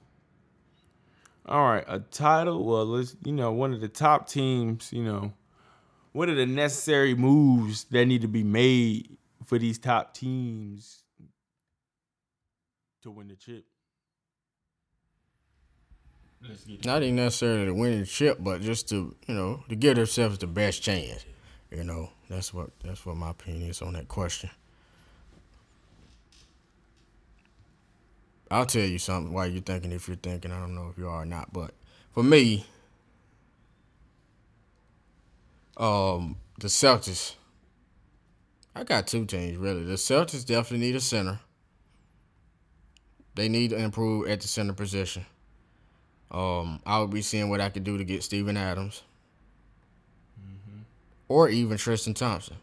All 1.45 1.63
right, 1.63 1.83
a 1.87 1.99
title. 1.99 2.63
Well, 2.63 2.85
let's 2.85 3.15
you 3.25 3.33
know 3.33 3.51
one 3.51 3.73
of 3.73 3.81
the 3.81 3.87
top 3.87 4.29
teams. 4.29 4.93
You 4.93 5.03
know, 5.03 5.33
what 6.11 6.29
are 6.29 6.35
the 6.35 6.45
necessary 6.45 7.15
moves 7.15 7.85
that 7.85 8.05
need 8.05 8.21
to 8.21 8.27
be 8.27 8.43
made 8.43 9.17
for 9.45 9.57
these 9.57 9.79
top 9.79 10.13
teams 10.13 11.03
to 13.01 13.11
win 13.11 13.27
the 13.27 13.35
chip? 13.35 13.65
Not 16.85 17.03
even 17.03 17.17
necessarily 17.17 17.65
to 17.65 17.73
win 17.73 17.99
the 17.99 18.05
chip, 18.05 18.37
but 18.39 18.61
just 18.61 18.89
to 18.89 19.15
you 19.27 19.33
know 19.33 19.63
to 19.69 19.75
give 19.75 19.95
themselves 19.95 20.37
the 20.37 20.47
best 20.47 20.81
chance. 20.81 21.25
You 21.71 21.83
know, 21.83 22.09
that's 22.29 22.53
what 22.53 22.71
that's 22.83 23.05
what 23.05 23.17
my 23.17 23.31
opinion 23.31 23.69
is 23.69 23.81
on 23.81 23.93
that 23.93 24.07
question. 24.07 24.49
I'll 28.51 28.65
tell 28.65 28.85
you 28.85 28.97
something 28.97 29.31
while 29.31 29.47
you're 29.47 29.61
thinking 29.61 29.91
if 29.91 30.07
you're 30.07 30.17
thinking. 30.17 30.51
I 30.51 30.59
don't 30.59 30.73
know 30.73 30.89
if 30.89 30.97
you 30.97 31.07
are 31.07 31.21
or 31.21 31.25
not, 31.25 31.53
but 31.53 31.71
for 32.11 32.23
me, 32.23 32.65
um, 35.77 36.37
the 36.59 36.67
Celtics. 36.67 37.35
I 38.75 38.83
got 38.83 39.07
two 39.07 39.25
teams 39.25 39.57
really. 39.57 39.83
The 39.83 39.93
Celtics 39.93 40.45
definitely 40.45 40.87
need 40.87 40.95
a 40.95 41.01
center. 41.01 41.39
They 43.35 43.49
need 43.49 43.69
to 43.71 43.77
improve 43.77 44.27
at 44.27 44.41
the 44.41 44.47
center 44.47 44.73
position. 44.73 45.25
Um, 46.31 46.79
I 46.85 46.99
would 46.99 47.09
be 47.09 47.21
seeing 47.21 47.49
what 47.49 47.61
I 47.61 47.69
could 47.69 47.83
do 47.83 47.97
to 47.97 48.03
get 48.03 48.23
Steven 48.23 48.57
Adams. 48.57 49.03
Or 51.27 51.47
even 51.47 51.77
Tristan 51.77 52.13
Thompson. 52.15 52.57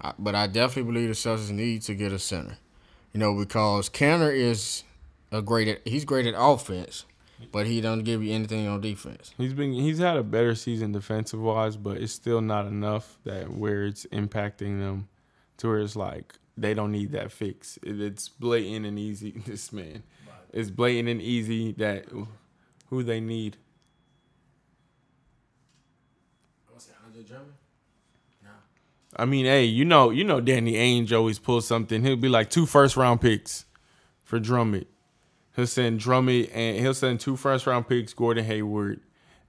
I, 0.00 0.12
but 0.18 0.34
I 0.34 0.46
definitely 0.46 0.92
believe 0.92 1.08
the 1.08 1.14
Celtics 1.14 1.50
need 1.50 1.82
to 1.82 1.94
get 1.94 2.12
a 2.12 2.18
center. 2.18 2.56
You 3.12 3.20
know, 3.20 3.34
because 3.34 3.88
Kanter 3.90 4.34
is 4.34 4.84
a 5.32 5.42
great 5.42 5.68
at, 5.68 5.86
he's 5.86 6.04
great 6.04 6.26
at 6.26 6.34
offense, 6.36 7.04
but 7.52 7.66
he 7.66 7.80
don't 7.80 8.04
give 8.04 8.22
you 8.22 8.32
anything 8.32 8.66
on 8.68 8.80
defense. 8.80 9.34
He's 9.36 9.52
been 9.52 9.72
he's 9.72 9.98
had 9.98 10.16
a 10.16 10.22
better 10.22 10.54
season 10.54 10.92
defensive 10.92 11.40
wise, 11.40 11.76
but 11.76 11.98
it's 11.98 12.12
still 12.12 12.40
not 12.40 12.66
enough 12.66 13.18
that 13.24 13.50
where 13.50 13.84
it's 13.84 14.06
impacting 14.06 14.78
them 14.78 15.08
to 15.58 15.68
where 15.68 15.80
it's 15.80 15.96
like 15.96 16.34
they 16.56 16.74
don't 16.74 16.92
need 16.92 17.12
that 17.12 17.32
fix. 17.32 17.78
It, 17.82 18.00
it's 18.00 18.28
blatant 18.28 18.86
and 18.86 18.98
easy. 18.98 19.42
This 19.46 19.72
man, 19.72 20.02
it's 20.52 20.70
blatant 20.70 21.08
and 21.08 21.20
easy 21.22 21.72
that 21.72 22.06
who 22.90 23.02
they 23.02 23.20
need. 23.20 23.56
I 29.16 29.24
mean, 29.24 29.46
hey, 29.46 29.64
you 29.64 29.84
know, 29.84 30.10
you 30.10 30.24
know, 30.24 30.40
Danny 30.40 30.74
Ainge 30.74 31.12
always 31.12 31.38
pulls 31.38 31.66
something. 31.66 32.02
He'll 32.04 32.16
be 32.16 32.28
like 32.28 32.50
two 32.50 32.66
first 32.66 32.96
round 32.96 33.20
picks 33.20 33.64
for 34.22 34.38
Drummond. 34.38 34.86
He'll 35.56 35.66
send 35.66 35.98
Drummond 35.98 36.50
and 36.52 36.78
he'll 36.78 36.94
send 36.94 37.20
two 37.20 37.36
first 37.36 37.66
round 37.66 37.88
picks, 37.88 38.12
Gordon 38.14 38.44
Hayward, 38.44 39.00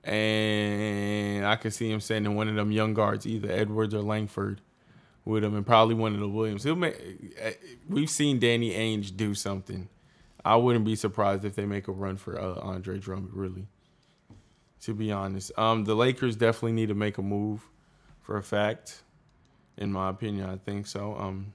and 0.03 1.45
I 1.45 1.55
can 1.55 1.71
see 1.71 1.91
him 1.91 1.99
sending 1.99 2.35
one 2.35 2.47
of 2.47 2.55
them 2.55 2.71
young 2.71 2.93
guards, 2.93 3.27
either 3.27 3.51
Edwards 3.51 3.93
or 3.93 4.01
Langford, 4.01 4.61
with 5.25 5.43
him, 5.43 5.55
and 5.55 5.65
probably 5.65 5.93
one 5.93 6.13
of 6.15 6.19
the 6.19 6.29
Williams. 6.29 6.63
He'll 6.63 6.75
make. 6.75 6.95
eh, 7.37 7.53
We've 7.87 8.09
seen 8.09 8.39
Danny 8.39 8.71
Ainge 8.71 9.15
do 9.15 9.35
something. 9.35 9.87
I 10.45 10.55
wouldn't 10.55 10.85
be 10.85 10.95
surprised 10.95 11.45
if 11.45 11.55
they 11.55 11.65
make 11.65 11.87
a 11.87 11.91
run 11.91 12.17
for 12.17 12.39
uh, 12.39 12.59
Andre 12.61 12.97
Drummond. 12.97 13.33
Really, 13.33 13.67
to 14.81 14.93
be 14.93 15.11
honest, 15.11 15.51
um, 15.57 15.83
the 15.85 15.95
Lakers 15.95 16.35
definitely 16.35 16.73
need 16.73 16.87
to 16.89 16.95
make 16.95 17.17
a 17.17 17.21
move, 17.21 17.61
for 18.21 18.37
a 18.37 18.43
fact. 18.43 19.01
In 19.77 19.91
my 19.91 20.09
opinion, 20.09 20.49
I 20.49 20.57
think 20.57 20.87
so. 20.87 21.15
Um, 21.17 21.53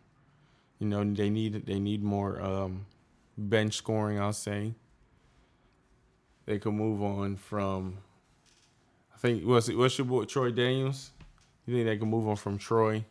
you 0.79 0.89
know, 0.89 1.05
they 1.05 1.31
need 1.31 1.67
they 1.67 1.79
need 1.79 2.03
more 2.03 2.41
um, 2.43 2.87
bench 3.39 3.77
scoring. 3.77 4.19
I'll 4.19 4.33
say. 4.33 4.75
They 6.47 6.59
could 6.59 6.75
move 6.75 7.03
on 7.03 7.37
from. 7.37 7.99
I 9.15 9.19
think 9.19 9.45
what's 9.45 9.71
what's 9.73 9.97
your 9.97 10.07
boy 10.07 10.25
Troy 10.25 10.51
Daniels? 10.51 11.13
You 11.65 11.75
think 11.75 11.87
they 11.87 11.97
can 11.97 12.09
move 12.09 12.29
on 12.29 12.37
from 12.37 12.59
Troy? 12.59 13.05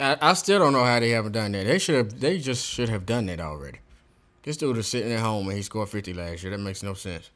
I, 0.00 0.16
I 0.20 0.32
still 0.34 0.58
don't 0.58 0.72
know 0.72 0.84
how 0.84 1.00
they 1.00 1.10
haven't 1.10 1.32
done 1.32 1.52
that. 1.52 1.66
They 1.66 1.78
should 1.78 1.94
have. 1.96 2.20
They 2.20 2.38
just 2.38 2.66
should 2.66 2.88
have 2.88 3.06
done 3.06 3.26
that 3.26 3.40
already. 3.40 3.78
This 4.42 4.56
dude 4.56 4.78
is 4.78 4.86
sitting 4.86 5.12
at 5.12 5.20
home 5.20 5.48
and 5.48 5.56
he 5.56 5.62
scored 5.62 5.88
fifty 5.88 6.14
last 6.14 6.42
year. 6.42 6.52
That 6.52 6.58
makes 6.58 6.82
no 6.82 6.94
sense. 6.94 7.30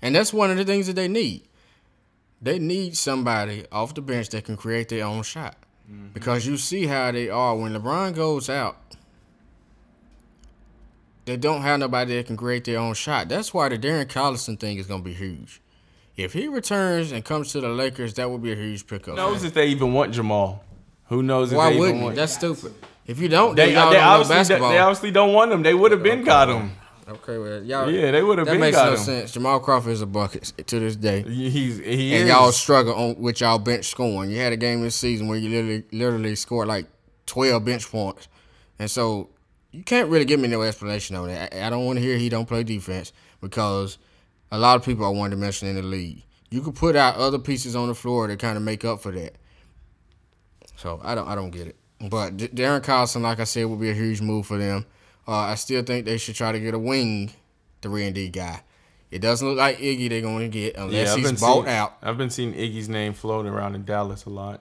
And 0.00 0.14
that's 0.14 0.32
one 0.32 0.50
of 0.50 0.56
the 0.56 0.64
things 0.64 0.86
that 0.88 0.96
they 0.96 1.08
need. 1.08 1.42
They 2.40 2.58
need 2.58 2.96
somebody 2.96 3.64
off 3.70 3.94
the 3.94 4.02
bench 4.02 4.28
that 4.30 4.44
can 4.44 4.56
create 4.56 4.88
their 4.88 5.04
own 5.04 5.22
shot. 5.22 5.56
Mm-hmm. 5.90 6.08
Because 6.12 6.46
you 6.46 6.56
see 6.56 6.86
how 6.86 7.12
they 7.12 7.30
are 7.30 7.56
when 7.56 7.72
LeBron 7.72 8.14
goes 8.14 8.50
out. 8.50 8.76
They 11.24 11.36
don't 11.36 11.62
have 11.62 11.78
nobody 11.78 12.16
that 12.16 12.26
can 12.26 12.36
create 12.36 12.64
their 12.64 12.80
own 12.80 12.94
shot. 12.94 13.28
That's 13.28 13.54
why 13.54 13.68
the 13.68 13.78
Darren 13.78 14.06
Collison 14.06 14.58
thing 14.58 14.78
is 14.78 14.86
gonna 14.86 15.04
be 15.04 15.14
huge. 15.14 15.60
If 16.16 16.32
he 16.32 16.48
returns 16.48 17.12
and 17.12 17.24
comes 17.24 17.52
to 17.52 17.60
the 17.60 17.68
Lakers, 17.68 18.14
that 18.14 18.28
would 18.30 18.42
be 18.42 18.52
a 18.52 18.56
huge 18.56 18.86
pickup. 18.86 19.14
Who 19.14 19.16
knows 19.16 19.44
if 19.44 19.54
they 19.54 19.68
even 19.68 19.92
want 19.92 20.12
Jamal? 20.12 20.64
Who 21.06 21.22
knows 21.22 21.52
Why 21.52 21.76
wouldn't 21.76 22.02
you? 22.02 22.12
That's 22.14 22.34
stupid. 22.34 22.74
If 23.06 23.18
you 23.18 23.28
don't, 23.28 23.56
they, 23.56 23.74
y'all 23.74 23.90
they 23.90 23.96
don't 23.96 24.04
know 24.04 24.08
obviously 24.10 24.36
basketball. 24.36 24.70
they 24.70 24.78
obviously 24.78 25.10
don't 25.10 25.32
want 25.32 25.52
him. 25.52 25.62
They 25.62 25.74
would 25.74 25.90
have 25.92 26.02
been 26.02 26.22
got 26.24 26.48
him. 26.48 26.72
okay, 27.08 27.36
well, 27.36 27.62
y'all. 27.62 27.90
Yeah, 27.90 28.12
they 28.12 28.22
would 28.22 28.38
have 28.38 28.46
been. 28.46 28.60
That 28.60 28.60
been 28.60 28.60
makes 28.60 28.76
got 28.76 28.90
no 28.90 28.96
sense. 28.96 29.32
Jamal 29.32 29.60
Crawford 29.60 29.92
is 29.92 30.02
a 30.02 30.06
bucket 30.06 30.52
to 30.66 30.78
this 30.78 30.96
day, 30.96 31.22
He's 31.22 31.78
he 31.78 32.14
and 32.14 32.24
is. 32.24 32.28
y'all 32.28 32.52
struggle 32.52 32.94
on 32.94 33.20
with 33.20 33.40
y'all 33.40 33.58
bench 33.58 33.86
scoring. 33.86 34.30
You 34.30 34.38
had 34.38 34.52
a 34.52 34.56
game 34.56 34.82
this 34.82 34.94
season 34.94 35.26
where 35.28 35.36
you 35.36 35.50
literally 35.50 35.84
literally 35.90 36.34
scored 36.36 36.68
like 36.68 36.86
twelve 37.26 37.64
bench 37.64 37.90
points, 37.90 38.28
and 38.78 38.90
so 38.90 39.30
you 39.72 39.82
can't 39.82 40.08
really 40.08 40.24
give 40.24 40.38
me 40.38 40.48
no 40.48 40.62
explanation 40.62 41.16
on 41.16 41.26
that. 41.26 41.54
I, 41.54 41.66
I 41.66 41.70
don't 41.70 41.84
want 41.84 41.98
to 41.98 42.02
hear 42.04 42.16
he 42.16 42.28
don't 42.28 42.46
play 42.46 42.62
defense 42.62 43.12
because 43.40 43.98
a 44.52 44.58
lot 44.58 44.76
of 44.76 44.84
people 44.84 45.04
are 45.04 45.12
one 45.12 45.30
dimensional 45.30 45.74
in 45.76 45.82
the 45.82 45.88
league. 45.88 46.22
You 46.50 46.60
could 46.60 46.74
put 46.74 46.94
out 46.94 47.16
other 47.16 47.38
pieces 47.38 47.74
on 47.74 47.88
the 47.88 47.94
floor 47.94 48.28
to 48.28 48.36
kind 48.36 48.56
of 48.56 48.62
make 48.62 48.84
up 48.84 49.00
for 49.00 49.10
that. 49.12 49.36
So 50.82 51.00
I 51.02 51.14
don't 51.14 51.28
I 51.28 51.34
don't 51.34 51.50
get 51.50 51.68
it. 51.68 51.76
But 52.00 52.36
D- 52.36 52.48
Darren 52.48 52.80
Collison, 52.82 53.20
like 53.22 53.38
I 53.38 53.44
said, 53.44 53.66
would 53.66 53.80
be 53.80 53.90
a 53.90 53.94
huge 53.94 54.20
move 54.20 54.46
for 54.46 54.58
them. 54.58 54.84
Uh, 55.28 55.32
I 55.36 55.54
still 55.54 55.82
think 55.84 56.04
they 56.04 56.18
should 56.18 56.34
try 56.34 56.50
to 56.50 56.58
get 56.58 56.74
a 56.74 56.78
wing 56.78 57.32
three 57.80 58.04
and 58.04 58.14
D 58.14 58.28
guy. 58.28 58.62
It 59.10 59.20
doesn't 59.20 59.46
look 59.46 59.58
like 59.58 59.78
Iggy 59.78 60.08
they're 60.08 60.20
going 60.22 60.50
to 60.50 60.58
get 60.58 60.76
unless 60.76 61.10
I've 61.14 61.22
been 61.22 61.36
bought 61.36 61.64
seeing, 61.64 61.68
out 61.68 61.96
I've 62.02 62.16
been 62.18 62.30
seeing 62.30 62.54
Iggy's 62.54 62.88
name 62.88 63.12
floating 63.12 63.52
around 63.52 63.74
in 63.74 63.84
Dallas 63.84 64.24
a 64.24 64.30
lot. 64.30 64.60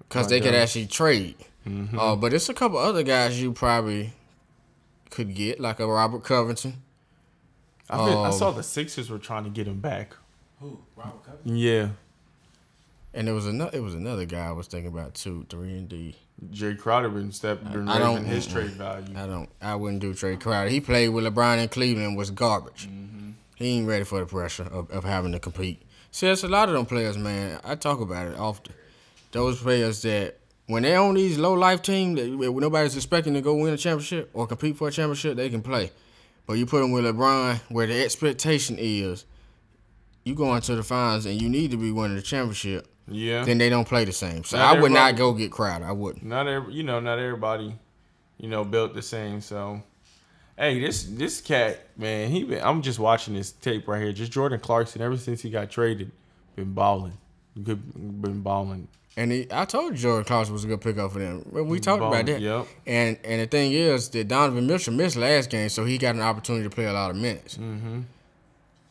because 0.00 0.28
they 0.28 0.40
could 0.40 0.54
actually 0.54 0.86
trade. 0.86 1.36
Mm-hmm. 1.66 1.98
Uh, 1.98 2.16
but 2.16 2.32
it's 2.32 2.48
a 2.48 2.54
couple 2.54 2.78
other 2.78 3.02
guys 3.02 3.40
you 3.40 3.52
probably 3.52 4.12
could 5.10 5.34
get, 5.34 5.60
like 5.60 5.80
a 5.80 5.86
Robert 5.86 6.22
Covington. 6.24 6.82
I, 7.88 7.96
been, 8.04 8.16
I 8.18 8.26
Um, 8.26 8.32
saw 8.32 8.50
the 8.50 8.62
Sixers 8.62 9.10
were 9.10 9.18
trying 9.18 9.44
to 9.44 9.50
get 9.50 9.66
him 9.68 9.80
back. 9.80 10.16
Who? 10.60 10.78
Robert 10.96 11.24
Covington? 11.24 11.56
Yeah, 11.56 11.88
And 13.16 13.26
there 13.26 13.34
was 13.34 13.46
another. 13.46 13.76
It 13.76 13.80
was 13.80 13.94
another 13.94 14.26
guy 14.26 14.46
I 14.46 14.52
was 14.52 14.66
thinking 14.66 14.92
about 14.92 15.14
too. 15.14 15.46
Three 15.48 15.70
and 15.70 15.88
D. 15.88 16.14
Jay 16.50 16.74
Crowder 16.74 17.08
been 17.08 17.32
stepped 17.32 17.64
been 17.72 17.88
I 17.88 17.98
don't- 17.98 18.26
his 18.26 18.46
trade 18.46 18.72
value. 18.72 19.14
I 19.16 19.26
don't. 19.26 19.48
I 19.62 19.74
wouldn't 19.74 20.02
do 20.02 20.12
trade 20.12 20.40
Crowder. 20.40 20.68
He 20.68 20.80
played 20.80 21.08
with 21.08 21.24
LeBron 21.24 21.62
in 21.62 21.68
Cleveland. 21.70 22.16
Was 22.18 22.30
garbage. 22.30 22.86
Mm-hmm. 22.88 23.30
He 23.54 23.78
ain't 23.78 23.88
ready 23.88 24.04
for 24.04 24.20
the 24.20 24.26
pressure 24.26 24.64
of, 24.64 24.90
of 24.90 25.04
having 25.04 25.32
to 25.32 25.38
compete. 25.38 25.80
See, 26.10 26.26
there's 26.26 26.44
a 26.44 26.48
lot 26.48 26.68
of 26.68 26.74
them 26.74 26.84
players, 26.84 27.16
man. 27.16 27.58
I 27.64 27.74
talk 27.74 28.00
about 28.00 28.26
it 28.26 28.38
often. 28.38 28.74
Those 29.32 29.62
players 29.62 30.02
that 30.02 30.36
when 30.66 30.82
they're 30.82 31.00
on 31.00 31.14
these 31.14 31.38
low 31.38 31.54
life 31.54 31.80
teams, 31.80 32.20
nobody's 32.20 32.96
expecting 32.96 33.32
to 33.32 33.40
go 33.40 33.54
win 33.56 33.72
a 33.72 33.78
championship 33.78 34.28
or 34.34 34.46
compete 34.46 34.76
for 34.76 34.88
a 34.88 34.92
championship, 34.92 35.36
they 35.36 35.48
can 35.48 35.62
play. 35.62 35.90
But 36.46 36.54
you 36.54 36.66
put 36.66 36.80
them 36.80 36.92
with 36.92 37.04
LeBron, 37.06 37.60
where 37.70 37.86
the 37.86 38.04
expectation 38.04 38.76
is, 38.78 39.24
you 40.24 40.34
go 40.34 40.54
into 40.54 40.76
the 40.76 40.82
finals 40.82 41.24
and 41.24 41.40
you 41.40 41.48
need 41.48 41.70
to 41.70 41.76
be 41.78 41.90
winning 41.92 42.16
the 42.16 42.22
championship. 42.22 42.86
Yeah, 43.08 43.44
Then 43.44 43.58
they 43.58 43.68
don't 43.70 43.86
play 43.86 44.04
the 44.04 44.12
same. 44.12 44.42
So 44.44 44.56
Not 44.56 44.76
I 44.76 44.80
would 44.80 44.92
not 44.92 45.16
go 45.16 45.32
get 45.32 45.52
Crowder. 45.52 45.84
I 45.84 45.92
wouldn't. 45.92 46.24
not 46.24 46.48
every, 46.48 46.74
you 46.74 46.82
know, 46.82 46.98
not 46.98 47.18
everybody, 47.18 47.74
you 48.38 48.48
know, 48.48 48.64
built 48.64 48.94
the 48.94 49.02
same. 49.02 49.40
So, 49.40 49.80
hey, 50.58 50.80
this 50.80 51.04
this 51.04 51.40
cat, 51.40 51.86
man, 51.96 52.30
he 52.30 52.42
been. 52.42 52.62
I'm 52.62 52.82
just 52.82 52.98
watching 52.98 53.34
this 53.34 53.52
tape 53.52 53.86
right 53.86 54.02
here. 54.02 54.12
Just 54.12 54.32
Jordan 54.32 54.58
Clarkson. 54.58 55.00
Ever 55.00 55.16
since 55.16 55.40
he 55.40 55.50
got 55.50 55.70
traded, 55.70 56.10
been 56.56 56.72
balling. 56.72 57.16
Good, 57.62 57.80
been 58.20 58.42
balling. 58.42 58.88
And 59.18 59.32
he, 59.32 59.46
I 59.50 59.64
told 59.64 59.92
you 59.92 59.98
Jordan 59.98 60.24
Clarkson 60.24 60.52
was 60.52 60.64
a 60.64 60.66
good 60.66 60.80
pickup 60.82 61.12
for 61.12 61.20
them. 61.20 61.42
We 61.50 61.80
talked 61.80 62.02
about 62.02 62.26
that. 62.26 62.40
Yep. 62.40 62.66
And 62.86 63.18
and 63.24 63.40
the 63.40 63.46
thing 63.46 63.72
is 63.72 64.08
that 64.10 64.28
Donovan 64.28 64.66
Mitchell 64.66 64.92
missed 64.92 65.16
last 65.16 65.48
game, 65.48 65.68
so 65.68 65.84
he 65.84 65.96
got 65.96 66.16
an 66.16 66.20
opportunity 66.20 66.64
to 66.64 66.74
play 66.74 66.84
a 66.86 66.92
lot 66.92 67.10
of 67.10 67.16
minutes. 67.16 67.56
Mm-hmm. 67.56 68.00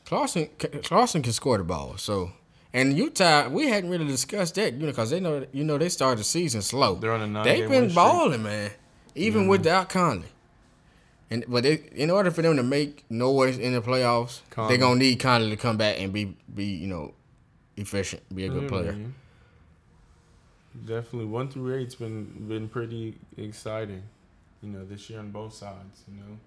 Clarkson 0.05 0.49
Clarkson 0.84 1.22
can 1.22 1.34
score 1.34 1.57
the 1.57 1.63
ball. 1.63 1.97
So 1.97 2.32
and 2.76 2.97
Utah, 2.97 3.47
we 3.47 3.69
hadn't 3.69 3.89
really 3.89 4.05
discussed 4.05 4.55
that, 4.55 4.73
you 4.73 4.80
know, 4.82 4.88
because 4.88 5.09
they 5.09 5.21
know 5.21 5.47
you 5.53 5.63
know 5.63 5.78
they 5.78 5.88
started 5.88 6.19
the 6.19 6.26
season 6.26 6.61
slow. 6.61 6.95
They're 6.95 7.13
on 7.13 7.21
a 7.21 7.28
nine-game 7.28 7.57
They've 7.57 7.69
been 7.69 7.93
balling, 7.93 8.43
man, 8.43 8.71
even 9.15 9.47
without 9.47 9.88
Conley. 9.88 10.28
And 11.32 11.45
but 11.47 11.63
they, 11.63 11.76
in 11.93 12.11
order 12.11 12.32
for 12.32 12.41
them 12.41 12.57
to 12.57 12.63
make 12.63 13.09
noise 13.09 13.57
in 13.57 13.71
the 13.71 13.82
playoffs, 13.82 14.41
Conley. 14.49 14.69
they're 14.69 14.86
gonna 14.86 14.99
need 14.99 15.21
Conley 15.21 15.49
to 15.51 15.55
come 15.55 15.78
back 15.78 16.01
and 16.01 16.11
be 16.11 16.36
be 16.53 16.65
you 16.65 16.88
know 16.88 17.13
efficient, 17.78 18.23
be 18.36 18.45
a 18.45 18.49
good 18.49 18.67
player. 18.67 18.91
Mhm. 18.91 19.11
Definitely, 20.86 21.28
one 21.28 21.47
through 21.47 21.76
eight's 21.76 21.95
been 21.95 22.26
been 22.49 22.67
pretty 22.67 23.15
exciting, 23.38 24.03
you 24.61 24.67
know, 24.67 24.84
this 24.84 25.09
year 25.09 25.19
on 25.19 25.32
both 25.32 25.53
sides. 25.53 26.03
You 26.09 26.17
know. 26.17 26.38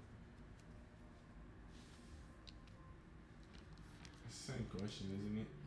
Same 4.31 4.67
question, 4.71 5.07
isn't 5.15 5.39
it? 5.41 5.58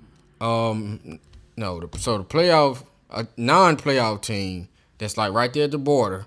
Um, 0.41 1.19
no. 1.55 1.79
The, 1.79 1.99
so 1.99 2.17
the 2.17 2.23
playoff, 2.25 2.83
a 3.09 3.27
non-playoff 3.37 4.21
team 4.21 4.67
that's 4.97 5.17
like 5.17 5.31
right 5.31 5.51
there 5.53 5.65
at 5.65 5.71
the 5.71 5.77
border. 5.77 6.25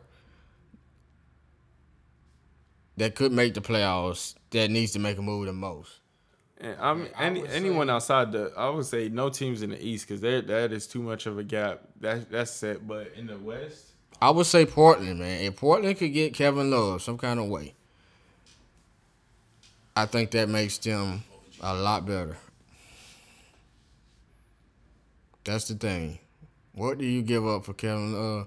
that 2.96 3.14
could 3.14 3.32
make 3.32 3.54
the 3.54 3.60
playoffs 3.60 4.34
that 4.50 4.70
needs 4.70 4.92
to 4.92 4.98
make 4.98 5.18
a 5.18 5.22
move 5.22 5.46
the 5.46 5.52
most. 5.52 5.98
And 6.58 6.76
I 6.80 6.94
mean, 6.94 7.08
I 7.16 7.24
any, 7.26 7.40
would 7.42 7.50
anyone 7.50 7.86
say- 7.88 7.92
outside 7.92 8.32
the, 8.32 8.52
I 8.56 8.68
would 8.70 8.86
say 8.86 9.08
no 9.08 9.28
teams 9.28 9.62
in 9.62 9.70
the 9.70 9.84
East 9.84 10.06
because 10.06 10.20
that 10.20 10.46
that 10.46 10.72
is 10.72 10.86
too 10.86 11.02
much 11.02 11.26
of 11.26 11.38
a 11.38 11.42
gap. 11.42 11.82
That 12.00 12.30
that's 12.30 12.52
set. 12.52 12.86
But 12.86 13.12
in 13.16 13.26
the 13.26 13.36
West, 13.36 13.88
I 14.22 14.30
would 14.30 14.46
say 14.46 14.64
Portland, 14.64 15.18
man. 15.18 15.42
If 15.44 15.56
Portland 15.56 15.98
could 15.98 16.12
get 16.12 16.34
Kevin 16.34 16.70
Love 16.70 17.02
some 17.02 17.18
kind 17.18 17.40
of 17.40 17.48
way, 17.48 17.74
I 19.96 20.06
think 20.06 20.30
that 20.30 20.48
makes 20.48 20.78
them 20.78 21.24
a 21.60 21.74
lot 21.74 22.06
better. 22.06 22.38
That's 25.44 25.68
the 25.68 25.74
thing. 25.74 26.18
What 26.74 26.98
do 26.98 27.04
you 27.04 27.22
give 27.22 27.46
up 27.46 27.64
for 27.64 27.74
Kevin 27.74 28.12
Love? 28.12 28.46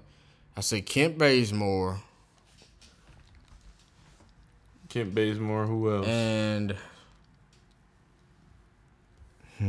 I 0.56 0.60
say 0.60 0.80
Kent 0.80 1.18
Bazemore 1.18 2.00
Kent 4.88 5.14
Bazemore, 5.14 5.66
who 5.66 5.94
else? 5.94 6.06
and 6.06 6.74
I 9.60 9.64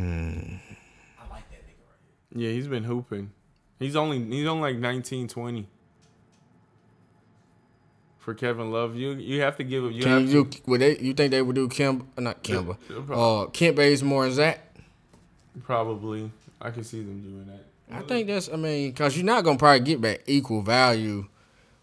like 1.29 1.49
that 1.49 1.61
nigga 1.65 1.85
right 1.87 2.35
yeah, 2.35 2.49
he's 2.51 2.67
been 2.67 2.83
hooping. 2.83 3.31
He's 3.79 3.95
only 3.95 4.23
he's 4.23 4.47
only 4.47 4.73
like 4.73 4.79
19, 4.79 5.27
20. 5.27 5.67
For 8.19 8.33
Kevin 8.33 8.71
Love, 8.71 8.95
you 8.95 9.11
you 9.13 9.41
have 9.41 9.57
to 9.57 9.63
give 9.63 9.83
him. 9.83 9.91
You 9.91 10.03
can 10.03 10.11
have 10.11 10.29
you 10.29 10.45
to. 10.45 10.61
Would 10.67 10.81
they? 10.81 10.97
You 10.99 11.13
think 11.13 11.31
they 11.31 11.41
would 11.41 11.55
do 11.55 11.67
Kim? 11.67 12.07
Not 12.17 12.43
Kimba. 12.43 12.77
Yeah. 12.89 13.15
Uh, 13.15 13.45
Kent 13.47 13.75
Bazemore 13.75 14.25
and 14.25 14.33
Zach. 14.33 14.59
probably. 15.63 16.31
I 16.61 16.71
can 16.71 16.83
see 16.83 17.01
them 17.01 17.21
doing 17.21 17.47
that. 17.47 17.65
I 17.91 18.01
think 18.01 18.27
that's. 18.27 18.49
I 18.49 18.55
mean, 18.55 18.91
because 18.91 19.15
you're 19.15 19.25
not 19.25 19.43
gonna 19.43 19.57
probably 19.57 19.79
get 19.81 20.01
back 20.01 20.23
equal 20.27 20.61
value. 20.61 21.27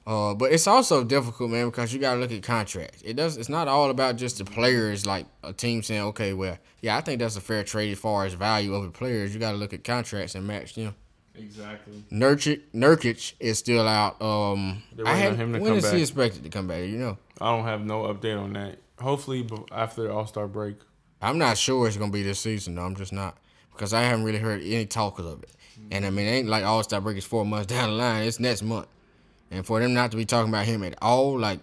Uh, 0.06 0.34
but 0.34 0.52
it's 0.52 0.68
also 0.68 1.02
difficult, 1.02 1.50
man, 1.50 1.66
because 1.66 1.92
you 1.92 1.98
gotta 1.98 2.20
look 2.20 2.30
at 2.30 2.42
contracts. 2.42 3.02
It 3.02 3.16
does. 3.16 3.36
It's 3.36 3.48
not 3.48 3.66
all 3.66 3.90
about 3.90 4.16
just 4.16 4.38
the 4.38 4.44
players. 4.44 5.04
Like 5.04 5.26
a 5.42 5.52
team 5.52 5.82
saying, 5.82 6.02
okay, 6.02 6.32
well, 6.32 6.58
yeah, 6.80 6.96
I 6.96 7.00
think 7.00 7.18
that's 7.18 7.36
a 7.36 7.40
fair 7.40 7.64
trade 7.64 7.90
as 7.90 7.98
far 7.98 8.24
as 8.24 8.34
value 8.34 8.74
of 8.74 8.84
the 8.84 8.90
players. 8.90 9.34
You 9.34 9.40
gotta 9.40 9.56
look 9.56 9.72
at 9.72 9.82
contracts 9.82 10.36
and 10.36 10.46
match 10.46 10.74
them. 10.74 10.94
Exactly. 11.34 12.04
Nurkic, 12.10 12.62
Nurkic 12.72 13.34
is 13.40 13.58
still 13.58 13.86
out. 13.86 14.22
Um, 14.22 14.82
I 15.04 15.16
had, 15.16 15.36
him 15.36 15.52
to 15.52 15.58
when 15.58 15.70
come 15.70 15.78
is 15.78 15.90
he 15.90 16.00
expected 16.00 16.44
to 16.44 16.50
come 16.50 16.68
back? 16.68 16.84
You 16.84 16.98
know, 16.98 17.18
I 17.40 17.50
don't 17.50 17.64
have 17.64 17.84
no 17.84 18.02
update 18.04 18.40
on 18.40 18.52
that. 18.52 18.78
Hopefully, 19.00 19.46
after 19.72 20.04
the 20.04 20.12
All 20.12 20.26
Star 20.26 20.46
break. 20.46 20.76
I'm 21.20 21.38
not 21.38 21.58
sure 21.58 21.88
it's 21.88 21.96
gonna 21.96 22.12
be 22.12 22.22
this 22.22 22.38
season. 22.38 22.76
though. 22.76 22.84
I'm 22.84 22.94
just 22.94 23.12
not 23.12 23.36
because 23.76 23.92
I 23.92 24.02
haven't 24.02 24.24
really 24.24 24.38
heard 24.38 24.62
any 24.62 24.86
talk 24.86 25.18
of 25.18 25.42
it. 25.42 25.50
And 25.90 26.04
I 26.04 26.10
mean, 26.10 26.26
it 26.26 26.30
ain't 26.30 26.48
like 26.48 26.64
All 26.64 26.82
Star 26.82 27.00
break 27.00 27.16
is 27.16 27.24
four 27.24 27.44
months 27.44 27.66
down 27.72 27.90
the 27.90 27.96
line. 27.96 28.24
It's 28.24 28.40
next 28.40 28.62
month, 28.62 28.88
and 29.50 29.64
for 29.66 29.80
them 29.80 29.94
not 29.94 30.10
to 30.10 30.16
be 30.16 30.24
talking 30.24 30.48
about 30.48 30.66
him 30.66 30.82
at 30.82 30.96
all, 31.02 31.38
like 31.38 31.60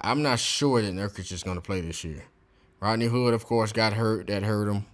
I'm 0.00 0.22
not 0.22 0.38
sure 0.38 0.80
that 0.80 0.92
Nurkic 0.94 1.32
is 1.32 1.42
gonna 1.42 1.60
play 1.60 1.80
this 1.80 2.04
year. 2.04 2.24
Rodney 2.80 3.06
Hood, 3.06 3.34
of 3.34 3.44
course, 3.44 3.72
got 3.72 3.92
hurt. 3.92 4.28
That 4.28 4.42
hurt 4.42 4.68
him. 4.68 4.86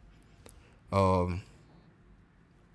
Um, 0.93 1.43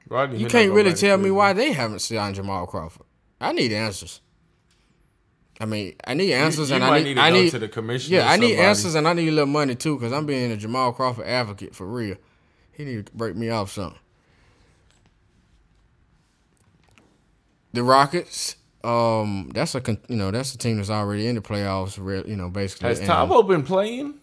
Rodney, 0.07 0.39
you 0.39 0.47
can't 0.47 0.71
really 0.71 0.93
tell 0.93 1.17
me 1.17 1.31
why 1.31 1.53
they 1.53 1.71
haven't 1.71 1.99
signed 1.99 2.35
Jamal 2.35 2.67
Crawford. 2.67 3.05
I 3.39 3.53
need 3.53 3.71
answers. 3.71 4.21
I 5.59 5.65
mean, 5.65 5.93
I 6.05 6.15
need 6.15 6.33
answers, 6.33 6.69
you 6.69 6.75
and 6.75 6.83
I 6.83 6.97
need 6.97 7.03
need, 7.03 7.13
to 7.15 7.21
I 7.21 7.29
need 7.29 7.49
to 7.51 7.59
the 7.59 7.67
commissioner 7.67 8.17
Yeah, 8.17 8.31
I 8.31 8.35
need 8.37 8.57
answers, 8.57 8.95
and 8.95 9.07
I 9.07 9.13
need 9.13 9.27
a 9.27 9.31
little 9.31 9.45
money 9.45 9.75
too, 9.75 9.99
cause 9.99 10.11
I'm 10.11 10.25
being 10.25 10.51
a 10.51 10.57
Jamal 10.57 10.91
Crawford 10.91 11.27
advocate 11.27 11.75
for 11.75 11.85
real. 11.85 12.15
He 12.73 12.85
need 12.85 13.05
to 13.07 13.11
break 13.13 13.35
me 13.35 13.49
off 13.49 13.71
something. 13.71 13.99
The 17.73 17.83
Rockets, 17.83 18.55
um, 18.83 19.49
that's 19.53 19.75
a 19.75 19.81
con- 19.81 19.99
you 20.09 20.15
know 20.17 20.31
that's 20.31 20.53
a 20.53 20.57
team 20.57 20.77
that's 20.77 20.89
already 20.89 21.27
in 21.27 21.35
the 21.35 21.41
playoffs. 21.41 21.97
You 22.27 22.35
know, 22.35 22.49
basically. 22.49 22.89
Has 22.89 22.99
and- 22.99 23.09
Thabo 23.09 23.47
been 23.47 23.63
playing? 23.63 24.15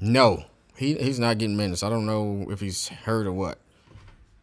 No, 0.00 0.44
he 0.76 0.94
he's 0.94 1.20
not 1.20 1.38
getting 1.38 1.56
minutes. 1.56 1.82
I 1.82 1.88
don't 1.90 2.06
know 2.06 2.46
if 2.50 2.60
he's 2.60 2.88
hurt 2.88 3.26
or 3.26 3.32
what. 3.32 3.58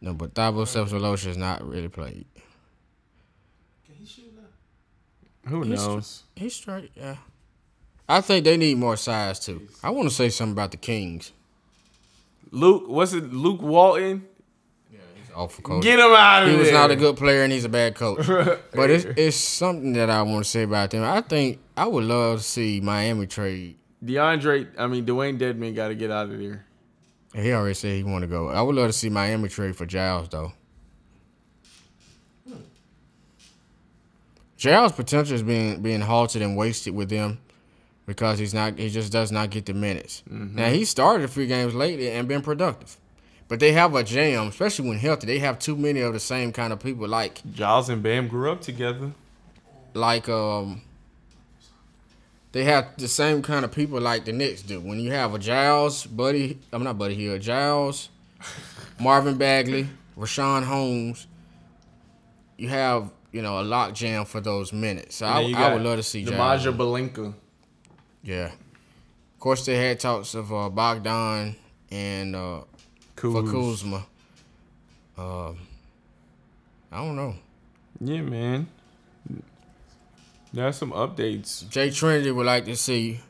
No, 0.00 0.14
but 0.14 0.32
Thabo 0.34 0.62
Sefolosha 0.64 1.26
has 1.26 1.36
not 1.36 1.66
really 1.68 1.88
played. 1.88 2.24
here. 2.34 2.44
Can 3.86 3.94
he 3.96 4.06
shoot 4.06 4.32
now? 4.34 5.50
Who 5.50 5.62
He's- 5.62 5.78
knows? 5.78 6.22
He's 6.36 6.54
straight, 6.54 6.90
yeah. 6.94 7.16
I 8.08 8.22
think 8.22 8.44
they 8.46 8.56
need 8.56 8.78
more 8.78 8.96
size 8.96 9.38
too. 9.38 9.68
I 9.82 9.90
want 9.90 10.08
to 10.08 10.14
say 10.14 10.30
something 10.30 10.52
about 10.52 10.70
the 10.70 10.78
Kings. 10.78 11.32
Luke, 12.50 12.84
what's 12.86 13.12
it? 13.12 13.32
Luke 13.32 13.62
Walton? 13.62 14.26
For 15.48 15.62
coach. 15.62 15.82
Get 15.82 15.98
him 15.98 16.12
out 16.12 16.42
of 16.42 16.48
here. 16.48 16.58
he 16.58 16.64
there. 16.64 16.72
was 16.72 16.72
not 16.72 16.90
a 16.90 16.96
good 16.96 17.16
player 17.16 17.44
and 17.44 17.52
he's 17.52 17.64
a 17.64 17.68
bad 17.70 17.94
coach. 17.94 18.26
but 18.74 18.90
it's 18.90 19.04
it's 19.04 19.36
something 19.36 19.94
that 19.94 20.10
I 20.10 20.20
want 20.20 20.44
to 20.44 20.50
say 20.50 20.64
about 20.64 20.90
them. 20.90 21.02
I 21.02 21.22
think 21.22 21.60
I 21.76 21.86
would 21.86 22.04
love 22.04 22.38
to 22.38 22.44
see 22.44 22.80
Miami 22.80 23.26
trade. 23.26 23.78
DeAndre, 24.04 24.68
I 24.76 24.86
mean 24.86 25.06
Dewayne 25.06 25.38
Dedmon 25.38 25.74
got 25.74 25.88
to 25.88 25.94
get 25.94 26.10
out 26.10 26.28
of 26.28 26.38
there. 26.38 26.66
He 27.34 27.52
already 27.52 27.74
said 27.74 27.96
he 27.96 28.02
want 28.02 28.22
to 28.22 28.28
go. 28.28 28.48
I 28.48 28.60
would 28.60 28.74
love 28.74 28.88
to 28.88 28.92
see 28.92 29.08
Miami 29.08 29.48
trade 29.48 29.76
for 29.76 29.86
Giles 29.86 30.28
though. 30.28 30.52
Hmm. 32.46 32.56
Giles' 34.58 34.92
potential 34.92 35.36
is 35.36 35.42
being 35.42 35.80
being 35.80 36.02
halted 36.02 36.42
and 36.42 36.54
wasted 36.54 36.94
with 36.94 37.08
them 37.08 37.38
because 38.10 38.40
he's 38.40 38.52
not. 38.52 38.76
He 38.76 38.90
just 38.90 39.12
does 39.12 39.30
not 39.30 39.50
get 39.50 39.66
the 39.66 39.72
minutes. 39.74 40.22
Now 40.28 40.68
he 40.70 40.84
started 40.84 41.24
a 41.24 41.28
few 41.28 41.46
games 41.46 41.74
lately 41.74 42.10
and 42.10 42.26
been 42.26 42.42
productive, 42.42 42.96
but 43.46 43.60
they 43.60 43.70
have 43.72 43.94
a 43.94 44.02
jam, 44.02 44.48
especially 44.48 44.88
when 44.88 44.98
healthy. 44.98 45.26
They 45.28 45.38
have 45.38 45.60
too 45.60 45.76
many 45.76 46.00
of 46.00 46.12
the 46.12 46.18
same 46.20 46.50
kind 46.52 46.72
of 46.72 46.80
people 46.80 47.06
like 47.06 47.40
Giles 47.54 47.88
and 47.88 48.02
Bam 48.02 48.26
grew 48.26 48.50
up 48.50 48.60
together. 48.62 49.12
like 49.94 50.28
um 50.28 50.82
they 52.52 52.64
have 52.64 52.88
the 52.98 53.06
same 53.06 53.42
kind 53.42 53.64
of 53.64 53.70
people 53.70 54.00
like 54.00 54.24
the 54.24 54.32
Knicks 54.32 54.62
do. 54.62 54.80
When 54.80 54.98
you 54.98 55.12
have 55.12 55.32
a 55.34 55.38
Giles, 55.38 56.04
Buddy, 56.06 56.58
I'm 56.72 56.82
not 56.82 56.98
Buddy 56.98 57.14
Hield, 57.14 57.40
Giles, 57.42 58.08
Marvin 59.00 59.36
Bagley, 59.38 59.86
Richaun 60.18 60.64
Holmes, 60.64 61.28
you 62.58 62.68
have 62.68 63.10
you 63.30 63.40
know 63.42 63.60
a 63.60 63.62
lock 63.62 63.94
jam 63.94 64.24
for 64.24 64.40
those 64.40 64.72
minutes. 64.72 65.16
So 65.16 65.26
I, 65.26 65.52
I 65.56 65.72
would 65.72 65.82
love 65.82 65.98
to 65.98 66.02
see. 66.02 66.24
Demaja 66.24 66.76
Balenka. 66.76 67.32
Yeah, 68.22 68.46
of 68.46 69.40
course 69.40 69.64
they 69.64 69.76
had 69.76 70.00
talks 70.00 70.34
of 70.34 70.52
uh, 70.52 70.68
Bogdan 70.68 71.56
and 71.90 72.36
uh, 72.36 72.60
for 73.16 73.42
Kuzma. 73.42 74.06
Um, 75.16 75.58
I 76.92 76.98
don't 76.98 77.16
know. 77.16 77.34
Yeah, 78.00 78.22
man. 78.22 78.66
There's 80.52 80.76
some 80.76 80.92
updates. 80.92 81.68
Jay 81.68 81.90
Trinity 81.90 82.30
would 82.30 82.46
like 82.46 82.64
to 82.64 82.76
see 82.76 83.20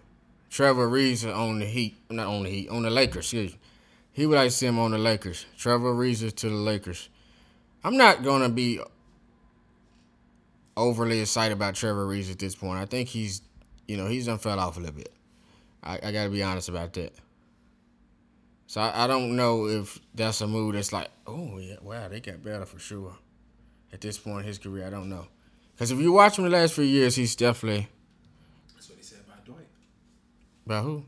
Trevor 0.48 0.88
Reeves 0.88 1.24
on 1.24 1.58
the 1.58 1.66
Heat, 1.66 1.96
not 2.08 2.26
on 2.28 2.44
the 2.44 2.50
Heat, 2.50 2.68
on 2.70 2.82
the 2.82 2.90
Lakers. 2.90 3.26
Excuse 3.26 3.52
me. 3.52 3.58
He 4.12 4.26
would 4.26 4.36
like 4.36 4.48
to 4.48 4.54
see 4.54 4.66
him 4.66 4.78
on 4.78 4.90
the 4.90 4.98
Lakers. 4.98 5.46
Trevor 5.56 5.94
Reeves 5.94 6.32
to 6.32 6.48
the 6.48 6.54
Lakers. 6.54 7.08
I'm 7.84 7.96
not 7.96 8.22
gonna 8.22 8.48
be 8.48 8.80
overly 10.76 11.20
excited 11.20 11.54
about 11.54 11.74
Trevor 11.74 12.06
Reeves 12.06 12.30
at 12.30 12.38
this 12.38 12.54
point. 12.54 12.78
I 12.78 12.86
think 12.86 13.08
he's, 13.08 13.42
you 13.90 13.96
know, 13.96 14.06
he's 14.06 14.26
done 14.26 14.38
fell 14.38 14.60
off 14.60 14.76
a 14.76 14.80
little 14.80 14.94
bit. 14.94 15.12
I, 15.82 15.98
I 16.00 16.12
got 16.12 16.24
to 16.24 16.30
be 16.30 16.44
honest 16.44 16.68
about 16.68 16.92
that. 16.92 17.12
So 18.68 18.80
I, 18.80 19.04
I 19.04 19.06
don't 19.08 19.34
know 19.34 19.66
if 19.66 19.98
that's 20.14 20.40
a 20.40 20.46
move 20.46 20.74
that's 20.74 20.92
like, 20.92 21.08
oh 21.26 21.58
yeah, 21.58 21.74
wow, 21.82 22.06
they 22.06 22.20
got 22.20 22.40
better 22.40 22.64
for 22.64 22.78
sure. 22.78 23.16
At 23.92 24.00
this 24.00 24.16
point 24.16 24.42
in 24.42 24.46
his 24.46 24.58
career, 24.58 24.86
I 24.86 24.90
don't 24.90 25.08
know. 25.08 25.26
Because 25.74 25.90
if 25.90 25.98
you 25.98 26.12
watch 26.12 26.38
him 26.38 26.44
the 26.44 26.50
last 26.50 26.74
few 26.74 26.84
years, 26.84 27.16
he's 27.16 27.34
definitely 27.34 27.88
That's 28.76 28.88
what 28.88 28.98
they 28.98 29.02
said 29.02 29.18
about 29.26 29.44
Dwight. 29.44 29.66
about 30.66 30.84
who? 30.84 31.04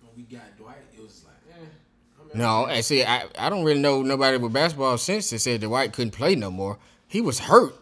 When 0.00 0.12
we 0.16 0.22
got 0.22 0.56
Dwight, 0.56 0.76
it 0.96 1.02
was 1.02 1.24
like, 1.24 1.56
eh. 1.60 2.32
I'm 2.32 2.38
No, 2.38 2.66
and 2.66 2.84
see, 2.84 3.02
I, 3.02 3.24
I 3.36 3.50
don't 3.50 3.64
really 3.64 3.80
know 3.80 4.02
nobody 4.02 4.36
with 4.36 4.52
basketball 4.52 4.98
since 4.98 5.30
that 5.30 5.40
said 5.40 5.62
Dwight 5.62 5.92
couldn't 5.92 6.12
play 6.12 6.36
no 6.36 6.52
more. 6.52 6.78
He 7.08 7.20
was 7.20 7.40
hurt, 7.40 7.74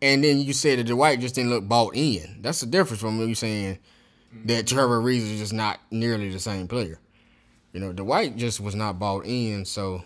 and 0.00 0.22
then 0.22 0.40
you 0.40 0.52
said 0.52 0.78
that 0.78 0.84
Dwight 0.84 1.20
just 1.20 1.34
didn't 1.34 1.50
look 1.50 1.66
bought 1.68 1.96
in. 1.96 2.38
That's 2.40 2.60
the 2.60 2.66
difference 2.66 3.00
from 3.00 3.20
you 3.20 3.34
saying 3.34 3.78
that 4.44 4.66
Trevor 4.66 5.00
Reeves 5.00 5.24
is 5.24 5.40
just 5.40 5.52
not 5.52 5.80
nearly 5.90 6.30
the 6.30 6.38
same 6.38 6.68
player. 6.68 6.98
You 7.72 7.80
know, 7.80 7.92
Dwight 7.92 8.36
just 8.36 8.60
was 8.60 8.74
not 8.74 8.98
bought 8.98 9.26
in, 9.26 9.64
so. 9.64 10.04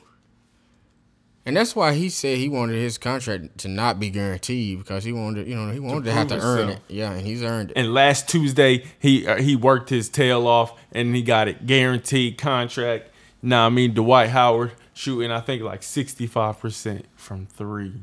And 1.44 1.56
that's 1.56 1.74
why 1.74 1.94
he 1.94 2.08
said 2.08 2.38
he 2.38 2.48
wanted 2.48 2.76
his 2.76 2.98
contract 2.98 3.58
to 3.58 3.68
not 3.68 3.98
be 3.98 4.10
guaranteed 4.10 4.78
because 4.78 5.02
he 5.02 5.12
wanted, 5.12 5.48
you 5.48 5.56
know, 5.56 5.72
he 5.72 5.80
wanted 5.80 6.04
to, 6.04 6.12
have 6.12 6.28
to 6.28 6.34
prove 6.34 6.44
earn 6.44 6.58
himself. 6.68 6.84
it. 6.88 6.94
Yeah, 6.94 7.12
and 7.12 7.26
he's 7.26 7.42
earned 7.42 7.72
it. 7.72 7.76
And 7.76 7.92
last 7.92 8.28
Tuesday, 8.28 8.84
he 9.00 9.26
uh, 9.26 9.42
he 9.42 9.56
worked 9.56 9.90
his 9.90 10.08
tail 10.08 10.46
off 10.46 10.78
and 10.92 11.16
he 11.16 11.22
got 11.22 11.48
it 11.48 11.66
guaranteed 11.66 12.38
contract. 12.38 13.10
Now 13.42 13.66
I 13.66 13.70
mean 13.70 13.92
Dwight 13.92 14.30
Howard 14.30 14.72
shooting 14.94 15.32
I 15.32 15.40
think 15.40 15.62
like 15.62 15.82
sixty 15.82 16.28
five 16.28 16.60
percent 16.60 17.06
from 17.16 17.46
three. 17.46 17.94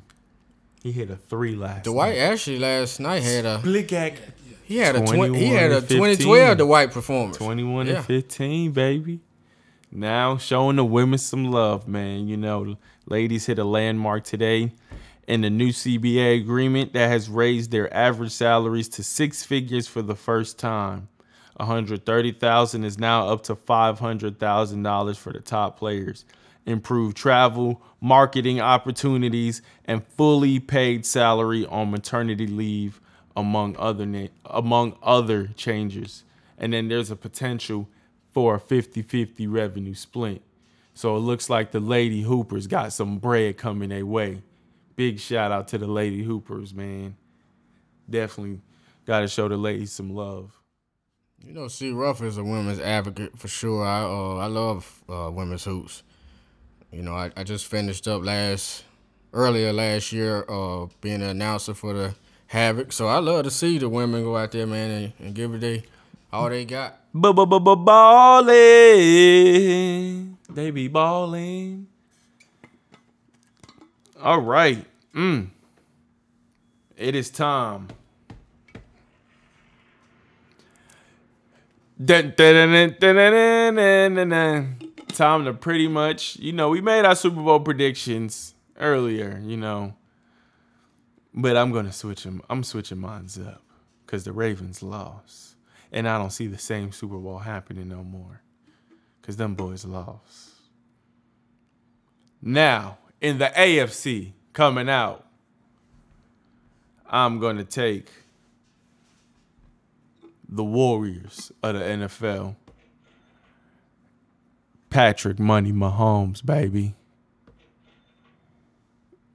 He 0.83 0.91
hit 0.91 1.09
a 1.09 1.15
three 1.15 1.55
last. 1.55 1.83
Dwight 1.85 2.15
night. 2.15 2.21
actually 2.21 2.59
last 2.59 2.99
night 2.99 3.21
had 3.23 3.45
a 3.45 3.57
Blickak 3.59 4.17
he 4.63 4.77
had 4.77 4.95
a 4.95 4.99
twen- 4.99 5.17
21 5.31 5.33
he 5.39 5.47
had 5.47 5.71
a 5.71 5.81
15. 5.81 5.97
2012 5.97 6.57
Dwight 6.59 6.91
performance. 6.91 7.37
twenty 7.37 7.63
one 7.63 7.87
Yeah. 7.87 7.97
and 7.97 8.05
fifteen, 8.05 8.71
baby. 8.71 9.19
Now 9.91 10.37
showing 10.37 10.75
the 10.75 10.85
women 10.85 11.17
some 11.17 11.45
love, 11.51 11.87
man. 11.87 12.27
You 12.27 12.37
know, 12.37 12.77
ladies 13.07 13.47
hit 13.47 13.57
a 13.59 13.63
landmark 13.63 14.23
today 14.23 14.71
in 15.27 15.41
the 15.41 15.49
new 15.49 15.69
CBA 15.71 16.39
agreement 16.39 16.93
that 16.93 17.07
has 17.09 17.29
raised 17.29 17.71
their 17.71 17.91
average 17.93 18.31
salaries 18.31 18.87
to 18.89 19.03
six 19.03 19.43
figures 19.43 19.87
for 19.87 20.01
the 20.03 20.15
first 20.15 20.57
time. 20.59 21.07
130,000 21.57 22.83
is 22.85 22.97
now 22.97 23.27
up 23.27 23.43
to 23.43 23.55
$500,000 23.55 25.17
for 25.17 25.33
the 25.33 25.39
top 25.39 25.77
players. 25.77 26.25
Improved 26.69 27.17
travel, 27.17 27.81
marketing 27.99 28.61
opportunities, 28.61 29.63
and 29.85 30.05
fully 30.05 30.59
paid 30.59 31.03
salary 31.03 31.65
on 31.65 31.89
maternity 31.89 32.45
leave 32.45 33.01
among 33.35 33.75
other 33.77 34.05
na- 34.05 34.27
among 34.45 34.95
other 35.01 35.47
changes. 35.55 36.23
And 36.59 36.73
then 36.73 36.87
there's 36.87 37.09
a 37.09 37.15
potential 37.15 37.89
for 38.31 38.53
a 38.55 38.59
50-50 38.59 39.51
revenue 39.51 39.95
split. 39.95 40.43
So 40.93 41.15
it 41.15 41.21
looks 41.21 41.49
like 41.49 41.71
the 41.71 41.79
Lady 41.79 42.21
Hoopers 42.21 42.67
got 42.67 42.93
some 42.93 43.17
bread 43.17 43.57
coming 43.57 43.89
their 43.89 44.05
way. 44.05 44.43
Big 44.95 45.19
shout 45.19 45.51
out 45.51 45.69
to 45.69 45.79
the 45.79 45.87
Lady 45.87 46.21
Hoopers, 46.23 46.73
man. 46.73 47.15
Definitely 48.07 48.61
got 49.05 49.21
to 49.21 49.27
show 49.27 49.47
the 49.47 49.57
ladies 49.57 49.91
some 49.91 50.13
love. 50.13 50.61
You 51.43 51.53
know, 51.53 51.67
C. 51.67 51.91
Ruff 51.91 52.21
is 52.21 52.37
a 52.37 52.43
women's 52.43 52.79
advocate 52.79 53.39
for 53.39 53.47
sure. 53.47 53.85
I 53.85 54.01
uh, 54.01 54.35
I 54.35 54.47
love 54.47 55.03
uh, 55.09 55.31
women's 55.31 55.63
hoops. 55.63 56.03
You 56.91 57.03
know, 57.03 57.13
I, 57.13 57.31
I 57.37 57.43
just 57.43 57.67
finished 57.67 58.07
up 58.07 58.23
last 58.23 58.83
earlier 59.31 59.71
last 59.71 60.11
year 60.11 60.43
uh, 60.49 60.87
being 61.01 61.21
an 61.21 61.29
announcer 61.29 61.73
for 61.75 61.93
the 61.93 62.15
Havoc. 62.47 62.91
So 62.91 63.07
I 63.07 63.19
love 63.19 63.43
to 63.43 63.51
see 63.51 63.77
the 63.77 63.87
women 63.87 64.23
go 64.23 64.35
out 64.37 64.51
there, 64.51 64.65
man, 64.65 64.89
and, 64.89 65.13
and 65.19 65.35
give 65.35 65.53
it 65.53 65.61
they 65.61 65.83
all 66.31 66.49
they 66.49 66.65
got. 66.65 66.99
Ba 67.13 67.31
ba 67.33 67.45
ba 67.45 67.59
ba 67.59 67.75
ballin'. 67.75 68.55
They 70.49 70.71
be 70.71 70.87
balling. 70.87 71.87
All 74.21 74.41
right. 74.41 74.85
Mm. 75.13 75.49
It 76.97 77.15
is 77.15 77.29
time. 77.29 77.87
Dun, 82.03 82.33
dun, 82.35 82.53
dun, 82.55 82.71
dun, 82.71 82.95
dun, 82.99 83.15
dun, 83.15 83.75
dun, 83.75 84.15
dun, 84.15 84.29
dun. 84.29 84.88
Time 85.09 85.45
to 85.45 85.53
pretty 85.53 85.87
much, 85.87 86.37
you 86.37 86.53
know, 86.53 86.69
we 86.69 86.81
made 86.81 87.03
our 87.03 87.15
Super 87.15 87.41
Bowl 87.41 87.59
predictions 87.59 88.55
earlier, 88.79 89.41
you 89.43 89.57
know. 89.57 89.95
But 91.33 91.57
I'm 91.57 91.71
gonna 91.71 91.91
switch 91.91 92.23
them. 92.23 92.41
I'm 92.49 92.63
switching 92.63 92.99
mines 92.99 93.37
up 93.37 93.61
because 94.05 94.23
the 94.23 94.31
Ravens 94.31 94.81
lost, 94.81 95.55
and 95.91 96.07
I 96.07 96.17
don't 96.17 96.31
see 96.31 96.47
the 96.47 96.57
same 96.57 96.91
Super 96.91 97.17
Bowl 97.17 97.39
happening 97.39 97.89
no 97.89 98.03
more 98.03 98.41
because 99.21 99.37
them 99.37 99.55
boys 99.55 99.83
lost. 99.85 100.51
Now 102.41 102.97
in 103.19 103.37
the 103.37 103.47
AFC 103.47 104.31
coming 104.53 104.89
out, 104.89 105.25
I'm 107.07 107.39
gonna 107.39 107.65
take 107.65 108.09
the 110.47 110.63
Warriors 110.63 111.51
of 111.61 111.75
the 111.75 111.81
NFL. 111.81 112.55
Patrick 114.89 115.39
Money 115.39 115.71
Mahomes, 115.71 116.45
baby. 116.45 116.95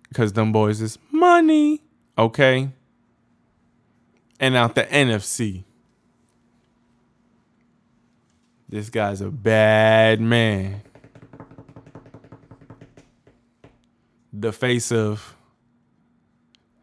Because 0.08 0.32
them 0.32 0.52
boys 0.52 0.80
is 0.80 0.98
money. 1.10 1.82
Okay. 2.16 2.70
And 4.38 4.56
out 4.56 4.74
the 4.74 4.84
NFC. 4.84 5.64
This 8.68 8.90
guy's 8.90 9.20
a 9.20 9.30
bad 9.30 10.20
man. 10.20 10.82
The 14.32 14.52
face 14.52 14.90
of 14.90 15.36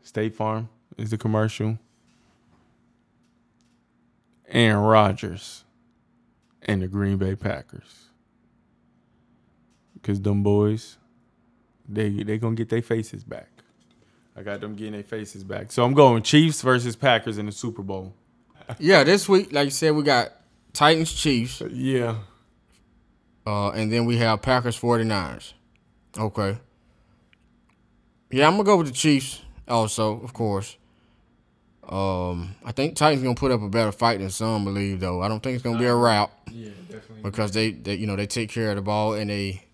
State 0.02 0.36
Farm 0.36 0.70
is 0.98 1.10
the 1.12 1.18
commercial. 1.18 1.78
Aaron 4.48 4.84
Rodgers 4.84 5.64
and 6.64 6.82
the 6.82 6.88
Green 6.88 7.18
Bay 7.18 7.36
Packers. 7.36 8.11
Cause 10.04 10.20
them 10.22 10.42
boys, 10.44 10.98
they 11.88 12.10
they 12.24 12.38
gonna 12.38 12.56
get 12.56 12.70
their 12.70 12.82
faces 12.82 13.24
back. 13.24 13.48
I 14.36 14.42
got 14.44 14.62
them 14.62 14.76
getting 14.76 14.94
their 14.94 15.04
faces 15.04 15.44
back. 15.44 15.72
So 15.72 15.84
I'm 15.84 15.94
going 15.94 16.24
Chiefs 16.24 16.62
versus 16.62 16.96
Packers 16.96 17.38
in 17.38 17.46
the 17.46 17.52
Super 17.52 17.84
Bowl. 17.84 18.14
Yeah, 18.80 19.04
this 19.04 19.28
week, 19.30 19.52
like 19.52 19.66
you 19.66 19.72
said, 19.72 19.94
we 19.94 20.04
got 20.04 20.32
Titans, 20.74 21.12
Chiefs, 21.14 21.62
Yeah. 21.72 22.16
uh, 23.46 23.70
and 23.72 23.92
then 23.92 24.06
we 24.06 24.18
have 24.18 24.42
Packers, 24.42 24.80
49ers. 24.80 25.54
Okay. 26.18 26.58
Yeah, 28.32 28.48
I'm 28.48 28.54
gonna 28.54 28.64
go 28.64 28.78
with 28.78 28.88
the 28.88 28.94
Chiefs 28.94 29.42
also, 29.68 30.22
of 30.22 30.34
course. 30.34 30.78
Um, 31.88 32.56
I 32.64 32.72
think 32.72 32.96
Titans 32.96 33.24
gonna 33.24 33.36
put 33.36 33.52
up 33.52 33.62
a 33.62 33.68
better 33.70 33.92
fight 33.92 34.20
than 34.20 34.30
some 34.30 34.64
believe, 34.64 35.00
though. 35.02 35.22
I 35.22 35.28
don't 35.28 35.42
think 35.44 35.56
it's 35.56 35.64
gonna 35.64 35.78
be 35.80 35.86
a 35.86 35.94
rout 35.96 36.32
Yeah, 36.50 36.70
definitely. 36.90 37.24
because 37.24 37.52
they, 37.52 37.72
they 37.72 37.96
you 37.96 38.08
know, 38.08 38.16
they 38.16 38.28
take 38.28 38.50
care 38.50 38.70
of 38.70 38.78
the 38.78 38.82
ball 38.82 39.14
and 39.14 39.30
they 39.30 39.66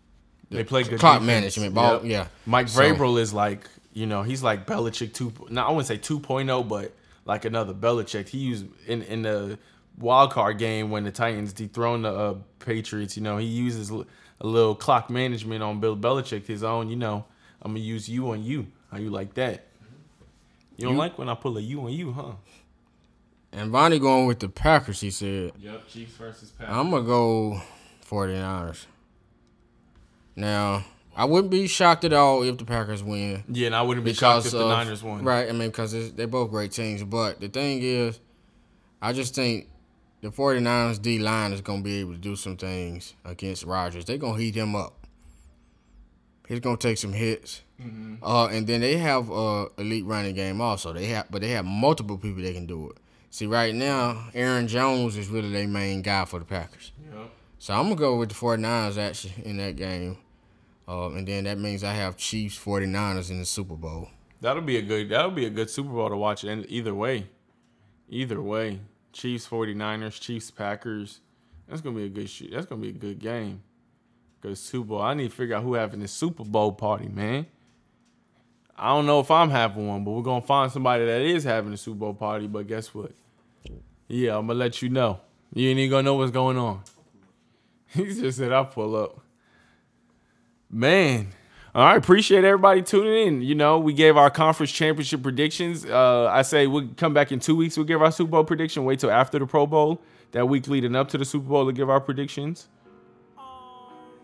They 0.49 0.63
play 0.63 0.83
good 0.83 0.99
clock 0.99 1.19
defense. 1.21 1.27
management. 1.57 1.75
Ball, 1.75 1.93
Yep. 1.95 2.01
yeah. 2.05 2.27
Mike 2.45 2.69
So- 2.69 2.81
Vrabel 2.81 3.19
is 3.19 3.33
like, 3.33 3.67
you 3.93 4.05
know, 4.05 4.23
he's 4.23 4.41
like 4.43 4.65
Belichick 4.65 5.13
two. 5.13 5.33
Now 5.49 5.67
I 5.67 5.71
wouldn't 5.71 5.87
say 5.87 5.97
2.0, 5.97 6.63
but 6.67 6.93
like 7.25 7.43
another 7.45 7.73
Belichick. 7.73 8.29
He 8.29 8.37
used 8.37 8.65
in 8.87 9.01
in 9.03 9.23
the 9.23 9.59
wild 9.97 10.31
card 10.31 10.57
game 10.57 10.89
when 10.91 11.03
the 11.03 11.11
Titans 11.11 11.51
dethroned 11.53 12.05
the 12.05 12.13
uh, 12.13 12.35
Patriots. 12.59 13.17
You 13.17 13.23
know, 13.23 13.37
he 13.37 13.45
uses 13.47 13.89
a 13.89 14.05
little 14.47 14.75
clock 14.75 15.09
management 15.09 15.63
on 15.63 15.79
Bill 15.79 15.97
Belichick, 15.97 16.45
his 16.45 16.63
own. 16.63 16.89
You 16.89 16.95
know, 16.95 17.25
I'm 17.61 17.71
gonna 17.73 17.79
use 17.83 18.07
you 18.07 18.29
on 18.31 18.43
you. 18.43 18.67
How 18.91 18.99
you 18.99 19.09
like 19.09 19.33
that? 19.33 19.65
You 20.77 20.83
don't 20.85 20.93
You- 20.93 20.99
like 20.99 21.17
when 21.17 21.27
I 21.27 21.33
pull 21.35 21.57
a 21.57 21.61
you 21.61 21.81
on 21.81 21.91
you, 21.91 22.13
huh? 22.13 22.33
And 23.51 23.71
Vonnie 23.71 23.97
going 23.99 24.27
with 24.27 24.39
the 24.39 24.49
Packers. 24.49 24.99
He 25.01 25.09
said. 25.09 25.51
Yep, 25.59 25.87
Chiefs 25.89 26.13
versus 26.17 26.49
Packers. 26.51 26.75
I'm 26.75 26.91
gonna 26.91 27.03
go 27.05 27.61
49ers. 28.07 28.85
Now, 30.37 30.85
I 31.15 31.25
wouldn't 31.25 31.49
be 31.49 31.67
shocked 31.67 32.05
at 32.05 32.13
all 32.13 32.43
if 32.43 32.57
the 32.57 32.63
Packers 32.63 33.03
win. 33.03 33.43
Yeah, 33.49 33.67
and 33.67 33.75
I 33.75 33.81
wouldn't 33.81 34.05
be 34.05 34.13
shocked 34.13 34.45
if 34.45 34.53
of, 34.53 34.59
the 34.59 34.67
Niners 34.67 35.03
won. 35.03 35.23
Right, 35.23 35.49
I 35.49 35.51
mean, 35.51 35.69
because 35.69 36.13
they're 36.13 36.27
both 36.27 36.51
great 36.51 36.71
teams. 36.71 37.03
But 37.03 37.41
the 37.41 37.49
thing 37.49 37.79
is, 37.81 38.19
I 39.01 39.13
just 39.13 39.33
think 39.33 39.67
the 40.21 40.29
49ers 40.29 41.01
D 41.01 41.17
line 41.17 41.53
is 41.53 41.61
going 41.61 41.79
to 41.79 41.83
be 41.83 41.99
able 42.01 42.13
to 42.13 42.19
do 42.19 42.35
some 42.35 42.55
things 42.55 43.15
against 43.25 43.63
Rodgers. 43.63 44.05
They're 44.05 44.17
going 44.17 44.35
to 44.35 44.41
heat 44.41 44.53
him 44.53 44.75
up. 44.75 45.07
He's 46.47 46.59
going 46.59 46.77
to 46.77 46.87
take 46.87 46.99
some 46.99 47.13
hits. 47.13 47.63
Mm-hmm. 47.81 48.23
Uh, 48.23 48.47
and 48.47 48.65
then 48.65 48.81
they 48.81 48.97
have 48.97 49.31
uh 49.31 49.67
elite 49.77 50.05
running 50.05 50.33
game 50.33 50.61
also. 50.61 50.93
They 50.93 51.05
have, 51.07 51.27
but 51.29 51.41
they 51.41 51.49
have 51.49 51.65
multiple 51.65 52.17
people 52.17 52.41
that 52.43 52.53
can 52.53 52.65
do 52.65 52.89
it. 52.89 52.97
See, 53.29 53.45
right 53.45 53.73
now, 53.75 54.29
Aaron 54.33 54.67
Jones 54.67 55.17
is 55.17 55.27
really 55.27 55.51
their 55.51 55.67
main 55.67 56.01
guy 56.01 56.25
for 56.25 56.39
the 56.39 56.45
Packers. 56.45 56.91
Yep. 57.13 57.29
So 57.59 57.73
I'm 57.73 57.83
gonna 57.83 57.95
go 57.95 58.17
with 58.17 58.29
the 58.29 58.35
49ers 58.35 58.97
actually 58.97 59.33
in 59.43 59.57
that 59.57 59.75
game. 59.75 60.17
Um, 60.87 61.17
and 61.17 61.27
then 61.27 61.43
that 61.43 61.59
means 61.59 61.83
I 61.83 61.93
have 61.93 62.15
Chiefs 62.15 62.57
49ers 62.57 63.29
in 63.29 63.39
the 63.39 63.45
Super 63.45 63.75
Bowl. 63.75 64.09
That'll 64.39 64.61
be 64.61 64.77
a 64.77 64.81
good 64.81 65.09
that'll 65.09 65.31
be 65.31 65.45
a 65.45 65.49
good 65.49 65.69
Super 65.69 65.89
Bowl 65.89 66.09
to 66.09 66.15
watch 66.15 66.43
and 66.43 66.65
either 66.69 66.93
way. 66.93 67.27
Either 68.09 68.41
way. 68.41 68.79
Chiefs 69.11 69.47
49ers, 69.47 70.19
Chiefs 70.21 70.51
Packers. 70.51 71.21
That's 71.67 71.81
gonna 71.81 71.95
be 71.95 72.05
a 72.05 72.09
good 72.09 72.29
shit. 72.29 72.51
That's 72.51 72.65
gonna 72.65 72.81
be 72.81 72.89
a 72.89 72.93
good 72.93 73.19
game. 73.19 73.63
Good 74.41 74.57
Super 74.57 74.89
Bowl. 74.89 75.01
I 75.01 75.13
need 75.15 75.31
to 75.31 75.35
figure 75.35 75.55
out 75.55 75.63
who 75.63 75.73
having 75.73 75.99
the 75.99 76.07
Super 76.07 76.45
Bowl 76.45 76.71
party, 76.71 77.07
man. 77.07 77.47
I 78.77 78.89
don't 78.89 79.07
know 79.07 79.19
if 79.19 79.31
I'm 79.31 79.49
having 79.49 79.87
one, 79.87 80.03
but 80.03 80.11
we're 80.11 80.21
gonna 80.21 80.41
find 80.41 80.71
somebody 80.71 81.05
that 81.05 81.21
is 81.21 81.43
having 81.43 81.73
a 81.73 81.77
Super 81.77 81.97
Bowl 81.97 82.13
party. 82.13 82.47
But 82.47 82.67
guess 82.67 82.93
what? 82.93 83.11
Yeah, 84.07 84.37
I'm 84.37 84.47
gonna 84.47 84.59
let 84.59 84.81
you 84.81 84.89
know. 84.89 85.19
You 85.53 85.69
ain't 85.69 85.79
even 85.79 85.89
gonna 85.89 86.03
know 86.03 86.13
what's 86.15 86.31
going 86.31 86.57
on. 86.57 86.81
He 87.89 88.03
just 88.13 88.37
said 88.37 88.51
I'll 88.51 88.65
pull 88.65 88.97
up. 88.97 89.21
Man. 90.69 91.29
All 91.75 91.83
right, 91.83 91.97
appreciate 91.97 92.43
everybody 92.43 92.81
tuning 92.81 93.27
in. 93.27 93.41
You 93.41 93.53
know, 93.53 93.77
we 93.77 93.93
gave 93.93 94.17
our 94.17 94.31
conference 94.31 94.71
championship 94.71 95.21
predictions. 95.21 95.85
Uh, 95.85 96.27
I 96.27 96.41
say 96.41 96.65
we'll 96.65 96.89
come 96.97 97.13
back 97.13 97.31
in 97.31 97.39
two 97.39 97.55
weeks. 97.55 97.77
We'll 97.77 97.85
give 97.85 98.01
our 98.01 98.11
Super 98.11 98.31
Bowl 98.31 98.43
prediction. 98.43 98.83
Wait 98.83 98.99
till 98.99 99.11
after 99.11 99.37
the 99.37 99.45
Pro 99.45 99.67
Bowl, 99.67 100.01
that 100.31 100.47
week 100.47 100.67
leading 100.67 100.95
up 100.95 101.09
to 101.09 101.17
the 101.17 101.25
Super 101.25 101.47
Bowl 101.47 101.67
to 101.67 101.71
give 101.71 101.89
our 101.89 102.01
predictions. 102.01 102.67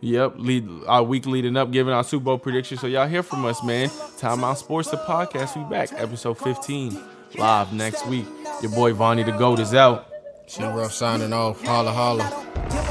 Yep, 0.01 0.33
lead 0.37 0.67
our 0.87 1.03
week 1.03 1.25
leading 1.25 1.55
up, 1.55 1.71
giving 1.71 1.93
our 1.93 2.03
Super 2.03 2.25
Bowl 2.25 2.37
prediction. 2.37 2.77
So 2.77 2.87
y'all 2.87 3.07
hear 3.07 3.23
from 3.23 3.45
us, 3.45 3.63
man. 3.63 3.89
Time 4.17 4.43
Out 4.43 4.57
Sports, 4.57 4.89
the 4.89 4.97
podcast. 4.97 5.55
We 5.55 5.69
back, 5.69 5.93
episode 5.93 6.39
15, 6.39 6.99
live 7.37 7.71
next 7.71 8.05
week. 8.07 8.25
Your 8.61 8.71
boy 8.71 8.93
Vonnie 8.93 9.23
the 9.23 9.31
Goat 9.31 9.59
is 9.59 9.73
out. 9.73 10.09
See 10.47 10.63
Ruff 10.63 10.91
signing 10.91 11.31
off. 11.31 11.63
Holla 11.63 11.91
holla. 11.91 12.82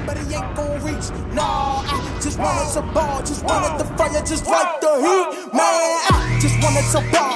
Nobody 0.00 0.34
ain't 0.34 0.56
gon' 0.56 0.82
reach. 0.82 1.10
Nah, 1.34 1.82
I 1.84 2.18
just 2.22 2.38
wanted 2.38 2.72
to 2.72 2.80
ball, 2.94 3.20
just 3.20 3.44
wanted 3.44 3.78
the 3.78 3.84
fire, 3.96 4.22
just 4.24 4.46
like 4.46 4.80
the 4.80 4.94
heat. 4.96 5.52
Man, 5.52 6.00
I 6.08 6.38
just 6.40 6.62
wanted 6.62 6.86
to 6.92 7.12
ball. 7.12 7.28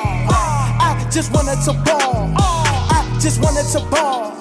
I 0.81 1.09
just 1.13 1.33
wanted 1.35 1.63
to 1.65 1.73
ball. 1.85 2.33
I 2.39 3.19
just 3.21 3.43
wanted 3.43 3.71
to 3.71 3.81
ball. 3.91 4.33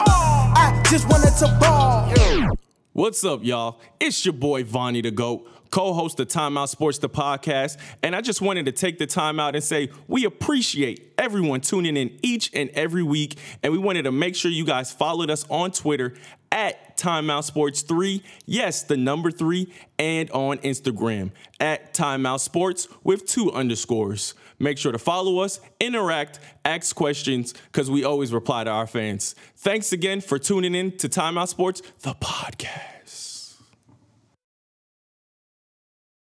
I 0.55 0.81
just 0.89 1.09
wanted 1.09 1.35
to 1.37 1.57
ball. 1.59 2.55
What's 2.93 3.25
up, 3.25 3.43
y'all? 3.43 3.81
It's 3.99 4.23
your 4.25 4.33
boy 4.33 4.63
Vonnie 4.63 5.01
the 5.01 5.11
Goat. 5.11 5.49
co 5.69 5.91
host 5.93 6.17
of 6.21 6.29
Timeout 6.29 6.69
Sports, 6.69 6.99
the 6.99 7.09
podcast. 7.09 7.77
And 8.03 8.15
I 8.15 8.21
just 8.21 8.41
wanted 8.41 8.67
to 8.67 8.71
take 8.71 8.99
the 8.99 9.07
time 9.07 9.37
out 9.37 9.53
and 9.53 9.63
say 9.63 9.89
we 10.07 10.23
appreciate 10.23 11.13
everyone 11.17 11.59
tuning 11.59 11.97
in 11.97 12.17
each 12.21 12.51
and 12.53 12.69
every 12.69 13.03
week. 13.03 13.37
And 13.63 13.73
we 13.73 13.79
wanted 13.79 14.03
to 14.03 14.13
make 14.13 14.35
sure 14.37 14.49
you 14.49 14.63
guys 14.65 14.93
followed 14.93 15.29
us 15.29 15.45
on 15.49 15.71
Twitter 15.71 16.13
at 16.51 16.82
Timeout 16.97 17.43
Sports 17.43 17.81
3. 17.81 18.23
Yes, 18.45 18.83
the 18.83 18.97
number 18.97 19.31
three, 19.31 19.71
and 19.99 20.29
on 20.31 20.57
Instagram 20.59 21.31
at 21.59 21.93
Timeout 21.93 22.39
Sports 22.39 22.87
with 23.03 23.25
two 23.25 23.51
underscores. 23.51 24.33
Make 24.59 24.77
sure 24.77 24.91
to 24.91 24.99
follow 24.99 25.39
us, 25.39 25.59
interact, 25.79 26.39
ask 26.63 26.95
questions, 26.95 27.53
because 27.71 27.91
we 27.91 28.03
always 28.03 28.31
reply 28.31 28.63
to 28.63 28.69
our 28.69 28.87
fans. 28.87 29.35
Thanks 29.57 29.91
again 29.91 30.21
for 30.21 30.39
tuning 30.39 30.75
in 30.75 30.97
to 30.97 31.09
Timeout 31.09 31.49
Sports, 31.49 31.81
the 32.01 32.13
podcast. 32.13 32.92